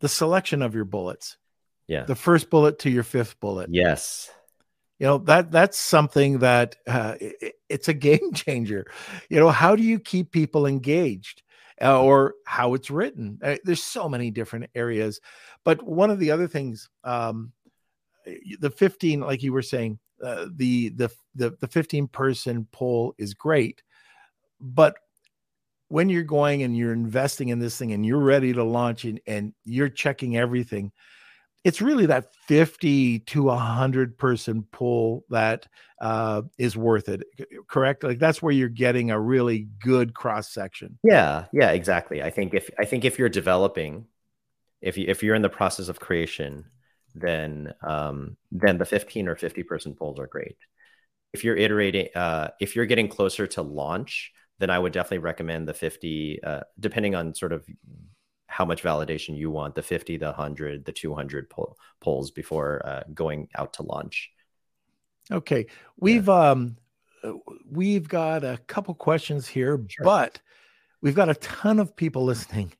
the 0.00 0.08
selection 0.08 0.62
of 0.62 0.74
your 0.74 0.84
bullets. 0.84 1.36
Yeah, 1.86 2.04
the 2.04 2.14
first 2.14 2.50
bullet 2.50 2.80
to 2.80 2.90
your 2.90 3.02
fifth 3.02 3.38
bullet. 3.40 3.70
Yes, 3.72 4.30
you 4.98 5.06
know 5.06 5.18
that 5.18 5.50
that's 5.50 5.78
something 5.78 6.40
that 6.40 6.76
uh, 6.86 7.14
it, 7.20 7.54
it's 7.68 7.88
a 7.88 7.94
game 8.08 8.32
changer. 8.32 8.86
You 9.30 9.40
know, 9.40 9.50
how 9.50 9.76
do 9.76 9.82
you 9.82 9.98
keep 9.98 10.32
people 10.32 10.66
engaged? 10.66 11.42
Uh, 11.78 12.02
or 12.02 12.36
how 12.46 12.72
it's 12.72 12.90
written. 12.90 13.38
Uh, 13.42 13.56
there's 13.64 13.82
so 13.82 14.08
many 14.08 14.30
different 14.30 14.70
areas, 14.74 15.20
but 15.62 15.82
one 15.82 16.10
of 16.10 16.18
the 16.18 16.30
other 16.30 16.48
things, 16.48 16.88
um, 17.04 17.52
the 18.60 18.70
15, 18.70 19.20
like 19.20 19.42
you 19.42 19.52
were 19.52 19.60
saying, 19.60 19.98
uh, 20.22 20.46
the 20.54 20.90
the 20.90 21.10
the 21.34 21.56
the 21.60 21.68
15 21.68 22.08
person 22.08 22.66
poll 22.72 23.14
is 23.18 23.34
great, 23.34 23.82
but 24.60 24.96
when 25.88 26.08
you're 26.08 26.22
going 26.22 26.62
and 26.62 26.76
you're 26.76 26.92
investing 26.92 27.48
in 27.48 27.58
this 27.58 27.78
thing 27.78 27.92
and 27.92 28.04
you're 28.04 28.18
ready 28.18 28.52
to 28.52 28.64
launch 28.64 29.04
and, 29.04 29.20
and 29.26 29.54
you're 29.64 29.88
checking 29.88 30.36
everything, 30.36 30.90
it's 31.64 31.80
really 31.80 32.06
that 32.06 32.34
50 32.46 33.20
to 33.20 33.44
100 33.44 34.18
person 34.18 34.64
pool 34.72 35.24
that 35.30 35.66
uh, 36.00 36.42
is 36.58 36.76
worth 36.76 37.08
it 37.08 37.22
correct? 37.68 38.04
Like 38.04 38.18
that's 38.18 38.42
where 38.42 38.52
you're 38.52 38.68
getting 38.68 39.10
a 39.10 39.20
really 39.20 39.68
good 39.80 40.14
cross 40.14 40.52
section. 40.52 40.98
Yeah 41.02 41.44
yeah 41.52 41.70
exactly. 41.70 42.22
I 42.22 42.30
think 42.30 42.54
if 42.54 42.70
i 42.78 42.84
think 42.84 43.04
if 43.04 43.18
you're 43.18 43.28
developing 43.28 44.06
if 44.80 44.96
you 44.98 45.06
if 45.08 45.22
you're 45.22 45.34
in 45.34 45.42
the 45.42 45.48
process 45.48 45.88
of 45.88 46.00
creation 46.00 46.66
then 47.16 47.72
um, 47.82 48.36
then 48.52 48.78
the 48.78 48.84
15 48.84 49.28
or 49.28 49.36
50 49.36 49.62
person 49.62 49.94
polls 49.94 50.18
are 50.18 50.26
great 50.26 50.56
if 51.32 51.44
you're 51.44 51.56
iterating 51.56 52.08
uh, 52.14 52.48
if 52.60 52.76
you're 52.76 52.86
getting 52.86 53.08
closer 53.08 53.46
to 53.46 53.62
launch 53.62 54.32
then 54.58 54.70
i 54.70 54.78
would 54.78 54.92
definitely 54.92 55.18
recommend 55.18 55.66
the 55.66 55.74
50 55.74 56.42
uh, 56.42 56.60
depending 56.78 57.14
on 57.14 57.34
sort 57.34 57.52
of 57.52 57.66
how 58.46 58.64
much 58.64 58.82
validation 58.82 59.36
you 59.36 59.50
want 59.50 59.74
the 59.74 59.82
50 59.82 60.18
the 60.18 60.26
100 60.26 60.84
the 60.84 60.92
200 60.92 61.50
poll, 61.50 61.76
polls 62.00 62.30
before 62.30 62.82
uh, 62.86 63.02
going 63.12 63.48
out 63.54 63.72
to 63.74 63.82
launch 63.82 64.30
okay 65.32 65.66
we've 65.98 66.28
yeah. 66.28 66.50
um 66.50 66.76
we've 67.70 68.08
got 68.08 68.44
a 68.44 68.58
couple 68.66 68.94
questions 68.94 69.48
here 69.48 69.82
sure. 69.88 70.04
but 70.04 70.40
we've 71.00 71.14
got 71.14 71.28
a 71.28 71.34
ton 71.34 71.80
of 71.80 71.96
people 71.96 72.24
listening 72.24 72.72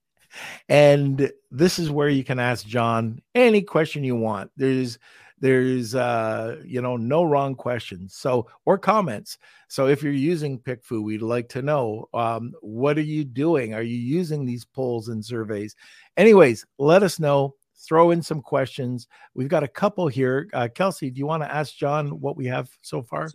and 0.68 1.30
this 1.50 1.78
is 1.78 1.90
where 1.90 2.08
you 2.08 2.24
can 2.24 2.38
ask 2.38 2.66
john 2.66 3.20
any 3.34 3.62
question 3.62 4.04
you 4.04 4.16
want. 4.16 4.50
There's 4.56 4.98
there's 5.38 5.94
uh 5.94 6.56
you 6.64 6.80
know 6.80 6.96
no 6.96 7.22
wrong 7.24 7.54
questions. 7.54 8.14
So 8.14 8.46
or 8.64 8.78
comments. 8.78 9.38
So 9.68 9.86
if 9.88 10.02
you're 10.02 10.12
using 10.12 10.58
PickFu 10.58 11.02
we'd 11.02 11.22
like 11.22 11.48
to 11.50 11.62
know 11.62 12.08
um 12.14 12.52
what 12.60 12.98
are 12.98 13.02
you 13.02 13.24
doing? 13.24 13.74
Are 13.74 13.82
you 13.82 13.98
using 13.98 14.44
these 14.44 14.64
polls 14.64 15.08
and 15.08 15.24
surveys? 15.24 15.76
Anyways 16.16 16.64
let 16.78 17.02
us 17.02 17.18
know. 17.20 17.54
Throw 17.78 18.10
in 18.10 18.22
some 18.22 18.40
questions. 18.40 19.06
We've 19.34 19.48
got 19.48 19.62
a 19.62 19.68
couple 19.68 20.08
here. 20.08 20.48
Uh, 20.52 20.68
kelsey 20.74 21.10
do 21.10 21.18
you 21.18 21.26
want 21.26 21.42
to 21.42 21.54
ask 21.54 21.76
john 21.76 22.20
what 22.20 22.36
we 22.36 22.46
have 22.46 22.68
so 22.82 23.02
far 23.02 23.28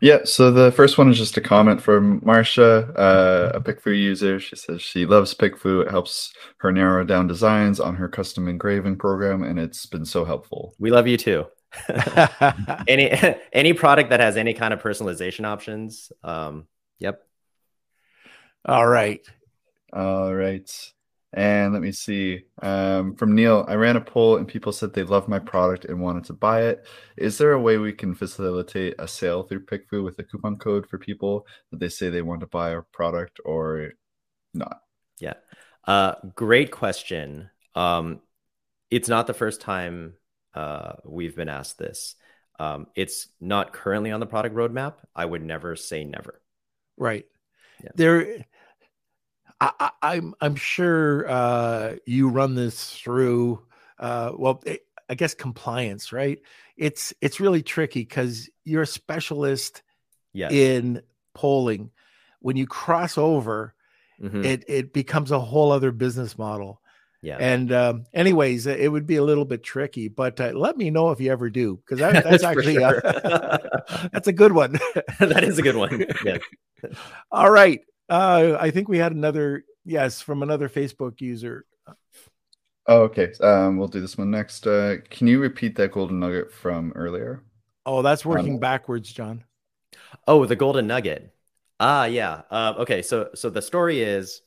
yeah, 0.00 0.20
so 0.24 0.50
the 0.50 0.72
first 0.72 0.96
one 0.96 1.10
is 1.10 1.18
just 1.18 1.36
a 1.36 1.40
comment 1.40 1.82
from 1.82 2.20
Marcia, 2.24 2.88
uh, 2.98 3.52
a 3.54 3.60
PickFu 3.60 3.96
user. 3.96 4.40
She 4.40 4.56
says 4.56 4.80
she 4.80 5.04
loves 5.04 5.34
PickFu. 5.34 5.82
It 5.82 5.90
helps 5.90 6.32
her 6.58 6.72
narrow 6.72 7.04
down 7.04 7.26
designs 7.26 7.78
on 7.80 7.96
her 7.96 8.08
custom 8.08 8.48
engraving 8.48 8.96
program, 8.96 9.42
and 9.42 9.58
it's 9.58 9.86
been 9.86 10.04
so 10.04 10.24
helpful. 10.24 10.74
We 10.78 10.90
love 10.90 11.06
you 11.06 11.16
too. 11.16 11.46
any 12.88 13.10
any 13.52 13.72
product 13.72 14.10
that 14.10 14.20
has 14.20 14.36
any 14.36 14.54
kind 14.54 14.72
of 14.72 14.82
personalization 14.82 15.44
options. 15.44 16.10
Um, 16.24 16.66
yep. 16.98 17.22
All 18.64 18.86
right. 18.86 19.20
All 19.92 20.34
right. 20.34 20.70
And 21.32 21.72
let 21.72 21.82
me 21.82 21.92
see. 21.92 22.44
Um, 22.60 23.14
from 23.14 23.34
Neil, 23.34 23.64
I 23.68 23.74
ran 23.74 23.96
a 23.96 24.00
poll 24.00 24.36
and 24.36 24.48
people 24.48 24.72
said 24.72 24.92
they 24.92 25.04
love 25.04 25.28
my 25.28 25.38
product 25.38 25.84
and 25.84 26.00
wanted 26.00 26.24
to 26.24 26.32
buy 26.32 26.62
it. 26.62 26.86
Is 27.16 27.38
there 27.38 27.52
a 27.52 27.60
way 27.60 27.78
we 27.78 27.92
can 27.92 28.14
facilitate 28.14 28.96
a 28.98 29.06
sale 29.06 29.44
through 29.44 29.66
PickFu 29.66 30.02
with 30.02 30.18
a 30.18 30.24
coupon 30.24 30.56
code 30.56 30.88
for 30.88 30.98
people 30.98 31.46
that 31.70 31.78
they 31.78 31.88
say 31.88 32.10
they 32.10 32.22
want 32.22 32.40
to 32.40 32.48
buy 32.48 32.74
our 32.74 32.82
product 32.92 33.38
or 33.44 33.92
not? 34.54 34.80
Yeah. 35.20 35.34
Uh, 35.86 36.14
great 36.34 36.72
question. 36.72 37.50
Um, 37.76 38.20
it's 38.90 39.08
not 39.08 39.28
the 39.28 39.34
first 39.34 39.60
time 39.60 40.14
uh, 40.54 40.94
we've 41.04 41.36
been 41.36 41.48
asked 41.48 41.78
this. 41.78 42.16
Um, 42.58 42.88
it's 42.96 43.28
not 43.40 43.72
currently 43.72 44.10
on 44.10 44.20
the 44.20 44.26
product 44.26 44.54
roadmap. 44.56 44.94
I 45.14 45.24
would 45.24 45.42
never 45.42 45.76
say 45.76 46.04
never. 46.04 46.42
Right. 46.96 47.26
Yeah. 47.82 47.90
There 47.94 48.46
I, 49.60 49.70
am 49.80 49.90
I'm, 50.02 50.34
I'm 50.40 50.56
sure 50.56 51.28
uh, 51.28 51.96
you 52.06 52.28
run 52.28 52.54
this 52.54 52.94
through. 52.94 53.62
Uh, 53.98 54.32
well, 54.36 54.62
it, 54.64 54.86
I 55.08 55.14
guess 55.14 55.34
compliance, 55.34 56.12
right? 56.12 56.38
It's 56.76 57.12
it's 57.20 57.40
really 57.40 57.62
tricky 57.62 58.00
because 58.00 58.48
you're 58.64 58.82
a 58.82 58.86
specialist 58.86 59.82
yes. 60.32 60.52
in 60.52 61.02
polling. 61.34 61.90
When 62.40 62.56
you 62.56 62.66
cross 62.66 63.18
over, 63.18 63.74
mm-hmm. 64.20 64.44
it 64.44 64.64
it 64.68 64.92
becomes 64.92 65.30
a 65.30 65.40
whole 65.40 65.72
other 65.72 65.92
business 65.92 66.38
model. 66.38 66.80
Yeah. 67.22 67.36
And 67.38 67.70
um, 67.70 68.06
anyways, 68.14 68.66
it 68.66 68.90
would 68.90 69.06
be 69.06 69.16
a 69.16 69.22
little 69.22 69.44
bit 69.44 69.62
tricky, 69.62 70.08
but 70.08 70.40
uh, 70.40 70.52
let 70.54 70.78
me 70.78 70.90
know 70.90 71.10
if 71.10 71.20
you 71.20 71.30
ever 71.30 71.50
do, 71.50 71.76
because 71.76 71.98
that, 71.98 72.24
that's 72.30 72.44
actually 72.44 72.76
sure. 72.76 72.98
a, 73.04 74.08
that's 74.12 74.28
a 74.28 74.32
good 74.32 74.52
one. 74.52 74.72
that 75.18 75.44
is 75.44 75.58
a 75.58 75.62
good 75.62 75.76
one. 75.76 76.06
Yes. 76.24 76.40
All 77.30 77.50
right. 77.50 77.82
Uh, 78.10 78.56
I 78.60 78.70
think 78.72 78.88
we 78.88 78.98
had 78.98 79.12
another 79.12 79.64
yes 79.84 80.20
from 80.20 80.42
another 80.42 80.68
Facebook 80.68 81.20
user. 81.20 81.64
Oh, 82.86 83.02
okay. 83.02 83.32
Um, 83.40 83.76
we'll 83.76 83.88
do 83.88 84.00
this 84.00 84.18
one 84.18 84.32
next. 84.32 84.66
Uh, 84.66 84.96
can 85.08 85.28
you 85.28 85.38
repeat 85.38 85.76
that 85.76 85.92
golden 85.92 86.18
nugget 86.18 86.52
from 86.52 86.92
earlier? 86.96 87.44
Oh, 87.86 88.02
that's 88.02 88.24
working 88.24 88.54
um, 88.54 88.60
backwards, 88.60 89.12
John. 89.12 89.44
Oh, 90.26 90.44
the 90.44 90.56
golden 90.56 90.88
nugget. 90.88 91.32
Ah, 91.78 92.06
yeah. 92.06 92.42
Uh, 92.50 92.74
okay, 92.78 93.00
so 93.02 93.30
so 93.34 93.48
the 93.48 93.62
story 93.62 94.02
is, 94.02 94.42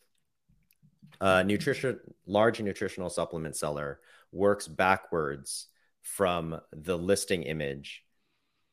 uh, 1.22 1.41
nutrition 1.43 1.99
large 2.26 2.59
nutritional 2.61 3.09
supplement 3.09 3.55
seller 3.55 4.01
works 4.34 4.68
backwards 4.68 5.68
from 6.01 6.59
the 6.74 6.97
listing 6.97 7.43
image 7.43 8.03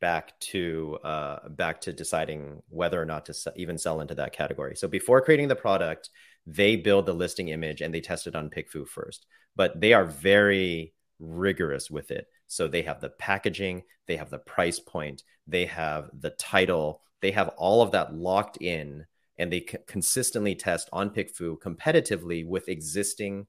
back 0.01 0.39
to 0.41 0.99
uh, 1.05 1.49
back 1.51 1.81
to 1.83 1.93
deciding 1.93 2.63
whether 2.69 3.01
or 3.01 3.05
not 3.05 3.27
to 3.27 3.35
even 3.57 3.79
sell 3.79 4.01
into 4.01 4.15
that 4.15 4.33
category. 4.33 4.77
So 4.77 4.89
before 4.89 5.21
creating 5.21 5.49
the 5.49 5.57
product, 5.57 6.11
they 6.47 6.77
build 6.77 7.07
the 7.07 7.13
listing 7.13 7.49
image 7.49 7.81
and 7.81 7.93
they 7.93 8.01
test 8.01 8.27
it 8.27 8.35
on 8.35 8.51
PickFu 8.51 8.89
first. 8.89 9.27
But 9.57 9.81
they 9.81 9.93
are 9.93 10.05
very 10.05 10.95
rigorous 11.19 11.91
with 11.91 12.11
it. 12.11 12.27
So 12.47 12.67
they 12.67 12.83
have 12.83 13.01
the 13.01 13.11
packaging, 13.11 13.83
they 14.07 14.17
have 14.17 14.31
the 14.31 14.39
price 14.39 14.81
point, 14.81 15.23
they 15.47 15.67
have 15.67 16.11
the 16.19 16.31
title, 16.31 17.03
they 17.21 17.31
have 17.33 17.49
all 17.57 17.83
of 17.83 17.93
that 17.93 18.15
locked 18.15 18.57
in, 18.61 19.05
and 19.39 19.53
they 19.53 19.61
c- 19.61 19.79
consistently 19.87 20.55
test 20.55 20.89
on 20.93 21.11
PickFu 21.11 21.59
competitively 21.59 22.47
with 22.47 22.69
existing 22.69 23.47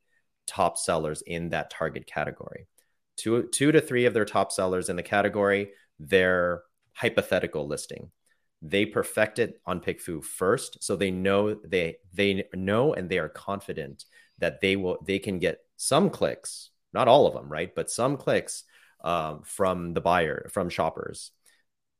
top 0.47 0.77
sellers 0.77 1.21
in 1.25 1.49
that 1.49 1.69
target 1.71 2.05
category. 2.05 2.67
Two, 3.17 3.47
two 3.51 3.71
to 3.71 3.81
three 3.81 4.05
of 4.05 4.13
their 4.13 4.25
top 4.25 4.51
sellers 4.51 4.89
in 4.89 4.95
the 4.95 5.03
category 5.03 5.71
their 6.01 6.63
hypothetical 6.93 7.67
listing. 7.67 8.11
They 8.61 8.85
perfect 8.85 9.39
it 9.39 9.59
on 9.65 9.81
PickFu 9.81 10.23
first, 10.23 10.83
so 10.83 10.95
they 10.95 11.11
know 11.11 11.55
they 11.55 11.97
they 12.13 12.45
know 12.53 12.93
and 12.93 13.09
they 13.09 13.17
are 13.17 13.29
confident 13.29 14.05
that 14.37 14.61
they 14.61 14.75
will 14.75 14.99
they 15.03 15.19
can 15.19 15.39
get 15.39 15.59
some 15.77 16.09
clicks, 16.09 16.69
not 16.93 17.07
all 17.07 17.25
of 17.25 17.33
them, 17.33 17.49
right? 17.49 17.73
But 17.73 17.89
some 17.89 18.17
clicks 18.17 18.63
um, 19.03 19.41
from 19.43 19.93
the 19.93 20.01
buyer 20.01 20.49
from 20.51 20.69
shoppers. 20.69 21.31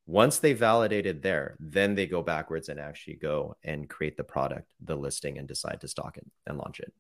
Once 0.06 0.40
they 0.40 0.54
validated 0.54 1.22
there, 1.22 1.56
then 1.60 1.96
they 1.96 2.06
go 2.06 2.22
backwards 2.22 2.70
and 2.70 2.80
actually 2.80 3.16
go 3.16 3.56
and 3.64 3.90
create 3.90 4.18
the 4.18 4.24
product, 4.24 4.68
the 4.84 4.96
listing, 4.96 5.38
and 5.38 5.48
decide 5.48 5.80
to 5.80 5.88
stock 5.88 6.18
it 6.18 6.26
and 6.46 6.58
launch 6.58 6.80
it. 6.80 6.92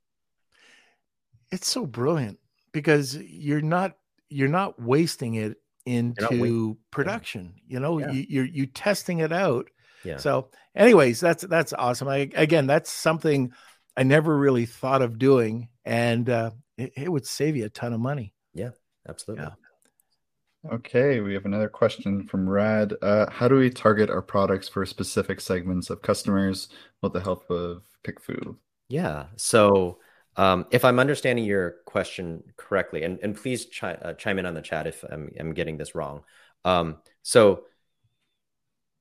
It's 1.51 1.67
so 1.67 1.85
brilliant 1.85 2.39
because 2.71 3.15
you're 3.17 3.61
not 3.61 3.97
you're 4.29 4.47
not 4.47 4.81
wasting 4.81 5.35
it 5.35 5.57
into 5.91 6.77
production. 6.91 7.55
You 7.67 7.79
know, 7.79 7.99
yeah. 7.99 8.11
you, 8.11 8.25
you're 8.29 8.45
you 8.45 8.65
testing 8.65 9.19
it 9.19 9.31
out. 9.31 9.69
Yeah. 10.03 10.17
So, 10.17 10.49
anyways, 10.75 11.19
that's 11.19 11.43
that's 11.43 11.73
awesome. 11.73 12.07
I 12.07 12.29
again, 12.35 12.67
that's 12.67 12.91
something 12.91 13.51
I 13.95 14.03
never 14.03 14.35
really 14.35 14.65
thought 14.65 15.01
of 15.01 15.19
doing, 15.19 15.69
and 15.85 16.29
uh, 16.29 16.51
it, 16.77 16.93
it 16.95 17.11
would 17.11 17.25
save 17.25 17.55
you 17.55 17.65
a 17.65 17.69
ton 17.69 17.93
of 17.93 17.99
money. 17.99 18.33
Yeah, 18.53 18.71
absolutely. 19.07 19.45
Yeah. 19.45 20.71
Okay, 20.73 21.21
we 21.21 21.33
have 21.33 21.45
another 21.45 21.69
question 21.69 22.27
from 22.27 22.47
Rad. 22.47 22.93
Uh, 23.01 23.29
how 23.31 23.47
do 23.47 23.55
we 23.55 23.71
target 23.71 24.11
our 24.11 24.21
products 24.21 24.69
for 24.69 24.85
specific 24.85 25.41
segments 25.41 25.89
of 25.89 26.03
customers 26.03 26.69
with 27.01 27.13
the 27.13 27.19
help 27.19 27.49
of 27.49 27.81
PickFu? 28.03 28.55
Yeah, 28.87 29.25
so 29.37 29.97
um, 30.38 30.65
if 30.71 30.86
I'm 30.86 30.99
understanding 30.99 31.45
your 31.45 31.75
question 31.86 32.43
correctly, 32.57 33.03
and, 33.03 33.19
and 33.21 33.36
please 33.36 33.67
chi- 33.77 33.93
uh, 33.93 34.13
chime 34.13 34.39
in 34.39 34.45
on 34.45 34.53
the 34.53 34.61
chat 34.61 34.88
if 34.88 35.03
I'm, 35.03 35.32
I'm 35.39 35.53
getting 35.53 35.77
this 35.77 35.93
wrong. 35.93 36.23
Um, 36.63 36.97
so, 37.21 37.63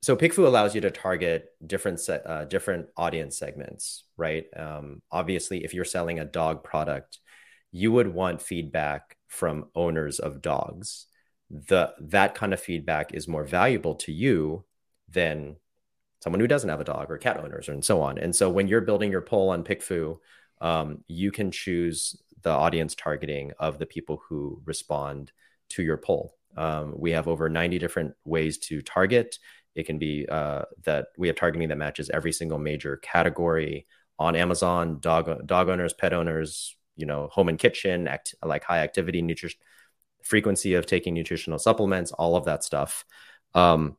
so 0.03 0.17
PickFu 0.17 0.47
allows 0.47 0.75
you 0.75 0.81
to 0.81 0.91
target 0.91 1.51
different 1.65 2.01
se- 2.01 2.23
uh, 2.25 2.45
different 2.45 2.89
audience 2.97 3.39
segments, 3.39 4.05
right? 4.17 4.47
Um, 4.57 5.03
obviously, 5.11 5.65
if 5.65 5.73
you're 5.75 5.85
selling 5.85 6.19
a 6.19 6.25
dog 6.25 6.65
product, 6.65 7.19
you 7.71 7.93
would 7.93 8.13
want 8.13 8.43
feedback 8.43 9.17
from 9.29 9.69
owners 9.75 10.19
of 10.19 10.43
dogs. 10.43 11.07
The 11.51 11.95
that 12.01 12.35
kind 12.35 12.53
of 12.53 12.61
feedback 12.61 13.15
is 13.15 13.29
more 13.29 13.45
valuable 13.45 13.95
to 13.97 14.13
you 14.13 14.65
than 15.09 15.57
someone 16.21 16.41
who 16.41 16.47
doesn't 16.47 16.69
have 16.69 16.81
a 16.81 16.85
dog 16.85 17.11
or 17.11 17.19
cat 17.19 17.39
owners 17.39 17.69
and 17.69 17.85
so 17.85 18.03
on. 18.03 18.19
And 18.19 18.35
so 18.35 18.51
when 18.51 18.69
you're 18.69 18.81
building 18.81 19.11
your 19.11 19.23
poll 19.23 19.51
on 19.51 19.65
PickFu, 19.65 20.19
um, 20.61 21.05
you 21.07 21.31
can 21.31 21.51
choose 21.51 22.17
the 22.43 22.51
audience 22.51 22.95
targeting 22.95 23.53
of 23.59 23.79
the 23.79 23.87
people 23.87 24.23
who 24.29 24.61
respond 24.65 25.33
to 25.71 25.83
your 25.83 25.97
poll. 25.97 26.35
Um, 26.57 26.95
we 26.97 27.13
have 27.13 27.29
over 27.29 27.49
90 27.49 27.79
different 27.79 28.15
ways 28.25 28.59
to 28.59 28.83
target. 28.83 29.39
It 29.75 29.85
can 29.85 29.99
be 29.99 30.27
uh, 30.29 30.63
that 30.85 31.09
we 31.17 31.29
have 31.29 31.37
targeting 31.37 31.69
that 31.69 31.79
matches 31.79 32.11
every 32.11 32.33
single 32.33 32.59
major 32.59 32.97
category 32.97 33.87
on 34.19 34.35
Amazon: 34.35 34.99
dog 35.01 35.47
dog 35.47 35.69
owners, 35.69 35.93
pet 35.93 36.13
owners, 36.13 36.77
you 36.97 37.07
know, 37.07 37.29
home 37.33 37.49
and 37.49 37.59
kitchen, 37.59 38.09
act, 38.09 38.35
like 38.45 38.65
high 38.65 38.81
activity 38.81 39.23
nutrition, 39.23 39.61
frequency 40.25 40.75
of 40.75 40.87
taking 40.87 41.15
nutritional 41.15 41.59
supplements, 41.59 42.11
all 42.13 42.37
of 42.37 42.47
that 42.47 42.65
stuff. 42.65 43.05
Um, 43.55 43.97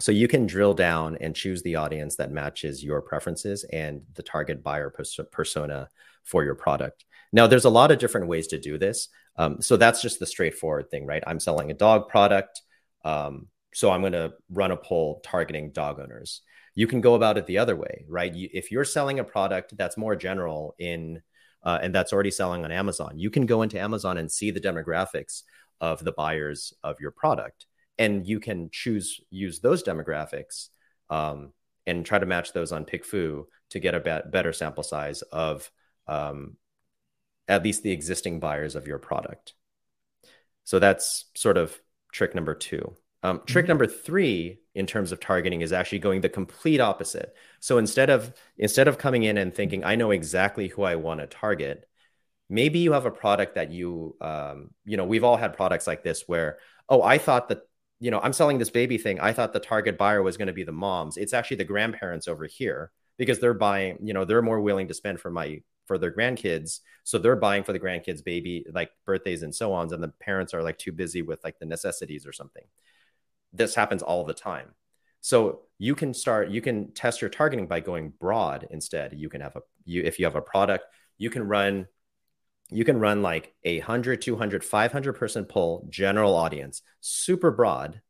so 0.00 0.12
you 0.12 0.28
can 0.28 0.46
drill 0.46 0.74
down 0.74 1.16
and 1.20 1.36
choose 1.36 1.62
the 1.62 1.76
audience 1.76 2.16
that 2.16 2.32
matches 2.32 2.82
your 2.82 3.02
preferences 3.02 3.64
and 3.64 4.02
the 4.14 4.22
target 4.22 4.62
buyer 4.62 4.90
pers- 4.90 5.20
persona 5.30 5.88
for 6.24 6.42
your 6.44 6.54
product. 6.54 7.04
Now, 7.32 7.46
there's 7.46 7.64
a 7.64 7.70
lot 7.70 7.90
of 7.90 7.98
different 7.98 8.26
ways 8.26 8.48
to 8.48 8.58
do 8.58 8.78
this. 8.78 9.08
Um, 9.36 9.62
so 9.62 9.76
that's 9.76 10.02
just 10.02 10.18
the 10.18 10.26
straightforward 10.26 10.90
thing, 10.90 11.06
right? 11.06 11.22
I'm 11.26 11.40
selling 11.40 11.70
a 11.70 11.74
dog 11.74 12.08
product. 12.08 12.62
Um, 13.04 13.48
so 13.72 13.90
I'm 13.90 14.00
going 14.00 14.12
to 14.14 14.32
run 14.50 14.72
a 14.72 14.76
poll 14.76 15.20
targeting 15.24 15.70
dog 15.70 16.00
owners. 16.00 16.42
You 16.74 16.86
can 16.86 17.00
go 17.00 17.14
about 17.14 17.38
it 17.38 17.46
the 17.46 17.58
other 17.58 17.76
way, 17.76 18.04
right? 18.08 18.34
You, 18.34 18.48
if 18.52 18.70
you're 18.70 18.84
selling 18.84 19.18
a 19.18 19.24
product 19.24 19.76
that's 19.76 19.96
more 19.96 20.16
general 20.16 20.74
in 20.78 21.22
uh, 21.62 21.78
and 21.82 21.94
that's 21.94 22.12
already 22.12 22.30
selling 22.30 22.64
on 22.64 22.72
Amazon, 22.72 23.18
you 23.18 23.30
can 23.30 23.44
go 23.46 23.62
into 23.62 23.78
Amazon 23.78 24.16
and 24.18 24.30
see 24.30 24.50
the 24.50 24.60
demographics 24.60 25.42
of 25.80 26.02
the 26.02 26.12
buyers 26.12 26.72
of 26.82 27.00
your 27.00 27.10
product 27.10 27.66
and 28.00 28.26
you 28.26 28.40
can 28.40 28.70
choose 28.72 29.20
use 29.30 29.60
those 29.60 29.84
demographics 29.84 30.70
um, 31.10 31.52
and 31.86 32.04
try 32.04 32.18
to 32.18 32.26
match 32.26 32.52
those 32.52 32.72
on 32.72 32.86
PickFu 32.86 33.44
to 33.68 33.78
get 33.78 33.94
a 33.94 34.00
be- 34.00 34.30
better 34.30 34.52
sample 34.52 34.82
size 34.82 35.20
of 35.22 35.70
um, 36.08 36.56
at 37.46 37.62
least 37.62 37.82
the 37.82 37.92
existing 37.92 38.40
buyers 38.40 38.74
of 38.74 38.86
your 38.86 38.98
product. 38.98 39.54
So 40.64 40.78
that's 40.78 41.26
sort 41.36 41.58
of 41.58 41.78
trick 42.10 42.34
number 42.34 42.54
two. 42.54 42.96
Um, 43.22 43.42
trick 43.44 43.64
mm-hmm. 43.64 43.70
number 43.70 43.86
three 43.86 44.60
in 44.74 44.86
terms 44.86 45.12
of 45.12 45.20
targeting 45.20 45.60
is 45.60 45.72
actually 45.72 45.98
going 45.98 46.22
the 46.22 46.30
complete 46.30 46.80
opposite. 46.80 47.34
So 47.60 47.76
instead 47.76 48.08
of 48.08 48.32
instead 48.56 48.88
of 48.88 48.96
coming 48.96 49.24
in 49.24 49.36
and 49.36 49.54
thinking 49.54 49.84
I 49.84 49.96
know 49.96 50.10
exactly 50.10 50.68
who 50.68 50.84
I 50.84 50.96
want 50.96 51.20
to 51.20 51.26
target, 51.26 51.86
maybe 52.48 52.78
you 52.78 52.92
have 52.92 53.04
a 53.04 53.10
product 53.10 53.56
that 53.56 53.70
you 53.70 54.16
um, 54.22 54.70
you 54.86 54.96
know 54.96 55.04
we've 55.04 55.24
all 55.24 55.36
had 55.36 55.52
products 55.52 55.86
like 55.86 56.02
this 56.02 56.24
where 56.26 56.56
oh 56.88 57.02
I 57.02 57.18
thought 57.18 57.50
that 57.50 57.60
you 58.00 58.10
know, 58.10 58.18
I'm 58.20 58.32
selling 58.32 58.58
this 58.58 58.70
baby 58.70 58.98
thing. 58.98 59.20
I 59.20 59.32
thought 59.32 59.52
the 59.52 59.60
target 59.60 59.98
buyer 59.98 60.22
was 60.22 60.38
going 60.38 60.48
to 60.48 60.54
be 60.54 60.64
the 60.64 60.72
moms. 60.72 61.18
It's 61.18 61.34
actually 61.34 61.58
the 61.58 61.64
grandparents 61.64 62.26
over 62.26 62.46
here 62.46 62.90
because 63.18 63.38
they're 63.38 63.54
buying, 63.54 63.98
you 64.02 64.14
know, 64.14 64.24
they're 64.24 64.42
more 64.42 64.60
willing 64.60 64.88
to 64.88 64.94
spend 64.94 65.20
for 65.20 65.30
my 65.30 65.62
for 65.86 65.98
their 65.98 66.12
grandkids. 66.12 66.80
So 67.04 67.18
they're 67.18 67.36
buying 67.36 67.62
for 67.62 67.72
the 67.72 67.80
grandkids 67.80 68.24
baby 68.24 68.64
like 68.72 68.90
birthdays 69.04 69.42
and 69.42 69.54
so 69.54 69.72
on 69.72 69.92
and 69.92 70.02
the 70.02 70.08
parents 70.08 70.54
are 70.54 70.62
like 70.62 70.78
too 70.78 70.92
busy 70.92 71.20
with 71.20 71.44
like 71.44 71.58
the 71.58 71.66
necessities 71.66 72.26
or 72.26 72.32
something. 72.32 72.64
This 73.52 73.74
happens 73.74 74.02
all 74.02 74.24
the 74.24 74.34
time. 74.34 74.68
So 75.20 75.62
you 75.78 75.94
can 75.94 76.14
start 76.14 76.48
you 76.48 76.62
can 76.62 76.92
test 76.92 77.20
your 77.20 77.28
targeting 77.28 77.66
by 77.66 77.80
going 77.80 78.14
broad 78.18 78.66
instead. 78.70 79.12
You 79.14 79.28
can 79.28 79.42
have 79.42 79.56
a 79.56 79.60
you 79.84 80.02
if 80.02 80.18
you 80.18 80.24
have 80.24 80.36
a 80.36 80.40
product, 80.40 80.86
you 81.18 81.28
can 81.28 81.46
run 81.46 81.86
you 82.70 82.84
can 82.84 82.98
run 82.98 83.22
like 83.22 83.54
a 83.64 83.78
100 83.78 84.22
200 84.22 84.64
500 84.64 85.12
person 85.14 85.44
poll 85.44 85.86
general 85.88 86.34
audience 86.34 86.82
super 87.00 87.50
broad. 87.50 88.00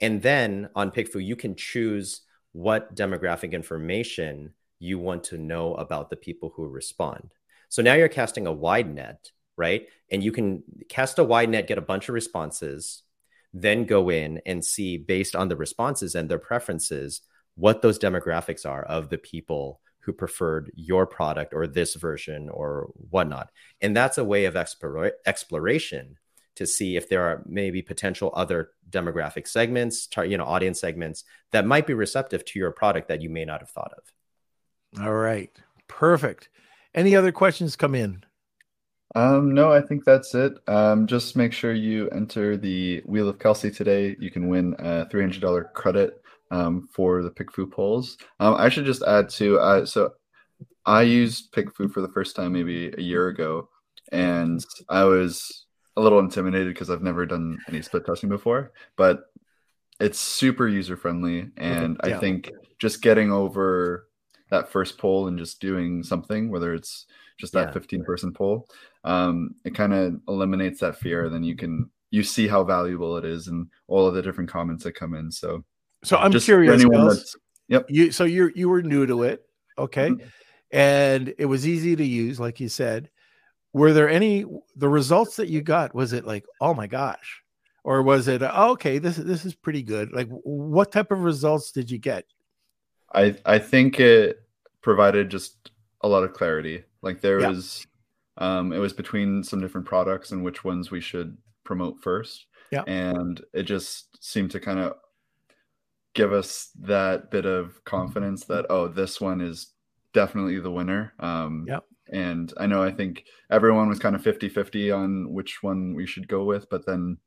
And 0.00 0.22
then 0.22 0.68
on 0.74 0.90
PickFu 0.90 1.24
you 1.24 1.36
can 1.36 1.54
choose 1.54 2.22
what 2.52 2.94
demographic 2.94 3.52
information 3.52 4.54
you 4.78 4.98
want 4.98 5.24
to 5.24 5.38
know 5.38 5.74
about 5.74 6.10
the 6.10 6.16
people 6.16 6.52
who 6.54 6.66
respond. 6.68 7.32
So 7.68 7.82
now 7.82 7.94
you're 7.94 8.08
casting 8.08 8.46
a 8.46 8.52
wide 8.52 8.92
net 8.92 9.30
right? 9.56 9.88
And 10.10 10.22
you 10.22 10.30
can 10.30 10.62
cast 10.88 11.18
a 11.18 11.24
wide 11.24 11.50
net 11.50 11.66
get 11.66 11.78
a 11.78 11.82
bunch 11.82 12.08
of 12.08 12.14
responses 12.14 13.02
then 13.52 13.84
go 13.84 14.10
in 14.10 14.40
and 14.46 14.64
see 14.64 14.96
based 14.96 15.34
on 15.34 15.48
the 15.48 15.56
responses 15.56 16.14
and 16.14 16.28
their 16.28 16.38
preferences 16.38 17.22
what 17.54 17.82
those 17.82 17.98
demographics 17.98 18.66
are 18.66 18.84
of 18.84 19.08
the 19.08 19.18
people 19.18 19.80
who 20.08 20.12
preferred 20.14 20.70
your 20.74 21.06
product 21.06 21.52
or 21.52 21.66
this 21.66 21.94
version 21.94 22.48
or 22.48 22.88
whatnot. 23.10 23.50
And 23.82 23.94
that's 23.94 24.16
a 24.16 24.24
way 24.24 24.46
of 24.46 24.56
explore, 24.56 25.12
exploration 25.26 26.16
to 26.56 26.66
see 26.66 26.96
if 26.96 27.10
there 27.10 27.24
are 27.24 27.42
maybe 27.44 27.82
potential 27.82 28.32
other 28.34 28.70
demographic 28.88 29.46
segments, 29.46 30.06
tar- 30.06 30.24
you 30.24 30.38
know, 30.38 30.46
audience 30.46 30.80
segments 30.80 31.24
that 31.52 31.66
might 31.66 31.86
be 31.86 31.92
receptive 31.92 32.42
to 32.46 32.58
your 32.58 32.70
product 32.70 33.08
that 33.08 33.20
you 33.20 33.28
may 33.28 33.44
not 33.44 33.60
have 33.60 33.68
thought 33.68 33.92
of. 33.98 35.02
All 35.04 35.12
right. 35.12 35.50
Perfect. 35.88 36.48
Any 36.94 37.14
other 37.14 37.30
questions 37.30 37.76
come 37.76 37.94
in? 37.94 38.24
Um, 39.14 39.52
no, 39.52 39.70
I 39.70 39.82
think 39.82 40.06
that's 40.06 40.34
it. 40.34 40.54
Um, 40.66 41.06
just 41.06 41.36
make 41.36 41.52
sure 41.52 41.74
you 41.74 42.08
enter 42.08 42.56
the 42.56 43.02
Wheel 43.04 43.28
of 43.28 43.38
Kelsey 43.38 43.70
today. 43.70 44.16
You 44.18 44.30
can 44.30 44.48
win 44.48 44.74
a 44.78 45.04
$300 45.12 45.74
credit 45.74 46.22
um, 46.50 46.88
for 46.92 47.22
the 47.22 47.30
PickFu 47.30 47.70
polls. 47.70 48.16
Um, 48.40 48.54
I 48.54 48.68
should 48.68 48.84
just 48.84 49.02
add 49.02 49.28
to 49.30 49.58
uh, 49.58 49.86
so 49.86 50.12
I 50.86 51.02
used 51.02 51.52
PickFu 51.52 51.92
for 51.92 52.00
the 52.00 52.08
first 52.08 52.36
time 52.36 52.52
maybe 52.52 52.92
a 52.96 53.00
year 53.00 53.28
ago, 53.28 53.68
and 54.12 54.64
I 54.88 55.04
was 55.04 55.66
a 55.96 56.00
little 56.00 56.20
intimidated 56.20 56.72
because 56.72 56.90
I've 56.90 57.02
never 57.02 57.26
done 57.26 57.58
any 57.68 57.82
split 57.82 58.06
testing 58.06 58.28
before, 58.28 58.72
but 58.96 59.24
it's 60.00 60.18
super 60.18 60.68
user 60.68 60.96
friendly, 60.96 61.50
and 61.56 62.00
yeah. 62.04 62.16
I 62.16 62.20
think 62.20 62.50
just 62.78 63.02
getting 63.02 63.32
over 63.32 64.08
that 64.50 64.70
first 64.70 64.98
poll 64.98 65.28
and 65.28 65.38
just 65.38 65.60
doing 65.60 66.02
something, 66.02 66.50
whether 66.50 66.72
it's 66.72 67.06
just 67.38 67.52
that 67.52 67.68
yeah. 67.68 67.72
15 67.72 68.04
person 68.04 68.32
poll, 68.32 68.68
um, 69.04 69.54
it 69.64 69.74
kind 69.74 69.92
of 69.92 70.20
eliminates 70.28 70.80
that 70.80 70.96
fear. 70.98 71.28
Then 71.28 71.44
you 71.44 71.56
can 71.56 71.90
you 72.10 72.22
see 72.22 72.48
how 72.48 72.64
valuable 72.64 73.16
it 73.16 73.24
is 73.24 73.48
and 73.48 73.68
all 73.86 74.06
of 74.06 74.14
the 74.14 74.22
different 74.22 74.50
comments 74.50 74.84
that 74.84 74.94
come 74.94 75.14
in. 75.14 75.30
So 75.30 75.64
so 76.04 76.16
I'm 76.16 76.32
Just 76.32 76.46
curious. 76.46 76.82
yep. 77.68 77.86
You 77.88 78.12
so 78.12 78.24
you 78.24 78.52
you 78.54 78.68
were 78.68 78.82
new 78.82 79.06
to 79.06 79.24
it, 79.24 79.44
okay, 79.76 80.10
mm-hmm. 80.10 80.26
and 80.70 81.34
it 81.38 81.46
was 81.46 81.66
easy 81.66 81.96
to 81.96 82.04
use, 82.04 82.38
like 82.38 82.60
you 82.60 82.68
said. 82.68 83.10
Were 83.72 83.92
there 83.92 84.08
any 84.08 84.44
the 84.76 84.88
results 84.88 85.36
that 85.36 85.48
you 85.48 85.60
got? 85.60 85.94
Was 85.94 86.12
it 86.12 86.26
like, 86.26 86.44
oh 86.60 86.72
my 86.72 86.86
gosh, 86.86 87.42
or 87.84 88.02
was 88.02 88.28
it 88.28 88.42
oh, 88.42 88.72
okay? 88.72 88.98
This 88.98 89.16
this 89.16 89.44
is 89.44 89.54
pretty 89.54 89.82
good. 89.82 90.12
Like, 90.12 90.28
what 90.28 90.92
type 90.92 91.10
of 91.10 91.22
results 91.22 91.72
did 91.72 91.90
you 91.90 91.98
get? 91.98 92.24
I 93.12 93.36
I 93.44 93.58
think 93.58 94.00
it 94.00 94.42
provided 94.82 95.30
just 95.30 95.70
a 96.02 96.08
lot 96.08 96.24
of 96.24 96.32
clarity. 96.32 96.84
Like 97.02 97.20
there 97.20 97.40
yeah. 97.40 97.48
was, 97.48 97.86
um, 98.38 98.72
it 98.72 98.78
was 98.78 98.92
between 98.92 99.42
some 99.42 99.60
different 99.60 99.86
products 99.86 100.32
and 100.32 100.44
which 100.44 100.64
ones 100.64 100.90
we 100.90 101.00
should 101.00 101.36
promote 101.64 102.00
first. 102.00 102.46
Yeah, 102.70 102.82
and 102.86 103.42
it 103.52 103.64
just 103.64 104.22
seemed 104.22 104.50
to 104.52 104.60
kind 104.60 104.78
of 104.78 104.94
give 106.14 106.32
us 106.32 106.70
that 106.80 107.30
bit 107.30 107.46
of 107.46 107.82
confidence 107.84 108.44
that 108.44 108.66
oh 108.70 108.88
this 108.88 109.20
one 109.20 109.40
is 109.40 109.72
definitely 110.12 110.58
the 110.58 110.70
winner 110.70 111.12
um 111.20 111.64
yeah 111.68 111.80
and 112.10 112.54
i 112.56 112.66
know 112.66 112.82
i 112.82 112.90
think 112.90 113.24
everyone 113.50 113.88
was 113.88 113.98
kind 113.98 114.16
of 114.16 114.22
50 114.22 114.48
50 114.48 114.90
on 114.90 115.32
which 115.32 115.62
one 115.62 115.94
we 115.94 116.06
should 116.06 116.26
go 116.26 116.44
with 116.44 116.68
but 116.70 116.86
then 116.86 117.18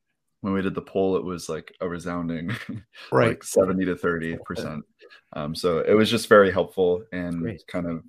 when 0.41 0.53
we 0.53 0.61
did 0.61 0.73
the 0.73 0.81
poll 0.81 1.15
it 1.15 1.23
was 1.23 1.47
like 1.47 1.73
a 1.81 1.87
resounding 1.87 2.51
right 3.11 3.29
like 3.29 3.43
70 3.43 3.85
to 3.85 3.95
30 3.95 4.37
percent 4.43 4.83
um 5.33 5.53
so 5.53 5.79
it 5.79 5.93
was 5.93 6.09
just 6.09 6.27
very 6.27 6.51
helpful 6.51 7.03
and 7.11 7.41
Great. 7.41 7.67
kind 7.67 7.87
of 7.87 8.03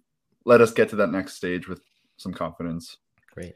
let 0.47 0.62
us 0.62 0.73
get 0.73 0.89
to 0.89 0.97
that 0.97 1.12
next 1.12 1.35
stage 1.35 1.68
with 1.68 1.83
some 2.16 2.33
confidence 2.33 2.97
Great. 3.35 3.55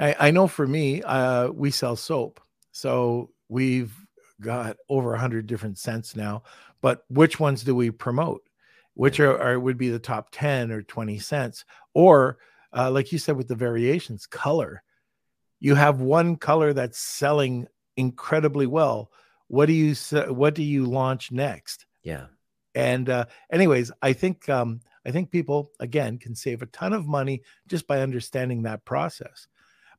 I, 0.00 0.16
I 0.18 0.30
know 0.30 0.46
for 0.46 0.66
me, 0.66 1.02
uh, 1.02 1.48
we 1.48 1.70
sell 1.70 1.96
soap. 1.96 2.40
So 2.72 3.30
we've 3.48 3.94
got 4.40 4.76
over 4.88 5.14
a 5.14 5.18
hundred 5.18 5.46
different 5.46 5.78
scents 5.78 6.14
now 6.14 6.42
but 6.80 7.04
which 7.08 7.40
ones 7.40 7.64
do 7.64 7.74
we 7.74 7.90
promote? 7.90 8.42
Which 8.94 9.20
are, 9.20 9.40
are 9.40 9.60
would 9.60 9.78
be 9.78 9.90
the 9.90 9.98
top 9.98 10.28
10 10.32 10.72
or 10.72 10.82
20 10.82 11.18
scents? 11.18 11.64
Or 11.94 12.38
uh, 12.76 12.90
like 12.90 13.12
you 13.12 13.18
said 13.18 13.36
with 13.36 13.48
the 13.48 13.54
variations, 13.54 14.26
color. 14.26 14.82
You 15.60 15.74
have 15.74 16.00
one 16.00 16.36
color 16.36 16.72
that's 16.72 16.98
selling 16.98 17.66
incredibly 17.96 18.66
well. 18.66 19.10
What 19.48 19.66
do 19.66 19.72
you 19.72 19.94
what 20.32 20.54
do 20.54 20.62
you 20.62 20.86
launch 20.86 21.32
next? 21.32 21.86
Yeah. 22.02 22.26
And 22.74 23.08
uh, 23.08 23.26
anyways, 23.50 23.90
I 24.02 24.12
think 24.12 24.48
um, 24.48 24.80
I 25.06 25.10
think 25.10 25.30
people 25.30 25.72
again 25.80 26.18
can 26.18 26.34
save 26.34 26.62
a 26.62 26.66
ton 26.66 26.92
of 26.92 27.06
money 27.06 27.42
just 27.66 27.86
by 27.86 28.00
understanding 28.02 28.62
that 28.62 28.84
process. 28.84 29.48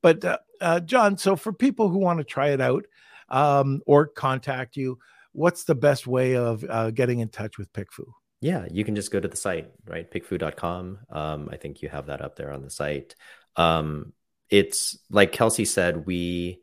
But 0.01 0.23
uh, 0.23 0.37
uh, 0.61 0.79
John, 0.81 1.17
so 1.17 1.35
for 1.35 1.51
people 1.51 1.89
who 1.89 1.97
want 1.97 2.19
to 2.19 2.23
try 2.23 2.49
it 2.49 2.61
out 2.61 2.85
um, 3.29 3.81
or 3.85 4.07
contact 4.07 4.75
you, 4.75 4.99
what's 5.31 5.63
the 5.63 5.75
best 5.75 6.07
way 6.07 6.35
of 6.35 6.63
uh, 6.67 6.91
getting 6.91 7.19
in 7.19 7.29
touch 7.29 7.57
with 7.57 7.71
PickFu? 7.73 8.05
Yeah, 8.41 8.65
you 8.71 8.85
can 8.85 8.95
just 8.95 9.11
go 9.11 9.19
to 9.19 9.27
the 9.27 9.35
site, 9.35 9.69
right? 9.85 10.09
Pickfu.com. 10.09 10.99
Um, 11.09 11.49
I 11.51 11.57
think 11.57 11.81
you 11.81 11.89
have 11.89 12.05
that 12.05 12.21
up 12.21 12.35
there 12.35 12.53
on 12.53 12.61
the 12.61 12.69
site. 12.69 13.15
Um, 13.55 14.13
it's 14.49 14.97
like 15.09 15.31
Kelsey 15.31 15.65
said, 15.65 16.05
we 16.05 16.61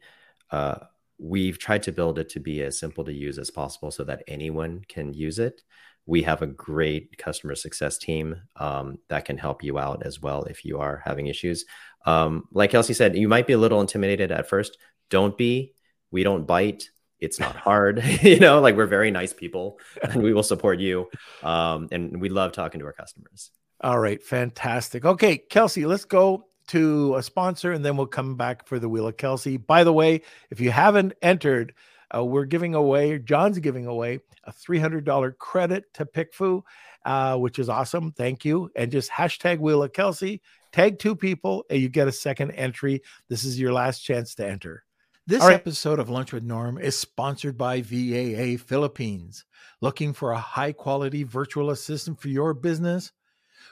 uh, 0.51 0.77
we've 1.19 1.59
tried 1.59 1.85
to 1.85 1.93
build 1.93 2.19
it 2.19 2.31
to 2.31 2.41
be 2.41 2.62
as 2.62 2.79
simple 2.79 3.05
to 3.05 3.12
use 3.12 3.39
as 3.39 3.51
possible 3.51 3.91
so 3.91 4.05
that 4.05 4.23
anyone 4.27 4.83
can 4.89 5.12
use 5.12 5.39
it. 5.39 5.62
We 6.07 6.23
have 6.23 6.41
a 6.41 6.47
great 6.47 7.19
customer 7.19 7.55
success 7.55 7.99
team 7.99 8.37
um, 8.57 8.99
that 9.09 9.25
can 9.25 9.39
help 9.39 9.62
you 9.64 9.79
out 9.79 10.05
as 10.05 10.21
well 10.21 10.45
if 10.45 10.64
you 10.64 10.79
are 10.79 11.03
having 11.05 11.27
issues. 11.27 11.64
Um, 12.05 12.45
like 12.53 12.71
Kelsey 12.71 12.95
said, 12.95 13.17
you 13.17 13.29
might 13.29 13.47
be 13.47 13.55
a 13.55 13.59
little 13.59 13.81
intimidated 13.81 14.31
at 14.31 14.49
first. 14.49 14.79
Don't 15.11 15.37
be. 15.37 15.75
We 16.11 16.23
don't 16.23 16.47
bite 16.47 16.91
it's 17.19 17.41
not 17.41 17.57
hard 17.69 18.05
you 18.23 18.39
know 18.39 18.61
like 18.61 18.77
we're 18.77 18.87
very 18.87 19.11
nice 19.11 19.33
people 19.33 19.79
and 20.03 20.23
we 20.23 20.35
will 20.35 20.43
support 20.43 20.79
you 20.79 21.09
um, 21.43 21.89
and 21.91 22.21
we 22.21 22.29
love 22.29 22.53
talking 22.53 22.79
to 22.79 22.85
our 22.85 22.93
customers 22.93 23.53
all 23.81 23.99
right 23.99 24.23
fantastic 24.23 25.07
okay 25.07 25.39
kelsey 25.39 25.87
let's 25.87 26.05
go 26.05 26.47
to 26.69 27.15
a 27.17 27.23
sponsor, 27.23 27.73
and 27.73 27.85
then 27.85 27.97
we'll 27.97 28.07
come 28.07 28.37
back 28.37 28.67
for 28.67 28.79
the 28.79 28.89
Wheel 28.89 29.07
of 29.07 29.17
Kelsey. 29.17 29.57
By 29.57 29.85
the 29.85 29.93
way, 29.93 30.23
if 30.51 30.61
you 30.61 30.71
haven't 30.71 31.15
entered, 31.23 31.75
uh, 32.15 32.25
we're 32.25 32.45
giving 32.45 32.75
away, 32.75 33.19
John's 33.19 33.59
giving 33.59 33.87
away 33.87 34.21
a 34.45 34.53
$300 34.53 35.39
credit 35.39 35.93
to 35.95 36.07
PickFu, 36.07 36.63
uh, 37.05 37.37
which 37.37 37.59
is 37.59 37.69
awesome. 37.69 38.13
Thank 38.13 38.45
you. 38.45 38.71
And 38.77 38.91
just 38.93 39.11
hashtag 39.11 39.59
Wheel 39.59 39.83
of 39.83 39.93
Kelsey, 39.93 40.41
tag 40.73 40.99
two 40.99 41.17
people, 41.17 41.65
and 41.71 41.81
you 41.81 41.89
get 41.89 42.09
a 42.09 42.13
second 42.13 42.53
entry. 42.53 43.03
This 43.29 43.45
is 43.45 43.59
your 43.59 43.73
last 43.73 44.01
chance 44.01 44.35
to 44.37 44.49
enter. 44.49 44.86
This 45.29 45.43
right. 45.43 45.55
episode 45.55 45.99
of 45.99 46.09
Lunch 46.09 46.33
with 46.33 46.45
Norm 46.45 46.79
is 46.79 46.97
sponsored 46.97 47.59
by 47.59 47.83
VAA 47.83 48.62
Philippines. 48.64 49.45
Looking 49.81 50.12
for 50.12 50.31
a 50.31 50.39
high 50.39 50.70
quality 50.70 51.24
virtual 51.24 51.70
assistant 51.70 52.20
for 52.20 52.29
your 52.29 52.55
business? 52.55 53.11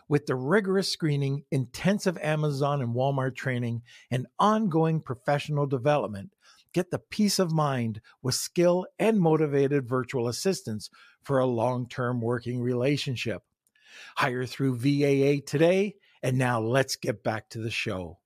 With 0.09 0.27
the 0.27 0.35
rigorous 0.35 0.91
screening, 0.91 1.45
intensive 1.53 2.19
Amazon 2.19 2.83
and 2.83 2.93
Walmart 2.93 3.37
training, 3.37 3.83
and 4.11 4.27
ongoing 4.41 5.01
professional 5.01 5.65
development, 5.65 6.33
get 6.73 6.91
the 6.91 6.99
peace 6.99 7.39
of 7.39 7.53
mind 7.53 8.01
with 8.21 8.35
skill 8.35 8.85
and 8.99 9.21
motivated 9.21 9.89
virtual 9.89 10.27
assistants 10.27 10.91
for 11.23 11.39
a 11.39 11.47
long 11.47 11.89
term 11.89 12.21
working 12.21 12.63
relationship. 12.63 13.43
Hire 14.17 14.45
through 14.45 14.79
VAA 14.79 15.41
today. 15.47 15.95
And 16.21 16.37
now 16.37 16.61
let's 16.61 16.97
get 16.97 17.23
back 17.23 17.49
to 17.51 17.61
the 17.61 17.71
show. 17.71 18.19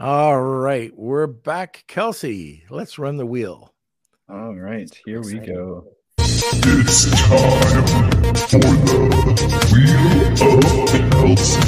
All 0.00 0.42
right, 0.42 0.90
we're 0.96 1.28
back. 1.28 1.84
Kelsey, 1.86 2.64
let's 2.68 2.98
run 2.98 3.16
the 3.16 3.24
wheel. 3.24 3.72
All 4.28 4.52
right, 4.52 4.90
here 5.06 5.22
we 5.22 5.38
go. 5.38 5.84
It's 6.18 7.04
time 7.28 7.86
for 8.48 8.58
the 8.58 9.38
Wheel 9.72 10.58
of 10.58 11.10
Kelsey. 11.12 11.60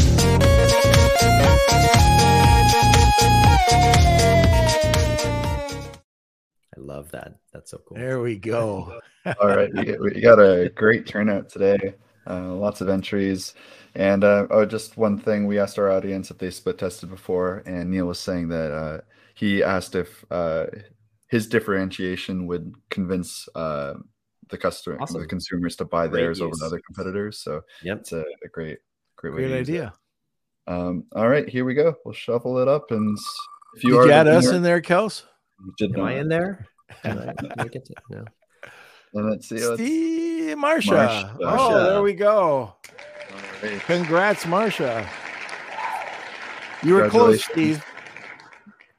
I 6.75 6.81
love 6.81 7.13
that. 7.13 7.35
That's 7.53 7.71
so 7.71 7.79
cool. 7.87 7.97
There 7.97 8.21
we 8.21 8.39
go. 8.39 9.03
All 9.41 9.49
right, 9.49 9.73
we, 9.73 9.99
we 9.99 10.21
got 10.21 10.41
a 10.41 10.69
great 10.75 11.07
turnout 11.07 11.49
today. 11.49 11.95
Uh, 12.29 12.55
lots 12.55 12.81
of 12.81 12.89
entries. 12.89 13.55
And 13.97 14.25
uh, 14.25 14.47
oh, 14.51 14.67
just 14.67 14.99
one 14.99 15.19
thing, 15.19 15.47
we 15.47 15.59
asked 15.59 15.79
our 15.79 15.91
audience 15.91 16.31
if 16.31 16.37
they 16.37 16.51
split 16.51 16.77
tested 16.77 17.09
before, 17.09 17.63
and 17.65 17.91
Neil 17.91 18.05
was 18.05 18.21
saying 18.21 18.49
that 18.49 18.71
uh, 18.71 19.01
he 19.35 19.63
asked 19.63 19.95
if 19.95 20.23
uh, 20.31 20.67
his 21.29 21.47
differentiation 21.47 22.47
would 22.47 22.75
convince 22.91 23.49
uh, 23.55 23.95
the 24.51 24.59
customer, 24.59 24.99
awesome. 25.01 25.23
the 25.23 25.27
consumers 25.27 25.77
to 25.77 25.87
buy 25.87 26.09
great 26.09 26.21
theirs 26.21 26.41
use. 26.41 26.61
over 26.61 26.67
other 26.67 26.81
competitors. 26.85 27.39
So 27.39 27.63
yep. 27.83 28.01
it's 28.01 28.13
a, 28.13 28.21
a 28.21 28.49
great, 28.53 28.79
great, 29.17 29.33
great 29.33 29.53
idea. 29.53 29.95
Um, 30.67 31.05
all 31.15 31.29
right, 31.29 31.49
here 31.49 31.65
we 31.65 31.73
go. 31.73 31.95
We'll 32.05 32.13
shuffle 32.13 32.59
it 32.59 32.69
up, 32.69 32.91
and 32.91 33.17
if 33.77 33.85
you 33.85 33.93
Did 33.93 34.07
you 34.09 34.13
add 34.13 34.29
us 34.29 34.47
in 34.49 34.63
there, 34.63 34.83
Kels? 34.83 35.23
Did 35.79 35.97
Am. 35.97 36.05
I 36.05 36.19
in 36.19 36.29
there? 36.29 36.67
Did 37.03 37.19
I 37.19 37.35
make 37.65 37.77
it? 37.77 37.89
No. 38.11 38.25
And 39.15 39.31
let's 39.31 39.49
see. 39.49 39.59
Steve, 39.59 40.59
Marsha. 40.59 41.35
Oh, 41.41 41.85
there 41.85 42.03
we 42.03 42.13
go. 42.13 42.77
Congrats, 43.87 44.45
Marsha. 44.45 45.09
You 46.83 46.95
were 46.95 47.09
close, 47.09 47.45
Steve. 47.45 47.85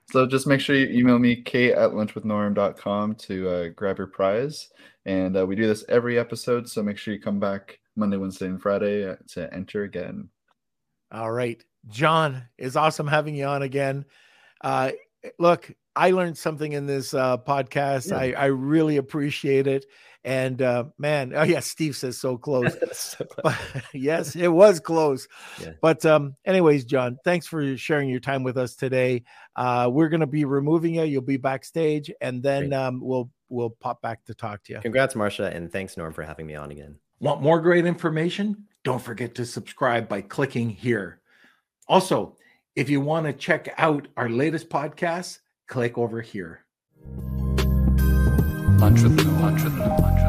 So 0.09 0.25
just 0.25 0.47
make 0.47 0.61
sure 0.61 0.75
you 0.75 0.87
email 0.87 1.19
me, 1.19 1.41
kate 1.41 1.73
at 1.73 1.91
lunchwithnorm.com 1.91 3.15
to 3.15 3.49
uh, 3.49 3.67
grab 3.75 3.97
your 3.97 4.07
prize. 4.07 4.69
And 5.05 5.37
uh, 5.37 5.45
we 5.45 5.55
do 5.55 5.67
this 5.67 5.85
every 5.89 6.17
episode. 6.17 6.69
So 6.69 6.81
make 6.81 6.97
sure 6.97 7.13
you 7.13 7.19
come 7.19 7.39
back 7.39 7.79
Monday, 7.95 8.17
Wednesday, 8.17 8.47
and 8.47 8.61
Friday 8.61 9.09
uh, 9.09 9.15
to 9.29 9.53
enter 9.53 9.83
again. 9.83 10.29
All 11.11 11.31
right. 11.31 11.61
John, 11.87 12.43
it's 12.57 12.75
awesome 12.75 13.07
having 13.07 13.35
you 13.35 13.45
on 13.45 13.61
again. 13.61 14.05
Uh, 14.61 14.91
look, 15.39 15.71
I 15.97 16.11
learned 16.11 16.37
something 16.37 16.71
in 16.71 16.85
this 16.85 17.13
uh, 17.13 17.37
podcast. 17.39 18.11
Yeah. 18.11 18.17
I, 18.17 18.43
I 18.43 18.45
really 18.45 18.97
appreciate 18.97 19.65
it. 19.65 19.85
And 20.23 20.61
uh, 20.61 20.85
man, 20.97 21.33
oh 21.35 21.43
yeah, 21.43 21.61
Steve 21.61 21.95
says 21.95 22.17
so 22.17 22.37
close. 22.37 22.75
so 22.91 23.25
close. 23.29 23.55
yes, 23.93 24.35
it 24.35 24.49
was 24.49 24.79
close. 24.79 25.27
Yeah. 25.61 25.71
But 25.81 26.05
um, 26.05 26.35
anyways, 26.45 26.85
John, 26.85 27.17
thanks 27.23 27.47
for 27.47 27.77
sharing 27.77 28.09
your 28.09 28.19
time 28.19 28.43
with 28.43 28.57
us 28.57 28.75
today. 28.75 29.23
Uh, 29.55 29.89
we're 29.91 30.09
going 30.09 30.19
to 30.19 30.27
be 30.27 30.45
removing 30.45 30.95
you. 30.95 31.03
You'll 31.03 31.21
be 31.21 31.37
backstage, 31.37 32.11
and 32.21 32.43
then 32.43 32.73
um, 32.73 32.99
we'll 33.01 33.29
we'll 33.49 33.69
pop 33.69 34.01
back 34.01 34.25
to 34.25 34.35
talk 34.35 34.63
to 34.65 34.73
you. 34.73 34.79
Congrats, 34.81 35.15
Marsha, 35.15 35.53
and 35.55 35.71
thanks, 35.71 35.97
Norm, 35.97 36.13
for 36.13 36.23
having 36.23 36.45
me 36.45 36.55
on 36.55 36.71
again. 36.71 36.97
Want 37.19 37.41
more 37.41 37.59
great 37.59 37.85
information? 37.85 38.67
Don't 38.83 39.01
forget 39.01 39.33
to 39.35 39.45
subscribe 39.45 40.07
by 40.07 40.21
clicking 40.21 40.69
here. 40.69 41.21
Also, 41.87 42.35
if 42.75 42.89
you 42.89 43.01
want 43.01 43.25
to 43.25 43.33
check 43.33 43.73
out 43.77 44.07
our 44.17 44.29
latest 44.29 44.69
podcast, 44.69 45.39
click 45.67 45.97
over 45.97 46.21
here. 46.21 46.61
Lunch 48.79 49.01
with, 49.01 49.19
lunch 49.41 49.63
with, 49.63 49.77
lunch. 49.77 50.26